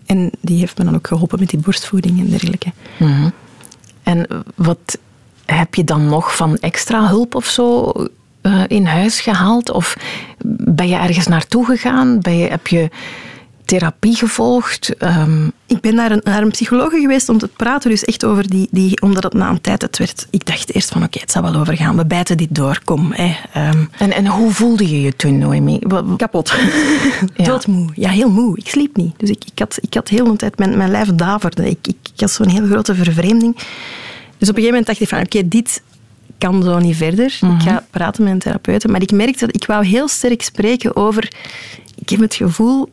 En 0.07 0.31
die 0.41 0.59
heeft 0.59 0.79
me 0.79 0.85
dan 0.85 0.95
ook 0.95 1.07
geholpen 1.07 1.39
met 1.39 1.49
die 1.49 1.59
borstvoeding 1.59 2.21
en 2.21 2.31
dergelijke. 2.31 2.73
En 4.03 4.27
wat 4.55 4.99
heb 5.45 5.75
je 5.75 5.85
dan 5.85 6.07
nog 6.07 6.37
van 6.37 6.57
extra 6.57 7.09
hulp 7.09 7.35
of 7.35 7.47
zo 7.47 7.93
eh, 8.41 8.63
in 8.67 8.87
huis 8.87 9.21
gehaald? 9.21 9.71
Of 9.71 9.97
ben 10.67 10.89
je 10.89 10.97
ergens 10.97 11.27
naartoe 11.27 11.65
gegaan? 11.65 12.21
Ben 12.21 12.37
je, 12.37 12.49
heb 12.49 12.67
je 12.67 12.91
therapie 13.65 14.15
gevolgd? 14.17 14.97
Ehm, 14.99 15.47
Ik 15.67 15.81
ben 15.81 15.95
naar 15.95 16.11
een, 16.11 16.21
naar 16.25 16.43
een 16.43 16.51
psycholoog 16.51 16.91
geweest 16.91 17.29
om 17.29 17.39
te 17.39 17.49
praten, 17.49 17.91
dus 17.91 18.05
echt 18.05 18.25
over 18.25 18.49
die, 18.51 18.69
die 18.71 19.01
omdat 19.01 19.23
het 19.23 19.33
na 19.33 19.49
een 19.51 19.61
tijd 19.61 19.83
het 19.83 19.99
werd. 19.99 20.27
Ik 20.31 20.47
dacht 20.47 20.75
eerst 20.75 20.89
van 20.91 21.03
oké, 21.03 21.19
het 21.19 21.31
zal 21.31 21.43
wel 21.43 21.55
overgaan, 21.55 21.97
we 21.97 22.07
bijten 22.07 22.37
dit 22.37 22.55
door, 22.55 22.81
kom. 22.85 23.13
Hè. 23.13 23.37
Ehm, 23.53 23.85
en, 23.99 24.13
en 24.13 24.27
hoe 24.27 24.51
voelde 24.53 24.89
je 24.89 25.01
je 25.01 25.17
toen, 25.17 25.39
Noemi? 25.39 25.79
Kapot. 26.17 26.55
Ja. 27.37 27.45
Doodmoe. 27.45 27.89
Ja, 27.95 28.11
heel 28.11 28.31
moe. 28.31 28.57
Ik 28.59 28.69
sliep 28.69 28.97
niet. 28.97 29.15
Dus 29.17 29.31
ik, 29.31 29.45
ik, 29.45 29.59
had, 29.59 29.79
ik 29.81 29.95
had 29.95 30.09
heel 30.09 30.25
de 30.25 30.37
tijd, 30.37 30.59
mijn, 30.59 30.77
mijn 30.77 30.91
lijf 30.91 31.09
daverde. 31.15 31.71
Ik, 31.71 31.79
ik, 31.83 31.97
ik 32.15 32.21
had 32.21 32.31
zo'n 32.31 32.49
heel 32.49 32.67
grote 32.67 32.95
vervreemding. 32.95 33.55
Dus 34.39 34.49
op 34.49 34.57
een 34.57 34.63
gegeven 34.63 34.65
moment 34.65 34.87
dacht 34.87 35.01
ik 35.01 35.09
van 35.09 35.21
oké, 35.21 35.49
dit 35.49 35.83
kan 36.39 36.63
zo 36.63 36.79
niet 36.79 36.97
verder. 36.97 37.25
Ik 37.27 37.63
ga 37.63 37.85
praten 37.91 38.25
met 38.25 38.33
een 38.33 38.39
therapeut. 38.39 38.87
Maar 38.87 39.03
ik 39.03 39.13
merkte 39.13 39.47
dat 39.47 39.55
ik 39.55 39.67
wou 39.67 39.87
heel 39.87 40.09
sterk 40.09 40.43
spreken 40.43 40.97
over... 40.97 41.33
Ik 41.99 42.09
heb 42.09 42.21
het 42.21 42.35
gevoel 42.35 42.89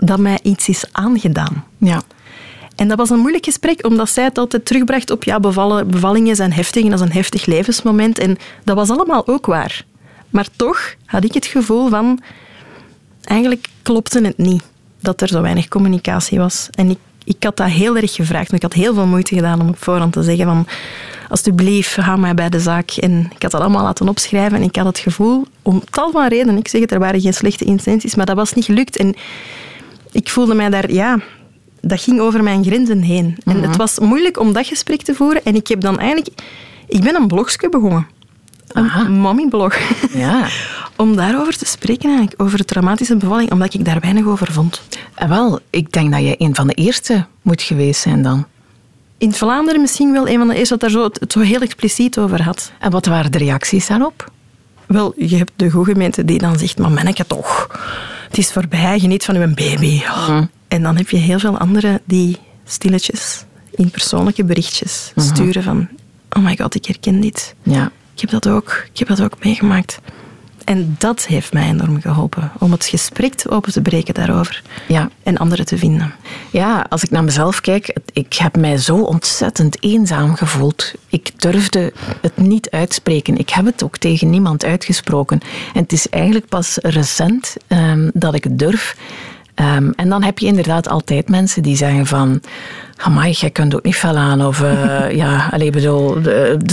dat 0.00 0.18
mij 0.18 0.38
iets 0.42 0.68
is 0.68 0.84
aangedaan. 0.92 1.64
Ja. 1.78 2.02
En 2.76 2.88
dat 2.88 2.98
was 2.98 3.10
een 3.10 3.18
moeilijk 3.18 3.44
gesprek, 3.44 3.86
omdat 3.86 4.10
zij 4.10 4.24
het 4.24 4.38
altijd 4.38 4.64
terugbracht 4.64 5.10
op 5.10 5.24
ja, 5.24 5.40
bevallen, 5.40 5.88
bevallingen 5.90 6.36
zijn 6.36 6.52
heftig 6.52 6.84
en 6.84 6.90
dat 6.90 7.00
is 7.00 7.06
een 7.06 7.12
heftig 7.12 7.46
levensmoment. 7.46 8.18
En 8.18 8.36
dat 8.64 8.76
was 8.76 8.90
allemaal 8.90 9.26
ook 9.26 9.46
waar. 9.46 9.84
Maar 10.30 10.46
toch 10.56 10.94
had 11.04 11.24
ik 11.24 11.34
het 11.34 11.46
gevoel 11.46 11.88
van... 11.88 12.20
Eigenlijk 13.24 13.66
klopte 13.82 14.20
het 14.20 14.38
niet 14.38 14.62
dat 15.00 15.20
er 15.20 15.28
zo 15.28 15.42
weinig 15.42 15.68
communicatie 15.68 16.38
was. 16.38 16.68
En 16.70 16.90
ik, 16.90 16.98
ik 17.24 17.42
had 17.42 17.56
dat 17.56 17.68
heel 17.68 17.96
erg 17.96 18.14
gevraagd. 18.14 18.52
Ik 18.52 18.62
had 18.62 18.72
heel 18.72 18.94
veel 18.94 19.06
moeite 19.06 19.34
gedaan 19.34 19.60
om 19.60 19.68
op 19.68 19.82
voorhand 19.82 20.12
te 20.12 20.22
zeggen 20.22 20.44
van... 20.44 20.66
Alsjeblieft, 21.28 21.96
hou 21.96 22.18
mij 22.18 22.34
bij 22.34 22.48
de 22.48 22.60
zaak. 22.60 22.90
En 22.90 23.30
ik 23.34 23.42
had 23.42 23.50
dat 23.50 23.60
allemaal 23.60 23.82
laten 23.82 24.08
opschrijven. 24.08 24.58
En 24.58 24.62
ik 24.62 24.76
had 24.76 24.86
het 24.86 24.98
gevoel, 24.98 25.46
om 25.62 25.82
tal 25.90 26.10
van 26.10 26.28
redenen... 26.28 26.56
Ik 26.56 26.68
zeg 26.68 26.80
het, 26.80 26.92
er 26.92 26.98
waren 26.98 27.20
geen 27.20 27.34
slechte 27.34 27.64
intenties, 27.64 28.14
maar 28.14 28.26
dat 28.26 28.36
was 28.36 28.52
niet 28.52 28.64
gelukt. 28.64 28.96
En 28.96 29.14
ik 30.12 30.28
voelde 30.28 30.54
mij 30.54 30.68
daar, 30.68 30.92
ja, 30.92 31.18
dat 31.80 32.00
ging 32.00 32.20
over 32.20 32.42
mijn 32.42 32.64
grenzen 32.64 33.02
heen. 33.02 33.36
En 33.44 33.62
het 33.62 33.76
was 33.76 33.98
moeilijk 33.98 34.38
om 34.38 34.52
dat 34.52 34.66
gesprek 34.66 35.02
te 35.02 35.14
voeren. 35.14 35.44
En 35.44 35.54
ik 35.54 35.68
heb 35.68 35.80
dan 35.80 35.98
eigenlijk, 35.98 36.28
ik 36.88 37.00
ben 37.00 37.14
een 37.14 37.26
blogje 37.26 37.68
begonnen. 37.68 38.06
een 38.72 39.12
mommyblog. 39.12 39.76
Ja. 40.12 40.48
Om 40.96 41.16
daarover 41.16 41.56
te 41.56 41.66
spreken 41.66 42.08
eigenlijk, 42.08 42.42
over 42.42 42.58
de 42.58 42.64
traumatische 42.64 43.16
bevalling, 43.16 43.50
omdat 43.50 43.74
ik 43.74 43.84
daar 43.84 44.00
weinig 44.00 44.26
over 44.26 44.52
vond. 44.52 44.82
En 45.14 45.28
wel, 45.28 45.60
ik 45.70 45.92
denk 45.92 46.12
dat 46.12 46.20
je 46.20 46.34
een 46.38 46.54
van 46.54 46.66
de 46.66 46.74
eerste 46.74 47.26
moet 47.42 47.62
geweest 47.62 48.00
zijn 48.00 48.22
dan. 48.22 48.46
In 49.18 49.32
Vlaanderen 49.32 49.80
misschien 49.80 50.12
wel 50.12 50.28
een 50.28 50.38
van 50.38 50.48
de 50.48 50.54
eerste 50.54 50.76
dat 50.76 50.80
daar 50.80 50.90
zo, 50.90 51.10
het 51.20 51.32
zo 51.32 51.40
heel 51.40 51.60
expliciet 51.60 52.18
over 52.18 52.42
had. 52.42 52.72
En 52.78 52.90
wat 52.90 53.06
waren 53.06 53.32
de 53.32 53.38
reacties 53.38 53.86
daarop? 53.86 54.30
Wel, 54.90 55.12
je 55.16 55.36
hebt 55.36 55.52
de 55.56 55.70
goede 55.70 55.92
gemeente 55.92 56.24
die 56.24 56.38
dan 56.38 56.58
zegt, 56.58 56.78
maar 56.78 56.90
manneke 56.90 57.26
toch, 57.26 57.66
het 58.28 58.38
is 58.38 58.52
voorbij, 58.52 58.98
geniet 58.98 59.24
van 59.24 59.36
uw 59.36 59.54
baby. 59.54 60.02
Mhm. 60.04 60.44
En 60.68 60.82
dan 60.82 60.96
heb 60.96 61.10
je 61.10 61.16
heel 61.16 61.38
veel 61.38 61.58
anderen 61.58 62.00
die 62.04 62.36
stilletjes 62.64 63.44
in 63.70 63.90
persoonlijke 63.90 64.44
berichtjes 64.44 65.12
Mhm. 65.14 65.26
sturen 65.26 65.62
van, 65.62 65.88
oh 66.30 66.44
my 66.44 66.56
god, 66.56 66.74
ik 66.74 66.84
herken 66.84 67.20
dit. 67.20 67.54
Ja. 67.62 67.90
Ik 68.14 68.20
heb 68.20 68.30
dat 68.30 68.48
ook, 68.48 68.84
ik 68.92 68.98
heb 68.98 69.08
dat 69.08 69.22
ook 69.22 69.44
meegemaakt. 69.44 70.00
En 70.64 70.96
dat 70.98 71.26
heeft 71.26 71.52
mij 71.52 71.68
enorm 71.68 72.00
geholpen, 72.00 72.52
om 72.58 72.72
het 72.72 72.84
gesprek 72.84 73.34
te 73.34 73.50
open 73.50 73.72
te 73.72 73.82
breken 73.82 74.14
daarover. 74.14 74.62
Ja. 74.88 75.10
En 75.22 75.36
anderen 75.36 75.66
te 75.66 75.78
vinden. 75.78 76.14
Ja, 76.50 76.86
als 76.88 77.02
ik 77.02 77.10
naar 77.10 77.24
mezelf 77.24 77.60
kijk, 77.60 77.96
ik 78.12 78.34
heb 78.34 78.56
mij 78.56 78.78
zo 78.78 78.96
ontzettend 78.96 79.82
eenzaam 79.82 80.34
gevoeld. 80.34 80.94
Ik 81.08 81.40
durfde 81.40 81.92
het 82.20 82.36
niet 82.36 82.70
uitspreken. 82.70 83.36
Ik 83.36 83.50
heb 83.50 83.64
het 83.64 83.84
ook 83.84 83.96
tegen 83.96 84.30
niemand 84.30 84.64
uitgesproken. 84.64 85.40
En 85.74 85.82
het 85.82 85.92
is 85.92 86.08
eigenlijk 86.08 86.48
pas 86.48 86.78
recent 86.82 87.56
ehm, 87.66 88.10
dat 88.12 88.34
ik 88.34 88.44
het 88.44 88.58
durf. 88.58 88.96
Ehm, 89.54 89.90
en 89.96 90.08
dan 90.08 90.22
heb 90.22 90.38
je 90.38 90.46
inderdaad 90.46 90.88
altijd 90.88 91.28
mensen 91.28 91.62
die 91.62 91.76
zeggen 91.76 92.06
van... 92.06 92.40
Amai, 93.00 93.32
jij 93.32 93.50
kunt 93.50 93.74
ook 93.74 93.82
niet 93.82 93.96
veel 93.96 94.16
aan. 94.16 94.46
Of 94.46 94.62
eh, 94.62 95.10
ja, 95.22 95.48
allee, 95.50 95.70
bedoel, 95.70 96.16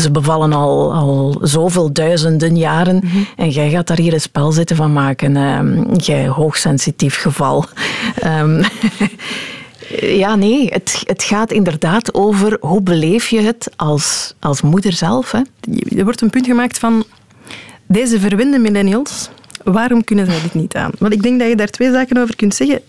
ze 0.01 0.11
bevallen 0.11 0.53
al, 0.53 0.93
al 0.93 1.39
zoveel 1.41 1.93
duizenden 1.93 2.57
jaren. 2.57 3.01
En 3.35 3.49
jij 3.49 3.69
gaat 3.69 3.87
daar 3.87 3.97
hier 3.97 4.13
een 4.13 4.21
spel 4.21 4.51
zitten 4.51 4.75
van 4.75 4.93
maken. 4.93 5.35
Ehm, 5.37 5.93
jij 5.95 6.27
hoogsensitief 6.27 7.15
geval. 7.15 7.65
Ehm, 8.17 8.63
ja, 10.23 10.35
nee, 10.35 10.67
het, 10.69 11.03
het 11.05 11.23
gaat 11.23 11.51
inderdaad 11.51 12.13
over 12.13 12.57
hoe 12.59 12.81
beleef 12.81 13.27
je 13.27 13.41
het 13.41 13.71
als, 13.75 14.33
als 14.39 14.61
moeder 14.61 14.93
zelf. 14.93 15.31
Hè? 15.31 15.41
Er 15.97 16.03
wordt 16.03 16.21
een 16.21 16.29
punt 16.29 16.45
gemaakt 16.45 16.79
van 16.79 17.03
deze 17.85 18.19
verwende 18.19 18.59
millennials, 18.59 19.29
waarom 19.63 20.03
kunnen 20.03 20.25
zij 20.25 20.41
dit 20.41 20.53
niet 20.53 20.75
aan? 20.75 20.91
Want 20.99 21.13
ik 21.13 21.21
denk 21.21 21.39
dat 21.39 21.49
je 21.49 21.55
daar 21.55 21.67
twee 21.67 21.91
zaken 21.91 22.17
over 22.17 22.35
kunt 22.35 22.55
zeggen. 22.55 22.81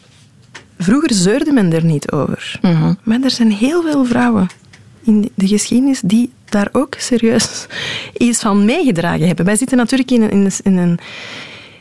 Vroeger 0.79 1.15
zeurde 1.15 1.53
men 1.53 1.73
er 1.73 1.85
niet 1.85 2.11
over. 2.13 2.59
Maar 3.03 3.21
er 3.23 3.31
zijn 3.31 3.53
heel 3.53 3.83
veel 3.83 4.05
vrouwen 4.05 4.47
in 5.03 5.31
de 5.35 5.47
geschiedenis 5.47 6.01
die 6.01 6.31
daar 6.45 6.69
ook 6.73 6.95
serieus 6.99 7.67
iets 8.17 8.41
van 8.41 8.65
meegedragen 8.65 9.27
hebben. 9.27 9.45
Wij 9.45 9.57
zitten 9.57 9.77
natuurlijk 9.77 10.11
in 10.11 10.23
een, 10.23 10.31
in 10.31 10.45
een, 10.45 10.53
in 10.63 10.77
een, 10.77 10.99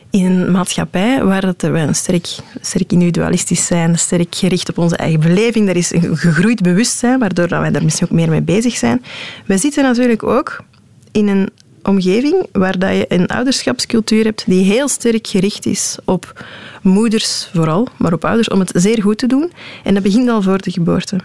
in 0.10 0.26
een 0.26 0.52
maatschappij 0.52 1.24
waar 1.24 1.44
het, 1.44 1.62
wij 1.62 1.94
sterk, 1.94 2.28
sterk 2.62 2.92
individualistisch 2.92 3.66
zijn, 3.66 4.00
sterk 4.00 4.36
gericht 4.36 4.70
op 4.70 4.78
onze 4.78 4.98
eigen 4.98 5.20
beleving. 5.20 5.70
Er 5.70 5.76
is 5.76 5.94
een 5.94 6.18
gegroeid 6.18 6.62
bewustzijn, 6.62 7.20
waardoor 7.20 7.50
wij 7.50 7.72
daar 7.72 7.84
misschien 7.84 8.08
ook 8.08 8.14
meer 8.14 8.30
mee 8.30 8.42
bezig 8.42 8.78
zijn. 8.78 9.04
Wij 9.46 9.58
zitten 9.58 9.84
natuurlijk 9.84 10.24
ook 10.24 10.64
in 11.12 11.28
een 11.28 11.50
omgeving 11.88 12.48
waar 12.52 12.80
dat 12.80 12.90
je 12.96 13.06
een 13.08 13.28
ouderschapscultuur 13.28 14.24
hebt 14.24 14.44
die 14.48 14.64
heel 14.64 14.88
sterk 14.88 15.28
gericht 15.28 15.66
is 15.66 15.98
op 16.06 16.46
moeders 16.82 17.50
vooral, 17.54 17.88
maar 17.98 18.14
op 18.14 18.26
ouders, 18.26 18.50
om 18.50 18.60
het 18.60 18.72
zeer 18.74 19.02
goed 19.02 19.18
te 19.18 19.28
doen. 19.28 19.52
En 19.84 19.94
dat 19.94 20.04
begint 20.04 20.30
al 20.30 20.42
voor 20.42 20.62
de 20.62 20.72
geboorte. 20.72 21.18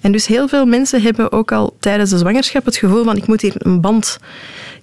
En 0.00 0.12
dus 0.12 0.26
heel 0.26 0.48
veel 0.48 0.66
mensen 0.66 1.02
hebben 1.02 1.32
ook 1.32 1.52
al 1.52 1.76
tijdens 1.80 2.10
de 2.10 2.18
zwangerschap 2.18 2.64
het 2.64 2.76
gevoel 2.76 3.04
van 3.04 3.16
ik 3.16 3.26
moet 3.26 3.40
hier 3.40 3.54
een 3.58 3.80
band 3.80 4.18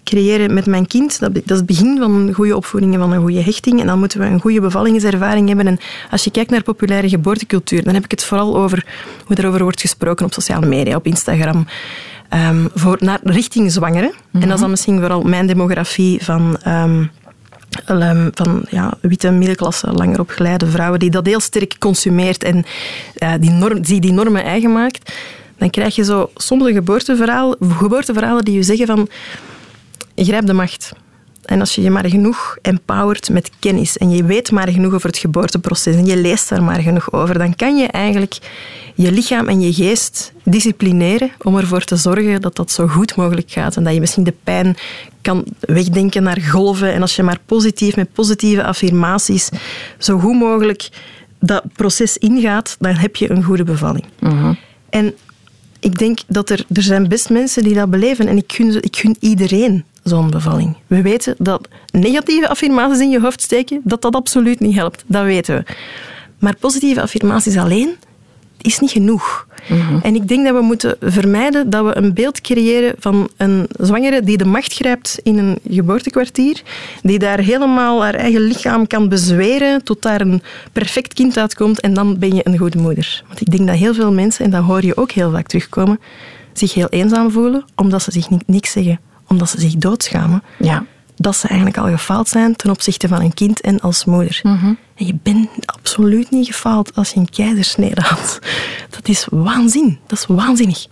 creëren 0.05 0.53
met 0.53 0.65
mijn 0.65 0.87
kind. 0.87 1.19
Dat, 1.19 1.33
dat 1.33 1.43
is 1.51 1.57
het 1.57 1.65
begin 1.65 1.97
van 1.97 2.11
een 2.11 2.33
goede 2.33 2.55
opvoeding 2.55 2.93
en 2.93 2.99
van 2.99 3.11
een 3.11 3.21
goede 3.21 3.41
hechting. 3.41 3.79
En 3.79 3.87
dan 3.87 3.99
moeten 3.99 4.19
we 4.19 4.25
een 4.25 4.41
goede 4.41 4.61
bevallingservaring 4.61 5.47
hebben. 5.47 5.67
En 5.67 5.77
als 6.11 6.23
je 6.23 6.31
kijkt 6.31 6.49
naar 6.51 6.63
populaire 6.63 7.09
geboortecultuur, 7.09 7.83
dan 7.83 7.93
heb 7.93 8.03
ik 8.03 8.11
het 8.11 8.23
vooral 8.23 8.57
over 8.57 8.85
hoe 9.25 9.37
erover 9.37 9.63
wordt 9.63 9.81
gesproken 9.81 10.25
op 10.25 10.33
sociale 10.33 10.65
media, 10.65 10.95
op 10.95 11.05
Instagram. 11.05 11.67
ehm, 12.29 12.65
voor, 12.73 12.97
naar, 12.99 13.19
richting 13.23 13.71
zwangeren. 13.71 14.11
En 14.33 14.39
dat 14.39 14.53
is 14.53 14.59
dan 14.59 14.69
misschien 14.69 14.99
vooral 14.99 15.21
mijn 15.21 15.47
demografie 15.47 16.23
van... 16.23 16.57
ehm, 16.61 17.05
ehm, 17.85 18.29
van 18.33 18.65
ja, 18.69 18.93
witte 19.01 19.31
middenklasse, 19.31 19.91
langer 19.91 20.19
opgeleide 20.19 20.67
vrouwen, 20.67 20.99
die 20.99 21.09
dat 21.09 21.25
heel 21.25 21.39
sterk 21.39 21.75
consumeert 21.79 22.43
en 22.43 22.65
eh, 23.15 23.33
die, 23.39 23.49
norm, 23.49 23.81
die 23.81 23.99
die 24.01 24.11
normen 24.11 24.43
eigen 24.43 24.71
maakt, 24.71 25.13
dan 25.57 25.69
krijg 25.69 25.95
je 25.95 26.03
zo 26.03 26.29
soms 26.35 26.65
een 26.65 26.73
geboorteverhaal, 26.73 27.55
geboorteverhalen 27.59 28.45
die 28.45 28.55
je 28.55 28.63
zeggen 28.63 28.87
van 28.87 29.07
grijp 30.15 30.45
de 30.45 30.53
macht. 30.53 30.93
En 31.45 31.59
als 31.59 31.75
je 31.75 31.81
je 31.81 31.89
maar 31.89 32.09
genoeg 32.09 32.57
empowert 32.61 33.29
met 33.29 33.51
kennis 33.59 33.97
en 33.97 34.09
je 34.09 34.23
weet 34.23 34.51
maar 34.51 34.69
genoeg 34.69 34.93
over 34.93 35.09
het 35.09 35.17
geboorteproces 35.17 35.95
en 35.95 36.05
je 36.05 36.17
leest 36.17 36.49
daar 36.49 36.63
maar 36.63 36.81
genoeg 36.81 37.11
over, 37.11 37.37
dan 37.37 37.55
kan 37.55 37.77
je 37.77 37.87
eigenlijk 37.87 38.37
je 38.95 39.11
lichaam 39.11 39.47
en 39.47 39.61
je 39.61 39.73
geest 39.73 40.33
disciplineren 40.43 41.31
om 41.41 41.57
ervoor 41.57 41.83
te 41.83 41.95
zorgen 41.95 42.41
dat 42.41 42.55
dat 42.55 42.71
zo 42.71 42.87
goed 42.87 43.15
mogelijk 43.15 43.51
gaat. 43.51 43.75
En 43.75 43.83
dat 43.83 43.93
je 43.93 43.99
misschien 43.99 44.23
de 44.23 44.33
pijn 44.43 44.77
kan 45.21 45.45
wegdenken 45.59 46.23
naar 46.23 46.41
golven. 46.41 46.93
En 46.93 47.01
als 47.01 47.15
je 47.15 47.23
maar 47.23 47.39
positief, 47.45 47.95
met 47.95 48.13
positieve 48.13 48.63
affirmaties, 48.63 49.49
zo 49.97 50.19
goed 50.19 50.39
mogelijk 50.39 50.89
dat 51.39 51.63
proces 51.73 52.17
ingaat, 52.17 52.75
dan 52.79 52.93
heb 52.93 53.15
je 53.15 53.31
een 53.31 53.43
goede 53.43 53.63
bevalling. 53.63 54.05
En 54.89 55.13
ik 55.79 55.97
denk 55.97 56.19
dat 56.27 56.49
er, 56.49 56.65
er 56.73 56.81
zijn 56.81 57.07
best 57.07 57.29
mensen 57.29 57.63
die 57.63 57.73
dat 57.73 57.89
beleven. 57.89 58.27
En 58.27 58.37
ik 58.37 58.53
gun, 58.53 58.83
ik 58.83 58.95
gun 58.95 59.15
iedereen 59.19 59.83
zo'n 60.09 60.29
bevalling. 60.29 60.75
We 60.87 61.01
weten 61.01 61.35
dat 61.37 61.67
negatieve 61.91 62.49
affirmaties 62.49 62.99
in 62.99 63.09
je 63.09 63.19
hoofd 63.19 63.41
steken, 63.41 63.81
dat 63.83 64.01
dat 64.01 64.15
absoluut 64.15 64.59
niet 64.59 64.75
helpt. 64.75 65.03
Dat 65.07 65.23
weten 65.23 65.55
we. 65.55 65.73
Maar 66.39 66.55
positieve 66.55 67.01
affirmaties 67.01 67.57
alleen 67.57 67.95
is 68.61 68.79
niet 68.79 68.91
genoeg. 68.91 69.47
En 70.01 70.15
ik 70.15 70.27
denk 70.27 70.45
dat 70.45 70.55
we 70.55 70.61
moeten 70.61 70.97
vermijden 71.01 71.69
dat 71.69 71.85
we 71.85 71.97
een 71.97 72.13
beeld 72.13 72.41
creëren 72.41 72.95
van 72.99 73.29
een 73.37 73.67
zwangere 73.79 74.21
die 74.21 74.37
de 74.37 74.45
macht 74.45 74.73
grijpt 74.73 75.19
in 75.23 75.37
een 75.37 75.59
geboortekwartier, 75.69 76.61
die 77.01 77.19
daar 77.19 77.39
helemaal 77.39 78.03
haar 78.03 78.13
eigen 78.13 78.41
lichaam 78.41 78.87
kan 78.87 79.09
bezweren 79.09 79.83
tot 79.83 80.01
daar 80.01 80.21
een 80.21 80.41
perfect 80.71 81.13
kind 81.13 81.37
uitkomt 81.37 81.79
en 81.79 81.93
dan 81.93 82.19
ben 82.19 82.35
je 82.35 82.47
een 82.47 82.57
goede 82.57 82.77
moeder. 82.77 83.23
Want 83.27 83.41
ik 83.41 83.51
denk 83.51 83.67
dat 83.67 83.77
heel 83.77 83.93
veel 83.93 84.13
mensen, 84.13 84.45
en 84.45 84.51
dat 84.51 84.63
hoor 84.63 84.85
je 84.85 84.97
ook 84.97 85.11
heel 85.11 85.31
vaak 85.31 85.47
terugkomen, 85.47 85.99
zich 86.53 86.73
heel 86.73 86.89
eenzaam 86.89 87.31
voelen 87.31 87.65
omdat 87.75 88.01
ze 88.01 88.11
zich 88.11 88.29
niet, 88.29 88.43
niks 88.47 88.71
zeggen, 88.71 88.99
omdat 89.27 89.49
ze 89.49 89.59
zich 89.59 89.75
doodschamen 89.75 90.43
Ja. 90.59 90.85
dat 91.15 91.35
ze 91.35 91.47
eigenlijk 91.47 91.77
al 91.77 91.87
gefaald 91.89 92.27
zijn 92.27 92.55
ten 92.55 92.69
opzichte 92.69 93.07
van 93.07 93.21
een 93.21 93.33
kind 93.33 93.61
en 93.61 93.79
als 93.79 94.05
moeder. 94.05 94.39
En 94.43 94.77
je 95.05 95.15
bent 95.23 95.49
absoluut 95.65 96.31
niet 96.31 96.45
gefaald 96.47 96.95
als 96.95 97.09
je 97.09 97.19
een 97.19 97.29
keizersnede 97.29 98.01
had. 98.01 98.39
Dat 98.89 99.07
is 99.07 99.27
waanzin. 99.31 99.99
Dat 100.07 100.17
is 100.17 100.25
waanzinnig. 100.27 100.85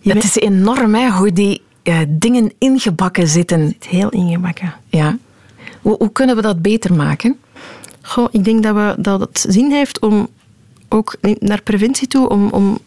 Je 0.00 0.12
Het 0.12 0.24
is 0.24 0.36
enorm 0.36 0.94
hè, 0.94 1.10
hoe 1.10 1.32
die 1.32 1.62
eh, 1.82 1.98
dingen 2.08 2.52
ingebakken 2.58 3.28
zitten. 3.28 3.76
heel 3.88 4.08
ingebakken. 4.08 4.74
Ja. 4.88 5.16
Hoe, 5.82 5.96
hoe 5.98 6.12
kunnen 6.12 6.36
we 6.36 6.42
dat 6.42 6.62
beter 6.62 6.94
maken? 6.94 7.36
Goh, 8.02 8.28
ik 8.30 8.44
denk 8.44 8.62
dat, 8.62 8.74
we, 8.74 8.94
dat 8.98 9.20
het 9.20 9.44
zin 9.48 9.70
heeft 9.70 9.98
om 9.98 10.28
ook 10.88 11.16
naar 11.38 11.62
preventie 11.62 12.06
toe, 12.08 12.28
om, 12.28 12.48
om 12.50 12.78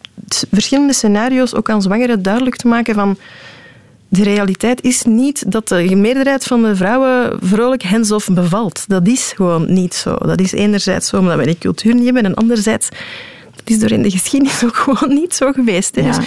verschillende 0.51 0.93
scenario's 0.93 1.53
ook 1.53 1.69
aan 1.69 1.81
zwangeren 1.81 2.21
duidelijk 2.21 2.55
te 2.55 2.67
maken 2.67 2.95
van 2.95 3.17
de 4.09 4.23
realiteit 4.23 4.81
is 4.81 5.03
niet 5.03 5.51
dat 5.51 5.67
de 5.67 5.95
meerderheid 5.95 6.43
van 6.43 6.61
de 6.61 6.75
vrouwen 6.75 7.39
vrolijk 7.41 7.83
hands-off 7.83 8.29
bevalt. 8.31 8.83
Dat 8.87 9.07
is 9.07 9.33
gewoon 9.35 9.73
niet 9.73 9.93
zo. 9.93 10.15
Dat 10.15 10.39
is 10.39 10.51
enerzijds 10.51 11.09
zo 11.09 11.17
omdat 11.17 11.37
we 11.37 11.45
die 11.45 11.57
cultuur 11.57 11.93
niet 11.93 12.05
hebben 12.05 12.25
en 12.25 12.33
anderzijds 12.33 12.89
dat 13.55 13.69
is 13.69 13.79
door 13.79 13.91
in 13.91 14.01
de 14.01 14.11
geschiedenis 14.11 14.63
ook 14.65 14.75
gewoon 14.75 15.13
niet 15.13 15.35
zo 15.35 15.51
geweest. 15.51 15.95
Hè. 15.95 16.01
Ja. 16.01 16.07
Dus 16.07 16.17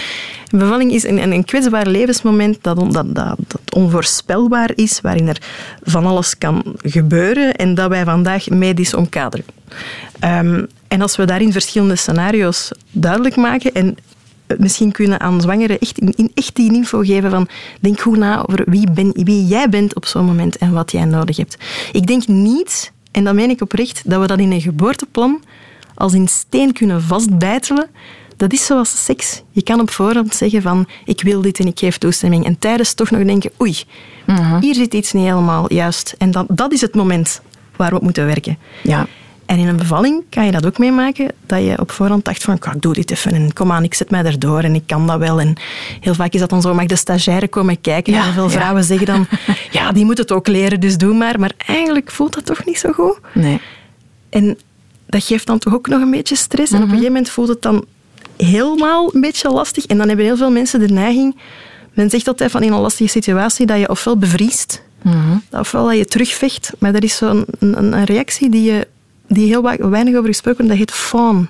een 0.51 0.59
bevalling 0.59 0.92
is 0.92 1.03
een, 1.05 1.33
een, 1.33 1.45
kwetsbaar 1.45 1.87
levensmoment 1.87 2.59
dat, 2.61 2.79
on- 2.79 2.92
dat, 2.92 3.14
dat, 3.14 3.37
dat 3.47 3.75
onvoorspelbaar 3.75 4.71
is, 4.75 5.01
waarin 5.01 5.29
er 5.29 5.40
van 5.83 6.07
alles 6.07 6.38
kan 6.38 6.62
gebeuren 6.83 7.55
en 7.55 7.75
dat 7.75 7.88
wij 7.88 8.05
vandaag 8.05 8.49
medisch 8.49 8.95
omkaderen. 8.95 9.45
Ehm, 10.18 10.64
en 10.88 11.01
als 11.03 11.16
we 11.16 11.25
daarin 11.25 11.53
verschillende 11.53 11.97
scenario's 11.97 12.71
duidelijk 12.90 13.37
maken 13.37 13.73
en 13.73 13.97
misschien 14.59 14.93
kunnen 14.93 15.21
aan 15.21 15.41
zwangeren 15.41 15.79
echt, 15.79 15.99
in, 15.99 16.31
echt 16.35 16.57
die 16.57 16.73
info 16.73 17.01
geven 17.01 17.31
van 17.31 17.49
denk 17.81 18.01
goed 18.01 18.17
na 18.17 18.47
over 18.47 18.65
wie, 18.67 18.91
ben, 18.91 19.11
wie 19.12 19.47
jij 19.47 19.69
bent 19.69 19.95
op 19.95 20.07
zo'n 20.07 20.25
moment 20.25 20.57
en 20.57 20.73
wat 20.73 20.93
jij 20.93 21.05
nodig 21.05 21.37
hebt. 21.37 21.57
Ik 21.93 22.07
denk 22.07 22.27
niet, 22.27 22.93
en 23.11 23.25
dat 23.25 23.35
meen 23.35 23.51
ik 23.51 23.61
oprecht, 23.61 24.03
dat 24.05 24.21
we 24.21 24.27
dat 24.27 24.38
in 24.38 24.53
een 24.53 24.61
geboorteplan 24.61 25.43
als 25.95 26.12
in 26.12 26.29
steen 26.29 26.73
kunnen 26.73 27.03
vastbijtelen. 27.03 27.91
Dat 28.37 28.53
is 28.53 28.67
zoals 28.67 29.05
seks. 29.05 29.43
Je 29.51 29.62
kan 29.62 29.81
op 29.81 29.91
voorhand 29.91 30.35
zeggen 30.35 30.63
van 30.63 30.87
ik 31.05 31.23
wil 31.23 31.40
dit 31.42 31.59
en 31.59 31.67
ik 31.67 31.79
geef 31.79 31.98
toestemming. 31.98 32.44
En 32.44 32.59
tijdens 32.59 32.94
toch 32.94 33.11
nog 33.11 33.25
denken 33.25 33.50
oei, 33.61 33.77
hier 34.61 34.75
zit 34.75 34.94
iets 34.94 35.13
niet 35.13 35.25
helemaal 35.25 35.73
juist. 35.73 36.15
En 36.19 36.31
dat, 36.31 36.46
dat 36.48 36.73
is 36.73 36.81
het 36.81 36.94
moment 36.94 37.40
waar 37.77 37.90
we 37.90 37.96
op 37.96 38.03
moeten 38.03 38.27
werken. 38.27 38.59
Ja. 38.83 39.07
En 39.47 39.59
in 39.59 39.69
een 39.69 39.77
bevalling 39.77 40.23
kan 40.29 40.45
je 40.45 40.53
dat 40.53 40.67
ook 40.67 40.79
meemaken, 40.79 41.31
dat 41.47 41.65
je 41.65 41.79
op 41.79 41.90
voorhand 41.90 42.25
dacht 42.25 42.43
van, 42.43 42.55
ik 42.55 42.83
doe 42.83 42.95
dit 42.95 43.11
even 43.11 43.33
en 43.33 43.53
kom 43.53 43.73
aan, 43.73 43.85
ik 43.85 43.95
zet 43.95 44.11
mij 44.11 44.25
erdoor 44.25 44.61
en 44.61 44.75
ik 44.75 44.83
kan 44.87 45.07
dat 45.07 45.19
wel. 45.19 45.40
En 45.40 45.55
heel 46.01 46.15
vaak 46.15 46.33
is 46.33 46.40
dat 46.40 46.51
dan 46.51 46.63
zo, 46.63 46.75
mag 46.75 46.87
de 46.87 46.97
stagiaire 46.97 47.49
komen 47.49 47.81
kijken? 47.81 48.13
Ja, 48.13 48.27
en 48.27 48.33
veel 48.33 48.51
vrouwen 48.51 48.85
zeggen 48.85 49.07
dan, 49.07 49.27
ja, 49.71 49.93
die 49.93 50.05
moet 50.05 50.19
het 50.19 50.33
ook 50.33 50.47
leren, 50.47 50.81
dus 50.81 50.99
doe 50.99 51.15
maar. 51.15 51.40
Maar 51.40 51.53
eigenlijk 51.67 52.11
voelt 52.11 52.35
dat 52.35 52.47
toch 52.47 52.65
niet 52.65 52.79
zo 52.79 52.93
goed. 52.93 53.19
Nee. 53.35 53.61
En 54.31 54.59
dat 55.07 55.25
geeft 55.25 55.47
dan 55.47 55.59
toch 55.59 55.75
ook 55.75 55.88
nog 55.88 56.01
een 56.01 56.11
beetje 56.11 56.37
stress. 56.37 56.73
En 56.73 56.77
op 56.79 56.83
een 56.83 56.88
gegeven 56.88 57.13
moment 57.13 57.31
voelt 57.31 57.49
het 57.49 57.63
dan 57.63 57.85
helemaal 58.37 59.15
een 59.15 59.21
beetje 59.21 59.51
lastig. 59.51 59.87
En 59.87 59.99
dan 59.99 60.09
hebben 60.09 60.27
heel 60.27 60.37
veel 60.37 60.51
mensen 60.51 60.81
de 60.81 60.88
neiging... 60.88 61.37
Men 61.93 62.11
zegt 62.11 62.29
altijd 62.29 62.51
van 62.51 62.63
in 62.63 62.73
een 62.73 62.81
lastige 62.81 63.11
situatie 63.11 63.67
dat 63.67 63.79
je 63.79 63.88
ofwel 63.88 64.17
bevriest, 64.17 64.83
ofwel 65.51 65.87
dat 65.87 65.97
je 65.97 66.05
terugvecht. 66.05 66.73
Maar 66.79 66.93
dat 66.93 67.03
is 67.03 67.17
zo'n 67.17 67.45
een, 67.59 67.93
een, 67.93 68.05
reactie 68.05 68.51
die, 68.51 68.63
je, 68.63 68.88
die 69.33 69.46
heel 69.46 69.90
weinig 69.90 70.14
over 70.14 70.28
gesproken 70.28 70.66
wordt. 70.66 70.78
Dat 70.78 70.88
heet 70.88 70.98
fawn. 70.98 71.48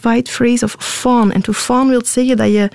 Fight 0.00 0.28
phrase 0.28 0.64
of 0.64 0.76
fawn. 0.78 1.30
En 1.30 1.40
to 1.40 1.52
fawn 1.52 1.88
wil 1.88 2.02
zeggen 2.04 2.36
dat 2.36 2.52
je 2.52 2.68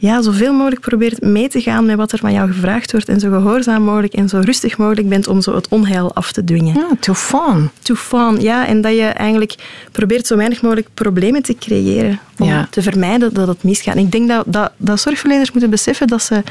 ja, 0.00 0.22
zoveel 0.22 0.52
mogelijk 0.52 0.80
probeert 0.80 1.20
mee 1.20 1.48
te 1.48 1.60
gaan 1.60 1.86
met 1.86 1.96
wat 1.96 2.12
er 2.12 2.18
van 2.18 2.32
jou 2.32 2.52
gevraagd 2.52 2.92
wordt 2.92 3.08
en 3.08 3.20
zo 3.20 3.30
gehoorzaam 3.30 3.82
mogelijk 3.82 4.12
en 4.12 4.28
zo 4.28 4.40
rustig 4.44 4.78
mogelijk 4.78 5.08
bent 5.08 5.28
om 5.28 5.40
zo 5.40 5.54
het 5.54 5.68
onheil 5.68 6.14
af 6.14 6.32
te 6.32 6.44
dwingen. 6.44 6.74
Ja, 6.74 6.88
to 7.00 7.14
fawn. 7.14 7.70
To 7.82 7.94
fawn, 7.94 8.40
ja. 8.40 8.66
En 8.66 8.80
dat 8.80 8.92
je 8.92 9.04
eigenlijk 9.04 9.54
probeert 9.92 10.26
zo 10.26 10.36
weinig 10.36 10.62
mogelijk 10.62 10.88
problemen 10.94 11.42
te 11.42 11.54
creëren 11.54 12.20
om 12.38 12.66
te 12.70 12.82
vermijden 12.82 13.34
dat 13.34 13.48
het 13.48 13.62
misgaat. 13.62 13.94
En 13.94 14.00
ik 14.00 14.12
denk 14.12 14.28
dat, 14.28 14.44
dat, 14.46 14.72
dat 14.76 15.00
zorgverleners 15.00 15.50
moeten 15.50 15.70
beseffen 15.70 16.06
dat 16.06 16.22
ze 16.22 16.42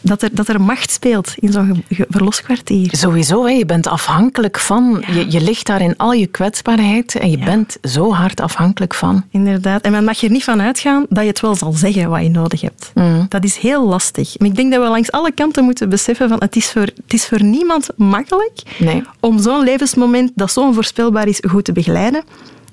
dat 0.00 0.22
er, 0.22 0.28
dat 0.32 0.48
er 0.48 0.60
macht 0.60 0.90
speelt 0.90 1.34
in 1.36 1.52
zo'n 1.52 1.84
verloskwartier. 1.88 2.88
Sowieso, 2.96 3.44
hè. 3.44 3.50
je 3.50 3.66
bent 3.66 3.86
afhankelijk 3.86 4.58
van. 4.58 5.04
Je, 5.12 5.30
je 5.30 5.40
ligt 5.40 5.66
daar 5.66 5.80
in 5.80 5.96
al 5.96 6.12
je 6.12 6.26
kwetsbaarheid 6.26 7.14
en 7.14 7.30
je 7.30 7.38
bent 7.38 7.76
zo 7.82 8.12
hard 8.12 8.40
afhankelijk 8.40 8.94
van. 8.94 9.24
Inderdaad. 9.30 9.82
En 9.82 9.92
men 9.92 10.04
mag 10.04 10.22
er 10.22 10.30
niet 10.30 10.44
van 10.44 10.60
uitgaan 10.60 11.06
dat 11.08 11.22
je 11.22 11.28
het 11.28 11.40
wel 11.40 11.54
zal 11.54 11.72
zeggen 11.72 12.10
wat 12.10 12.22
je 12.22 12.28
nodig 12.28 12.60
hebt. 12.60 12.90
Mm. 12.94 13.26
Dat 13.28 13.44
is 13.44 13.56
heel 13.56 13.86
lastig. 13.86 14.36
En 14.36 14.46
ik 14.46 14.56
denk 14.56 14.72
dat 14.72 14.82
we 14.82 14.88
langs 14.88 15.12
alle 15.12 15.32
kanten 15.32 15.64
moeten 15.64 15.88
beseffen 15.88 16.28
van 16.28 16.40
het 16.40 16.56
is 16.56 16.70
voor, 16.70 16.82
het 16.82 17.12
is 17.12 17.26
voor 17.26 17.42
niemand 17.42 17.88
makkelijk 17.96 18.62
nee. 18.78 19.02
om 19.20 19.38
zo'n 19.38 19.64
levensmoment 19.64 20.30
dat 20.34 20.52
zo 20.52 20.60
onvoorspelbaar 20.60 21.28
is 21.28 21.42
goed 21.48 21.64
te 21.64 21.72
begeleiden. 21.72 22.22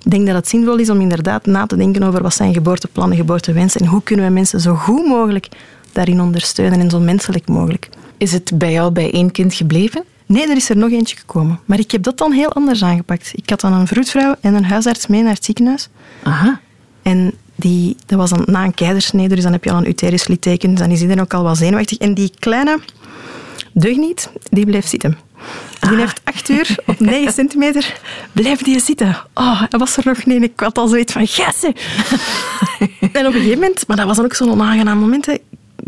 Ik 0.04 0.12
denk 0.14 0.26
dat 0.26 0.36
het 0.36 0.48
zinvol 0.48 0.78
is 0.78 0.90
om 0.90 1.02
inderdaad 1.02 1.46
na 1.46 1.66
te 1.66 1.76
denken 1.76 2.04
over 2.04 2.22
wat 2.22 2.34
zijn 2.34 2.54
geboorteplannen, 2.54 3.18
geboortewensen 3.18 3.82
en 3.82 3.88
hoe 3.88 4.04
kunnen 4.04 4.26
we 4.26 4.32
mensen 4.32 4.60
zo 4.60 4.76
goed 4.76 5.06
mogelijk 5.06 5.48
daarin 5.98 6.22
ondersteunen 6.22 6.80
en 6.80 6.90
zo 6.90 7.00
menselijk 7.00 7.48
mogelijk. 7.48 7.90
Is 8.18 8.32
het 8.32 8.52
bij 8.54 8.72
jou 8.72 8.92
bij 8.92 9.12
één 9.12 9.32
kind 9.32 9.54
gebleven? 9.54 10.04
Nee, 10.26 10.50
er 10.50 10.56
is 10.56 10.70
er 10.70 10.78
nog 10.78 10.92
eentje 10.92 11.16
gekomen. 11.18 11.60
Maar 11.66 11.80
ik 11.80 11.92
heb 11.92 12.04
dat 12.04 12.18
dan 12.18 12.32
heel 12.32 12.54
anders 12.54 12.84
aangepakt. 12.84 13.32
Ik 13.36 13.50
had 13.50 13.62
dan 13.62 13.74
een 13.74 13.88
vroedvrouw 13.88 14.36
en 14.42 14.54
een 14.54 14.66
huisarts 14.66 15.08
mee 15.08 15.22
naar 15.22 15.34
het 15.34 15.46
ziekenhuis. 15.46 15.90
Aha. 16.24 16.60
En 17.02 17.34
die, 17.56 17.96
dat 18.06 18.18
was 18.18 18.30
dan 18.30 18.44
na 18.46 18.64
een 18.64 18.74
keizersnede, 18.74 19.36
dus 19.36 19.44
dan 19.44 19.52
heb 19.52 19.64
je 19.64 19.72
al 19.72 19.78
een 19.78 19.90
uterus 19.90 20.28
litteken. 20.28 20.70
Dus 20.70 20.80
dan 20.80 20.92
is 20.92 21.02
iedereen 21.02 21.22
ook 21.22 21.34
al 21.34 21.44
wel 21.44 21.56
zenuwachtig. 21.56 21.98
En 21.98 22.14
die 22.14 22.32
kleine 22.40 22.80
deugniet, 23.74 24.30
die 24.50 24.66
bleef 24.66 24.88
zitten. 24.88 25.18
Die 25.80 25.90
ah. 25.90 25.98
heeft 25.98 26.22
acht 26.24 26.50
uur 26.50 26.76
op 26.86 27.00
negen 27.00 27.34
centimeter 27.34 28.00
blijven 28.32 28.64
die 28.64 28.80
zitten. 28.80 29.18
Oh, 29.34 29.60
hij 29.60 29.80
was 29.80 29.98
er 29.98 30.04
nog 30.06 30.26
niet. 30.26 30.44
Ik 30.44 30.60
had 30.60 30.78
al 30.78 30.88
zoiets 30.88 31.14
van, 31.14 31.28
gassen. 31.28 31.74
en 33.18 33.28
op 33.28 33.34
een 33.34 33.42
gegeven 33.42 33.60
moment, 33.60 33.88
maar 33.88 33.98
dat 33.98 34.06
was 34.06 34.16
dan 34.16 34.26
ook 34.26 34.34
zo'n 34.34 34.52
onaangenaam 34.52 34.98
moment, 34.98 35.28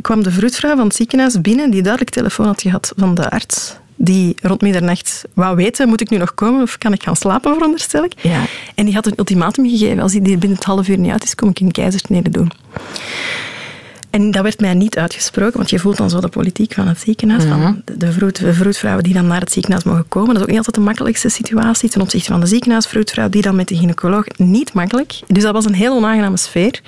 kwam 0.02 0.24
de 0.24 0.32
vroedvrouw 0.32 0.76
van 0.76 0.86
het 0.86 0.96
ziekenhuis 0.96 1.42
binnen 1.42 1.72
die 1.72 1.82
duidelijk 1.82 2.14
telefoon 2.14 2.46
had 2.46 2.62
gehad 2.62 2.94
van 2.96 3.16
de 3.16 3.30
arts. 3.30 3.76
Die 3.96 4.36
rond 4.42 4.62
middernacht 4.62 5.24
wou 5.34 5.56
weten, 5.56 5.88
moet 5.88 6.02
ik 6.02 6.10
nu 6.10 6.18
nog 6.18 6.34
komen 6.34 6.62
of 6.62 6.78
kan 6.78 6.94
ik 6.94 7.04
gaan 7.04 7.16
slapen, 7.16 7.54
veronderstel 7.54 8.04
ik. 8.04 8.14
Ja. 8.22 8.42
En 8.76 8.86
die 8.86 8.94
had 8.94 9.06
een 9.06 9.14
ultimatum 9.16 9.70
gegeven. 9.70 10.00
Als 10.00 10.12
hij 10.12 10.22
binnen 10.22 10.52
het 10.52 10.64
half 10.64 10.88
uur 10.88 10.98
niet 10.98 11.12
uit 11.12 11.24
is, 11.24 11.36
kom 11.36 11.50
ik 11.50 11.60
in 11.60 11.72
keizersnede 11.72 12.30
doen. 12.30 12.52
En 14.10 14.32
dat 14.32 14.44
werd 14.44 14.60
mij 14.60 14.74
niet 14.74 14.98
uitgesproken, 14.98 15.58
want 15.58 15.70
je 15.70 15.80
voelt 15.80 15.98
dan 15.98 16.10
zo 16.10 16.20
de 16.20 16.28
politiek 16.28 16.74
van 16.74 16.88
het 16.88 17.00
ziekenhuis, 17.00 17.44
van 17.44 17.60
mhm. 17.60 17.74
de, 17.98 18.12
vroed, 18.12 18.40
de 18.40 18.54
vroedvrouwen 18.54 19.04
die 19.04 19.14
dan 19.14 19.28
naar 19.28 19.40
het 19.40 19.52
ziekenhuis 19.52 19.84
mogen 19.84 20.08
komen. 20.08 20.28
Dat 20.28 20.38
is 20.38 20.42
ook 20.42 20.48
niet 20.48 20.58
altijd 20.58 20.76
de 20.76 20.82
makkelijkste 20.82 21.30
situatie 21.30 21.90
ten 21.90 22.02
opzichte 22.02 22.32
van 22.32 22.40
de 22.40 22.46
ziekenhuisvroedvrouw, 22.46 23.30
die 23.30 23.42
dan 23.42 23.56
met 23.56 23.68
de 23.68 23.76
gynaecoloog 23.76 24.26
niet 24.38 24.74
makkelijk. 24.74 25.20
Dus 25.28 25.44
dat 25.44 25.54
was 25.54 25.66
een 25.66 25.74
heel 25.74 25.96
onaangename 25.96 26.38
sfeer. 26.38 26.82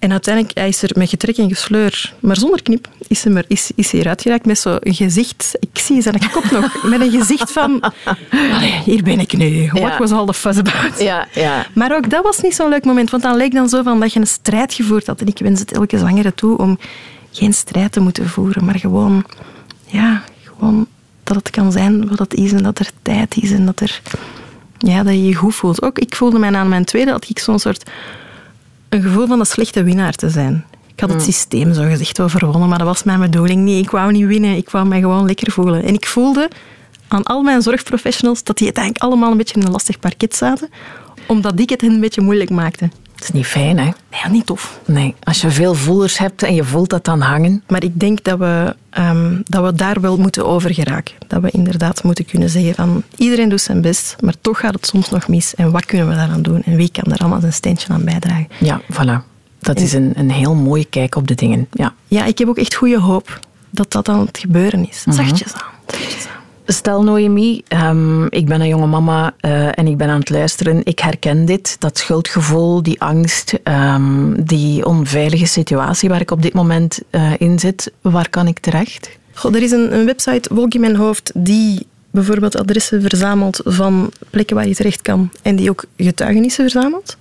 En 0.00 0.10
uiteindelijk 0.10 0.58
hij 0.58 0.68
is 0.68 0.82
er 0.82 0.90
met 0.94 1.08
getrek 1.08 1.36
en 1.36 1.48
gesleur, 1.48 2.14
maar 2.20 2.36
zonder 2.36 2.62
knip, 2.62 2.88
is 3.08 3.24
hij, 3.24 3.34
er, 3.34 3.44
is, 3.48 3.70
is 3.74 3.92
hij 3.92 4.00
eruit 4.00 4.22
geraakt 4.22 4.46
met 4.46 4.58
zo'n 4.58 4.78
gezicht. 4.82 5.56
Ik 5.60 5.78
zie 5.78 6.02
zijn 6.02 6.30
kop 6.32 6.50
nog, 6.50 6.82
met 6.90 7.00
een 7.00 7.10
gezicht 7.10 7.52
van... 7.52 7.92
hier 8.84 9.02
ben 9.02 9.20
ik 9.20 9.36
nu. 9.36 9.70
What 9.72 9.98
was 9.98 10.10
all 10.10 10.26
the 10.26 10.34
fuss 10.34 10.58
about? 10.58 11.00
Ja, 11.00 11.28
ja. 11.32 11.66
Maar 11.74 11.96
ook 11.96 12.10
dat 12.10 12.24
was 12.24 12.40
niet 12.40 12.54
zo'n 12.54 12.68
leuk 12.68 12.84
moment, 12.84 13.10
want 13.10 13.22
dan 13.22 13.36
leek 13.36 13.52
dan 13.52 13.68
zo 13.68 13.82
van 13.82 14.00
dat 14.00 14.12
je 14.12 14.20
een 14.20 14.26
strijd 14.26 14.74
gevoerd 14.74 15.06
had. 15.06 15.20
En 15.20 15.26
ik 15.26 15.38
wens 15.38 15.60
het 15.60 15.72
elke 15.72 15.98
zwangere 15.98 16.34
toe 16.34 16.58
om 16.58 16.78
geen 17.30 17.52
strijd 17.54 17.92
te 17.92 18.00
moeten 18.00 18.28
voeren, 18.28 18.64
maar 18.64 18.78
gewoon... 18.78 19.24
Ja, 19.86 20.22
gewoon 20.44 20.86
dat 21.24 21.36
het 21.36 21.50
kan 21.50 21.72
zijn 21.72 22.08
wat 22.08 22.18
het 22.18 22.34
is 22.34 22.52
en 22.52 22.62
dat 22.62 22.78
er 22.78 22.90
tijd 23.02 23.36
is 23.36 23.50
en 23.50 23.66
dat, 23.66 23.80
er, 23.80 24.00
ja, 24.78 25.02
dat 25.02 25.12
je 25.12 25.26
je 25.26 25.34
goed 25.34 25.54
voelt. 25.54 25.82
Ook 25.82 25.98
ik 25.98 26.16
voelde 26.16 26.38
mij 26.38 26.52
aan 26.52 26.68
mijn 26.68 26.84
tweede, 26.84 27.10
dat 27.10 27.28
ik 27.28 27.38
zo'n 27.38 27.58
soort 27.58 27.90
een 28.90 29.02
gevoel 29.02 29.26
van 29.26 29.40
een 29.40 29.46
slechte 29.46 29.82
winnaar 29.82 30.12
te 30.12 30.30
zijn. 30.30 30.64
Ik 30.94 31.00
had 31.00 31.10
het 31.10 31.24
hmm. 31.24 31.32
systeem 31.32 31.74
zo 31.74 31.82
gezegd 31.82 32.20
overwonnen, 32.20 32.68
maar 32.68 32.78
dat 32.78 32.86
was 32.86 33.02
mijn 33.02 33.20
bedoeling 33.20 33.62
niet. 33.62 33.84
Ik 33.84 33.90
wou 33.90 34.12
niet 34.12 34.26
winnen, 34.26 34.56
ik 34.56 34.70
wou 34.70 34.86
mij 34.86 35.00
gewoon 35.00 35.26
lekker 35.26 35.52
voelen. 35.52 35.82
En 35.82 35.94
ik 35.94 36.06
voelde 36.06 36.48
aan 37.08 37.22
al 37.22 37.42
mijn 37.42 37.62
zorgprofessionals 37.62 38.42
dat 38.42 38.56
die 38.56 38.64
uiteindelijk 38.64 39.04
allemaal 39.04 39.30
een 39.30 39.36
beetje 39.36 39.60
in 39.60 39.66
een 39.66 39.72
lastig 39.72 39.98
parket 39.98 40.36
zaten, 40.36 40.68
omdat 41.26 41.60
ik 41.60 41.70
het 41.70 41.80
hen 41.80 41.90
een 41.90 42.00
beetje 42.00 42.20
moeilijk 42.20 42.50
maakte. 42.50 42.90
Is 43.20 43.30
niet 43.30 43.46
fijn, 43.46 43.78
hè? 43.78 43.84
Nee, 43.84 44.30
niet 44.30 44.46
tof. 44.46 44.80
Nee, 44.86 45.14
als 45.22 45.40
je 45.40 45.50
veel 45.50 45.74
voelers 45.74 46.18
hebt 46.18 46.42
en 46.42 46.54
je 46.54 46.64
voelt 46.64 46.90
dat 46.90 47.04
dan 47.04 47.20
hangen. 47.20 47.62
Maar 47.68 47.84
ik 47.84 48.00
denk 48.00 48.24
dat 48.24 48.38
we, 48.38 48.74
um, 48.98 49.42
dat 49.44 49.64
we 49.64 49.74
daar 49.74 50.00
wel 50.00 50.16
moeten 50.16 50.46
over 50.46 50.74
geraken. 50.74 51.14
Dat 51.26 51.42
we 51.42 51.50
inderdaad 51.50 52.02
moeten 52.02 52.24
kunnen 52.24 52.48
zeggen 52.50 52.74
van 52.74 53.02
iedereen 53.16 53.48
doet 53.48 53.60
zijn 53.60 53.80
best, 53.80 54.16
maar 54.20 54.34
toch 54.40 54.58
gaat 54.60 54.74
het 54.74 54.86
soms 54.86 55.10
nog 55.10 55.28
mis. 55.28 55.54
En 55.54 55.70
wat 55.70 55.84
kunnen 55.84 56.08
we 56.08 56.14
daaraan 56.14 56.42
doen? 56.42 56.62
En 56.62 56.76
wie 56.76 56.90
kan 56.92 57.04
daar 57.08 57.18
allemaal 57.18 57.40
zijn 57.40 57.52
steentje 57.52 57.92
aan 57.92 58.04
bijdragen? 58.04 58.48
Ja, 58.58 58.80
voilà. 58.92 59.28
Dat 59.60 59.80
is 59.80 59.92
een, 59.92 60.12
een 60.16 60.30
heel 60.30 60.54
mooie 60.54 60.84
kijk 60.84 61.14
op 61.16 61.28
de 61.28 61.34
dingen. 61.34 61.68
Ja. 61.72 61.94
ja, 62.06 62.24
ik 62.24 62.38
heb 62.38 62.48
ook 62.48 62.58
echt 62.58 62.74
goede 62.74 63.00
hoop 63.00 63.40
dat 63.70 63.92
dat 63.92 64.08
aan 64.08 64.20
het 64.20 64.38
gebeuren 64.38 64.88
is. 64.88 65.04
Mhm. 65.04 65.16
Zachtjes 65.16 65.52
aan. 65.52 65.60
Zachtjes 65.86 66.26
aan. 66.26 66.39
Stel 66.72 67.02
Noemi, 67.02 67.62
um, 67.68 68.26
ik 68.28 68.46
ben 68.46 68.60
een 68.60 68.68
jonge 68.68 68.86
mama 68.86 69.34
uh, 69.40 69.78
en 69.78 69.86
ik 69.86 69.96
ben 69.96 70.08
aan 70.08 70.18
het 70.18 70.30
luisteren. 70.30 70.80
Ik 70.84 70.98
herken 70.98 71.44
dit, 71.44 71.76
dat 71.78 71.98
schuldgevoel, 71.98 72.82
die 72.82 73.00
angst, 73.00 73.58
um, 73.64 74.44
die 74.44 74.86
onveilige 74.86 75.46
situatie 75.46 76.08
waar 76.08 76.20
ik 76.20 76.30
op 76.30 76.42
dit 76.42 76.52
moment 76.52 77.00
uh, 77.10 77.32
in 77.38 77.58
zit. 77.58 77.92
Waar 78.00 78.28
kan 78.28 78.46
ik 78.46 78.58
terecht? 78.58 79.10
Goh, 79.32 79.54
er 79.54 79.62
is 79.62 79.70
een, 79.70 79.94
een 79.94 80.06
website, 80.06 80.54
Wolk 80.54 80.74
in 80.74 80.80
mijn 80.80 80.96
hoofd, 80.96 81.32
die 81.34 81.86
bijvoorbeeld 82.10 82.56
adressen 82.56 83.02
verzamelt 83.02 83.60
van 83.64 84.12
plekken 84.30 84.56
waar 84.56 84.68
je 84.68 84.74
terecht 84.74 85.02
kan 85.02 85.30
en 85.42 85.56
die 85.56 85.70
ook 85.70 85.84
getuigenissen 85.96 86.70
verzamelt. 86.70 87.16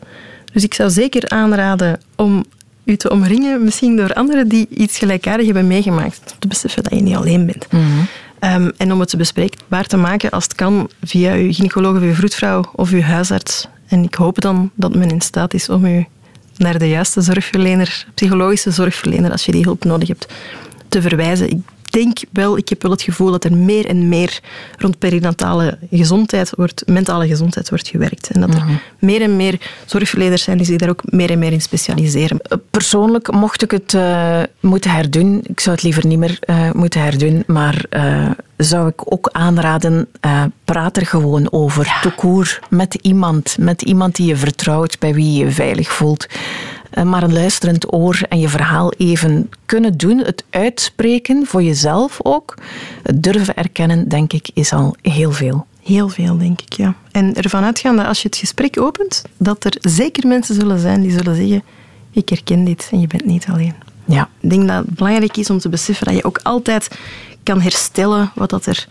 Dus 0.54 0.64
ik 0.64 0.74
zou 0.74 0.90
zeker 0.90 1.30
aanraden 1.30 2.00
om 2.16 2.46
u 2.84 2.96
te 2.96 3.10
omringen, 3.10 3.64
misschien 3.64 3.96
door 3.96 4.14
anderen 4.14 4.48
die 4.48 4.68
iets 4.70 4.98
gelijkaardigs 4.98 5.46
hebben 5.46 5.68
meegemaakt. 5.68 6.20
Om 6.34 6.40
te 6.40 6.48
beseffen 6.48 6.84
dat 6.84 6.94
je 6.94 7.02
niet 7.02 7.16
alleen 7.16 7.46
bent. 7.46 7.72
Mm 7.72 7.80
-hmm. 7.80 8.08
Um, 8.40 8.72
en 8.78 8.92
om 8.92 9.00
het 9.00 9.18
bespreekbaar 9.18 9.86
te 9.86 9.98
maken, 9.98 10.30
als 10.30 10.44
het 10.44 10.56
kan, 10.56 10.90
via 11.02 11.34
uw 11.34 11.54
gynaecoloog 11.54 11.96
of 11.96 12.02
uw 12.02 12.14
vroedvrouw 12.14 12.64
of 12.76 12.92
uw 12.92 13.02
huisarts. 13.02 13.68
En 13.88 14.04
ik 14.04 14.16
hoop 14.16 14.42
dan 14.42 14.72
dat 14.76 14.96
men 14.96 15.10
in 15.10 15.22
staat 15.22 15.54
is 15.54 15.70
om 15.70 15.86
u 15.86 16.06
naar 16.58 16.80
de 16.80 16.90
juiste 16.90 17.22
zorgverlener, 17.22 18.06
psychologische 18.14 18.72
zorgverlener, 18.72 19.32
als 19.32 19.46
je 19.46 19.52
die 19.52 19.64
hulp 19.64 19.84
nodig 19.84 20.08
hebt, 20.08 20.34
te 20.90 21.02
verwijzen. 21.02 21.66
Denk 21.92 22.18
wel, 22.32 22.58
ik 22.58 22.70
heb 22.70 22.82
wel 22.82 22.92
het 22.92 23.02
gevoel 23.02 23.32
dat 23.32 23.44
er 23.44 23.54
meer 23.54 23.86
en 23.86 24.10
meer 24.10 24.40
rond 24.78 24.98
perinatale 24.98 25.78
gezondheid 25.92 26.52
wordt, 26.56 26.84
mentale 26.86 27.28
gezondheid 27.28 27.70
wordt 27.70 27.88
gewerkt. 27.88 28.30
En 28.30 28.42
dat 28.42 28.54
er 28.54 28.64
mhm. 28.64 28.74
meer 29.00 29.22
en 29.22 29.36
meer 29.36 29.60
zorgverleners 29.86 30.44
zijn 30.44 30.58
die 30.58 30.66
zich 30.66 30.78
daar 30.78 30.90
ook 30.90 31.04
meer 31.06 31.32
en 31.32 31.40
meer 31.40 31.52
in 31.52 31.62
specialiseren. 31.62 32.42
Eh, 32.42 32.58
persoonlijk 32.72 33.32
mocht 33.32 33.62
ik 33.62 33.72
het 33.72 33.94
uh, 33.94 34.42
moeten 34.60 34.92
herdoen, 34.92 35.42
ik 35.44 35.60
zou 35.60 35.76
het 35.76 35.84
liever 35.84 36.06
niet 36.06 36.20
meer 36.20 36.40
uh, 36.46 36.72
moeten 36.72 37.02
herdoen, 37.02 37.44
maar 37.48 37.86
uh, 37.90 38.30
zou 38.58 38.88
ik 38.88 39.14
ook 39.14 39.30
aanraden, 39.32 40.08
praat 40.66 40.98
er 40.98 41.06
gewoon 41.06 41.52
over. 41.52 41.86
Ja. 41.86 42.00
Toekoer 42.02 42.60
met 42.70 42.94
iemand, 43.02 43.56
met 43.60 43.82
iemand 43.82 44.16
die 44.16 44.26
je 44.26 44.36
vertrouwt, 44.36 45.00
bij 45.00 45.14
wie 45.14 45.34
je 45.34 45.46
je 45.46 45.52
veilig 45.52 45.92
voelt. 45.92 46.28
Eh, 46.90 47.04
maar 47.04 47.24
een 47.24 47.34
luisterend 47.34 47.94
oor 47.94 48.22
en 48.30 48.40
je 48.40 48.50
verhaal 48.50 48.92
even 48.98 49.50
kunnen 49.66 49.98
doen. 49.98 50.18
Het 50.18 50.44
uitspreken 50.50 51.46
voor 51.46 51.64
jezelf 51.64 52.20
ook. 52.24 52.58
Het 53.04 53.24
durven 53.24 53.56
erkennen, 53.56 54.10
denk 54.10 54.34
ik, 54.34 54.50
is 54.54 54.74
al 54.74 54.96
heel 55.02 55.32
veel. 55.32 55.66
Heel 55.84 56.10
veel, 56.10 56.38
denk 56.38 56.62
ik, 56.62 56.74
ja. 56.74 56.94
En 57.12 57.36
ervan 57.36 57.64
uitgaan 57.64 57.96
dat 57.96 58.06
als 58.06 58.22
je 58.22 58.28
het 58.28 58.38
gesprek 58.38 58.82
opent, 58.82 59.24
dat 59.38 59.64
er 59.64 59.76
zeker 59.80 60.28
mensen 60.28 60.56
zullen 60.56 60.80
zijn 60.80 61.02
die 61.02 61.12
zullen 61.12 61.36
zeggen 61.36 61.64
ik 62.12 62.30
herken 62.30 62.64
dit 62.64 62.90
en 62.92 63.00
je 63.00 63.08
bent 63.08 63.26
niet 63.26 63.46
alleen. 63.52 63.74
Ja. 64.06 64.30
Ik 64.40 64.50
denk 64.50 64.68
dat 64.68 64.86
het 64.86 64.96
belangrijk 64.96 65.38
is 65.38 65.50
om 65.50 65.60
te 65.60 65.70
beseffen 65.70 66.06
dat 66.06 66.16
je 66.16 66.24
ook 66.24 66.40
altijd 66.44 66.98
kan 67.44 67.62
herstellen 67.62 68.32
wat 68.36 68.50
dat 68.50 68.66
er 68.66 68.88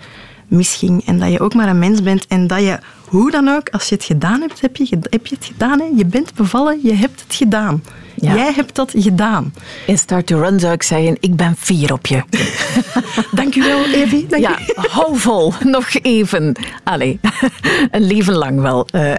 misging. 0.46 1.06
En 1.06 1.18
dat 1.18 1.32
je 1.32 1.40
ook 1.40 1.54
maar 1.54 1.68
een 1.68 1.78
mens 1.78 2.02
bent 2.02 2.26
en 2.26 2.46
dat 2.46 2.60
je 2.60 2.78
hoe 3.08 3.30
dan 3.30 3.48
ook, 3.48 3.68
als 3.68 3.88
je 3.88 3.94
het 3.94 4.04
gedaan 4.04 4.40
hebt, 4.40 4.60
heb 4.60 4.76
je, 4.76 4.98
heb 5.02 5.26
je 5.26 5.34
het 5.34 5.44
gedaan. 5.44 5.80
Hè? 5.80 5.90
Je 5.96 6.06
bent 6.06 6.34
bevallen, 6.34 6.80
je 6.82 6.92
hebt 6.94 7.20
het 7.20 7.34
gedaan. 7.34 7.82
Jij 8.20 8.52
hebt 8.54 8.74
dat 8.74 8.92
gedaan. 8.96 9.54
In 9.86 9.98
Start 9.98 10.26
to 10.26 10.40
Run 10.40 10.60
zou 10.60 10.72
ik 10.72 10.82
zeggen, 10.82 11.16
ik 11.20 11.36
ben 11.36 11.56
fier 11.58 11.92
op 11.92 12.06
je. 12.06 12.22
Dank 13.38 13.54
u 13.54 13.62
wel, 13.62 13.84
Evie. 13.84 14.26
Dank 14.26 14.42
ja, 14.42 14.58
hou 14.96 15.18
vol. 15.18 15.52
Nog 15.64 15.94
even. 16.02 16.56
Allee, 16.84 17.20
een 17.90 18.06
leven 18.06 18.34
lang 18.34 18.60
wel. 18.60 18.86
Uh, 18.94 19.12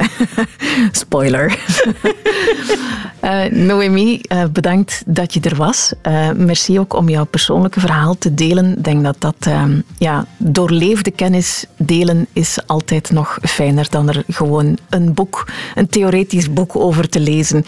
spoiler. 0.92 1.60
Uh, 3.24 3.44
Noemi, 3.46 4.22
uh, 4.34 4.44
bedankt 4.52 5.04
dat 5.06 5.34
je 5.34 5.40
er 5.40 5.56
was. 5.56 5.94
merci 6.36 6.80
ook 6.80 6.94
om 6.94 7.10
jouw 7.10 7.26
persoonlijke 7.26 7.80
verhaal 7.80 8.18
te 8.18 8.34
delen. 8.34 8.78
Ik 8.78 8.84
denk 8.84 9.04
dat 9.04 9.16
dat 9.20 9.36
ehm, 9.40 9.82
ja, 9.98 10.26
doorleefde 10.38 11.12
kennis 11.12 11.66
delen 11.78 12.28
is 12.34 12.58
altijd 12.66 13.12
nog 13.12 13.38
fijner 13.42 13.88
dan 13.90 14.10
er 14.10 14.24
gewoon 14.28 14.78
een 14.90 15.14
boek, 15.14 15.48
een 15.76 15.88
theoretisch 15.88 16.54
boek 16.54 16.76
over 16.76 17.10
te 17.10 17.20
lezen. 17.20 17.66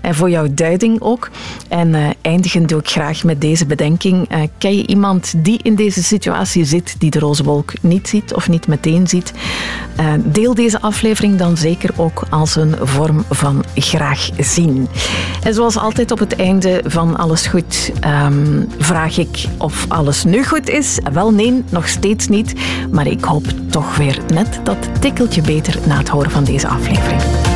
en 0.00 0.14
voor 0.14 0.30
jou 0.30 0.43
duiding 0.52 1.00
ook. 1.00 1.30
En 1.68 1.88
uh, 1.88 2.08
eindigen 2.20 2.66
doe 2.66 2.78
ik 2.78 2.88
graag 2.88 3.24
met 3.24 3.40
deze 3.40 3.66
bedenking. 3.66 4.32
Uh, 4.32 4.42
ken 4.58 4.76
je 4.76 4.86
iemand 4.86 5.34
die 5.36 5.60
in 5.62 5.74
deze 5.74 6.02
situatie 6.02 6.64
zit, 6.64 6.94
die 6.98 7.10
de 7.10 7.18
roze 7.18 7.44
wolk 7.44 7.72
niet 7.80 8.08
ziet 8.08 8.34
of 8.34 8.48
niet 8.48 8.66
meteen 8.66 9.08
ziet? 9.08 9.32
Uh, 10.00 10.12
deel 10.24 10.54
deze 10.54 10.80
aflevering 10.80 11.36
dan 11.36 11.56
zeker 11.56 11.90
ook 11.96 12.22
als 12.30 12.56
een 12.56 12.76
vorm 12.80 13.24
van 13.30 13.64
graag 13.74 14.28
zien. 14.38 14.88
En 15.42 15.54
zoals 15.54 15.76
altijd 15.76 16.10
op 16.10 16.18
het 16.18 16.36
einde 16.36 16.82
van 16.86 17.16
Alles 17.16 17.46
Goed 17.46 17.92
um, 18.26 18.68
vraag 18.78 19.18
ik 19.18 19.44
of 19.58 19.84
alles 19.88 20.24
nu 20.24 20.44
goed 20.44 20.68
is. 20.68 20.98
Wel 21.12 21.32
nee, 21.32 21.64
nog 21.68 21.88
steeds 21.88 22.28
niet. 22.28 22.54
Maar 22.90 23.06
ik 23.06 23.24
hoop 23.24 23.44
toch 23.70 23.96
weer 23.96 24.18
net 24.32 24.60
dat 24.62 25.00
tikkeltje 25.00 25.42
beter 25.42 25.78
na 25.86 25.98
het 25.98 26.08
horen 26.08 26.30
van 26.30 26.44
deze 26.44 26.68
aflevering. 26.68 27.53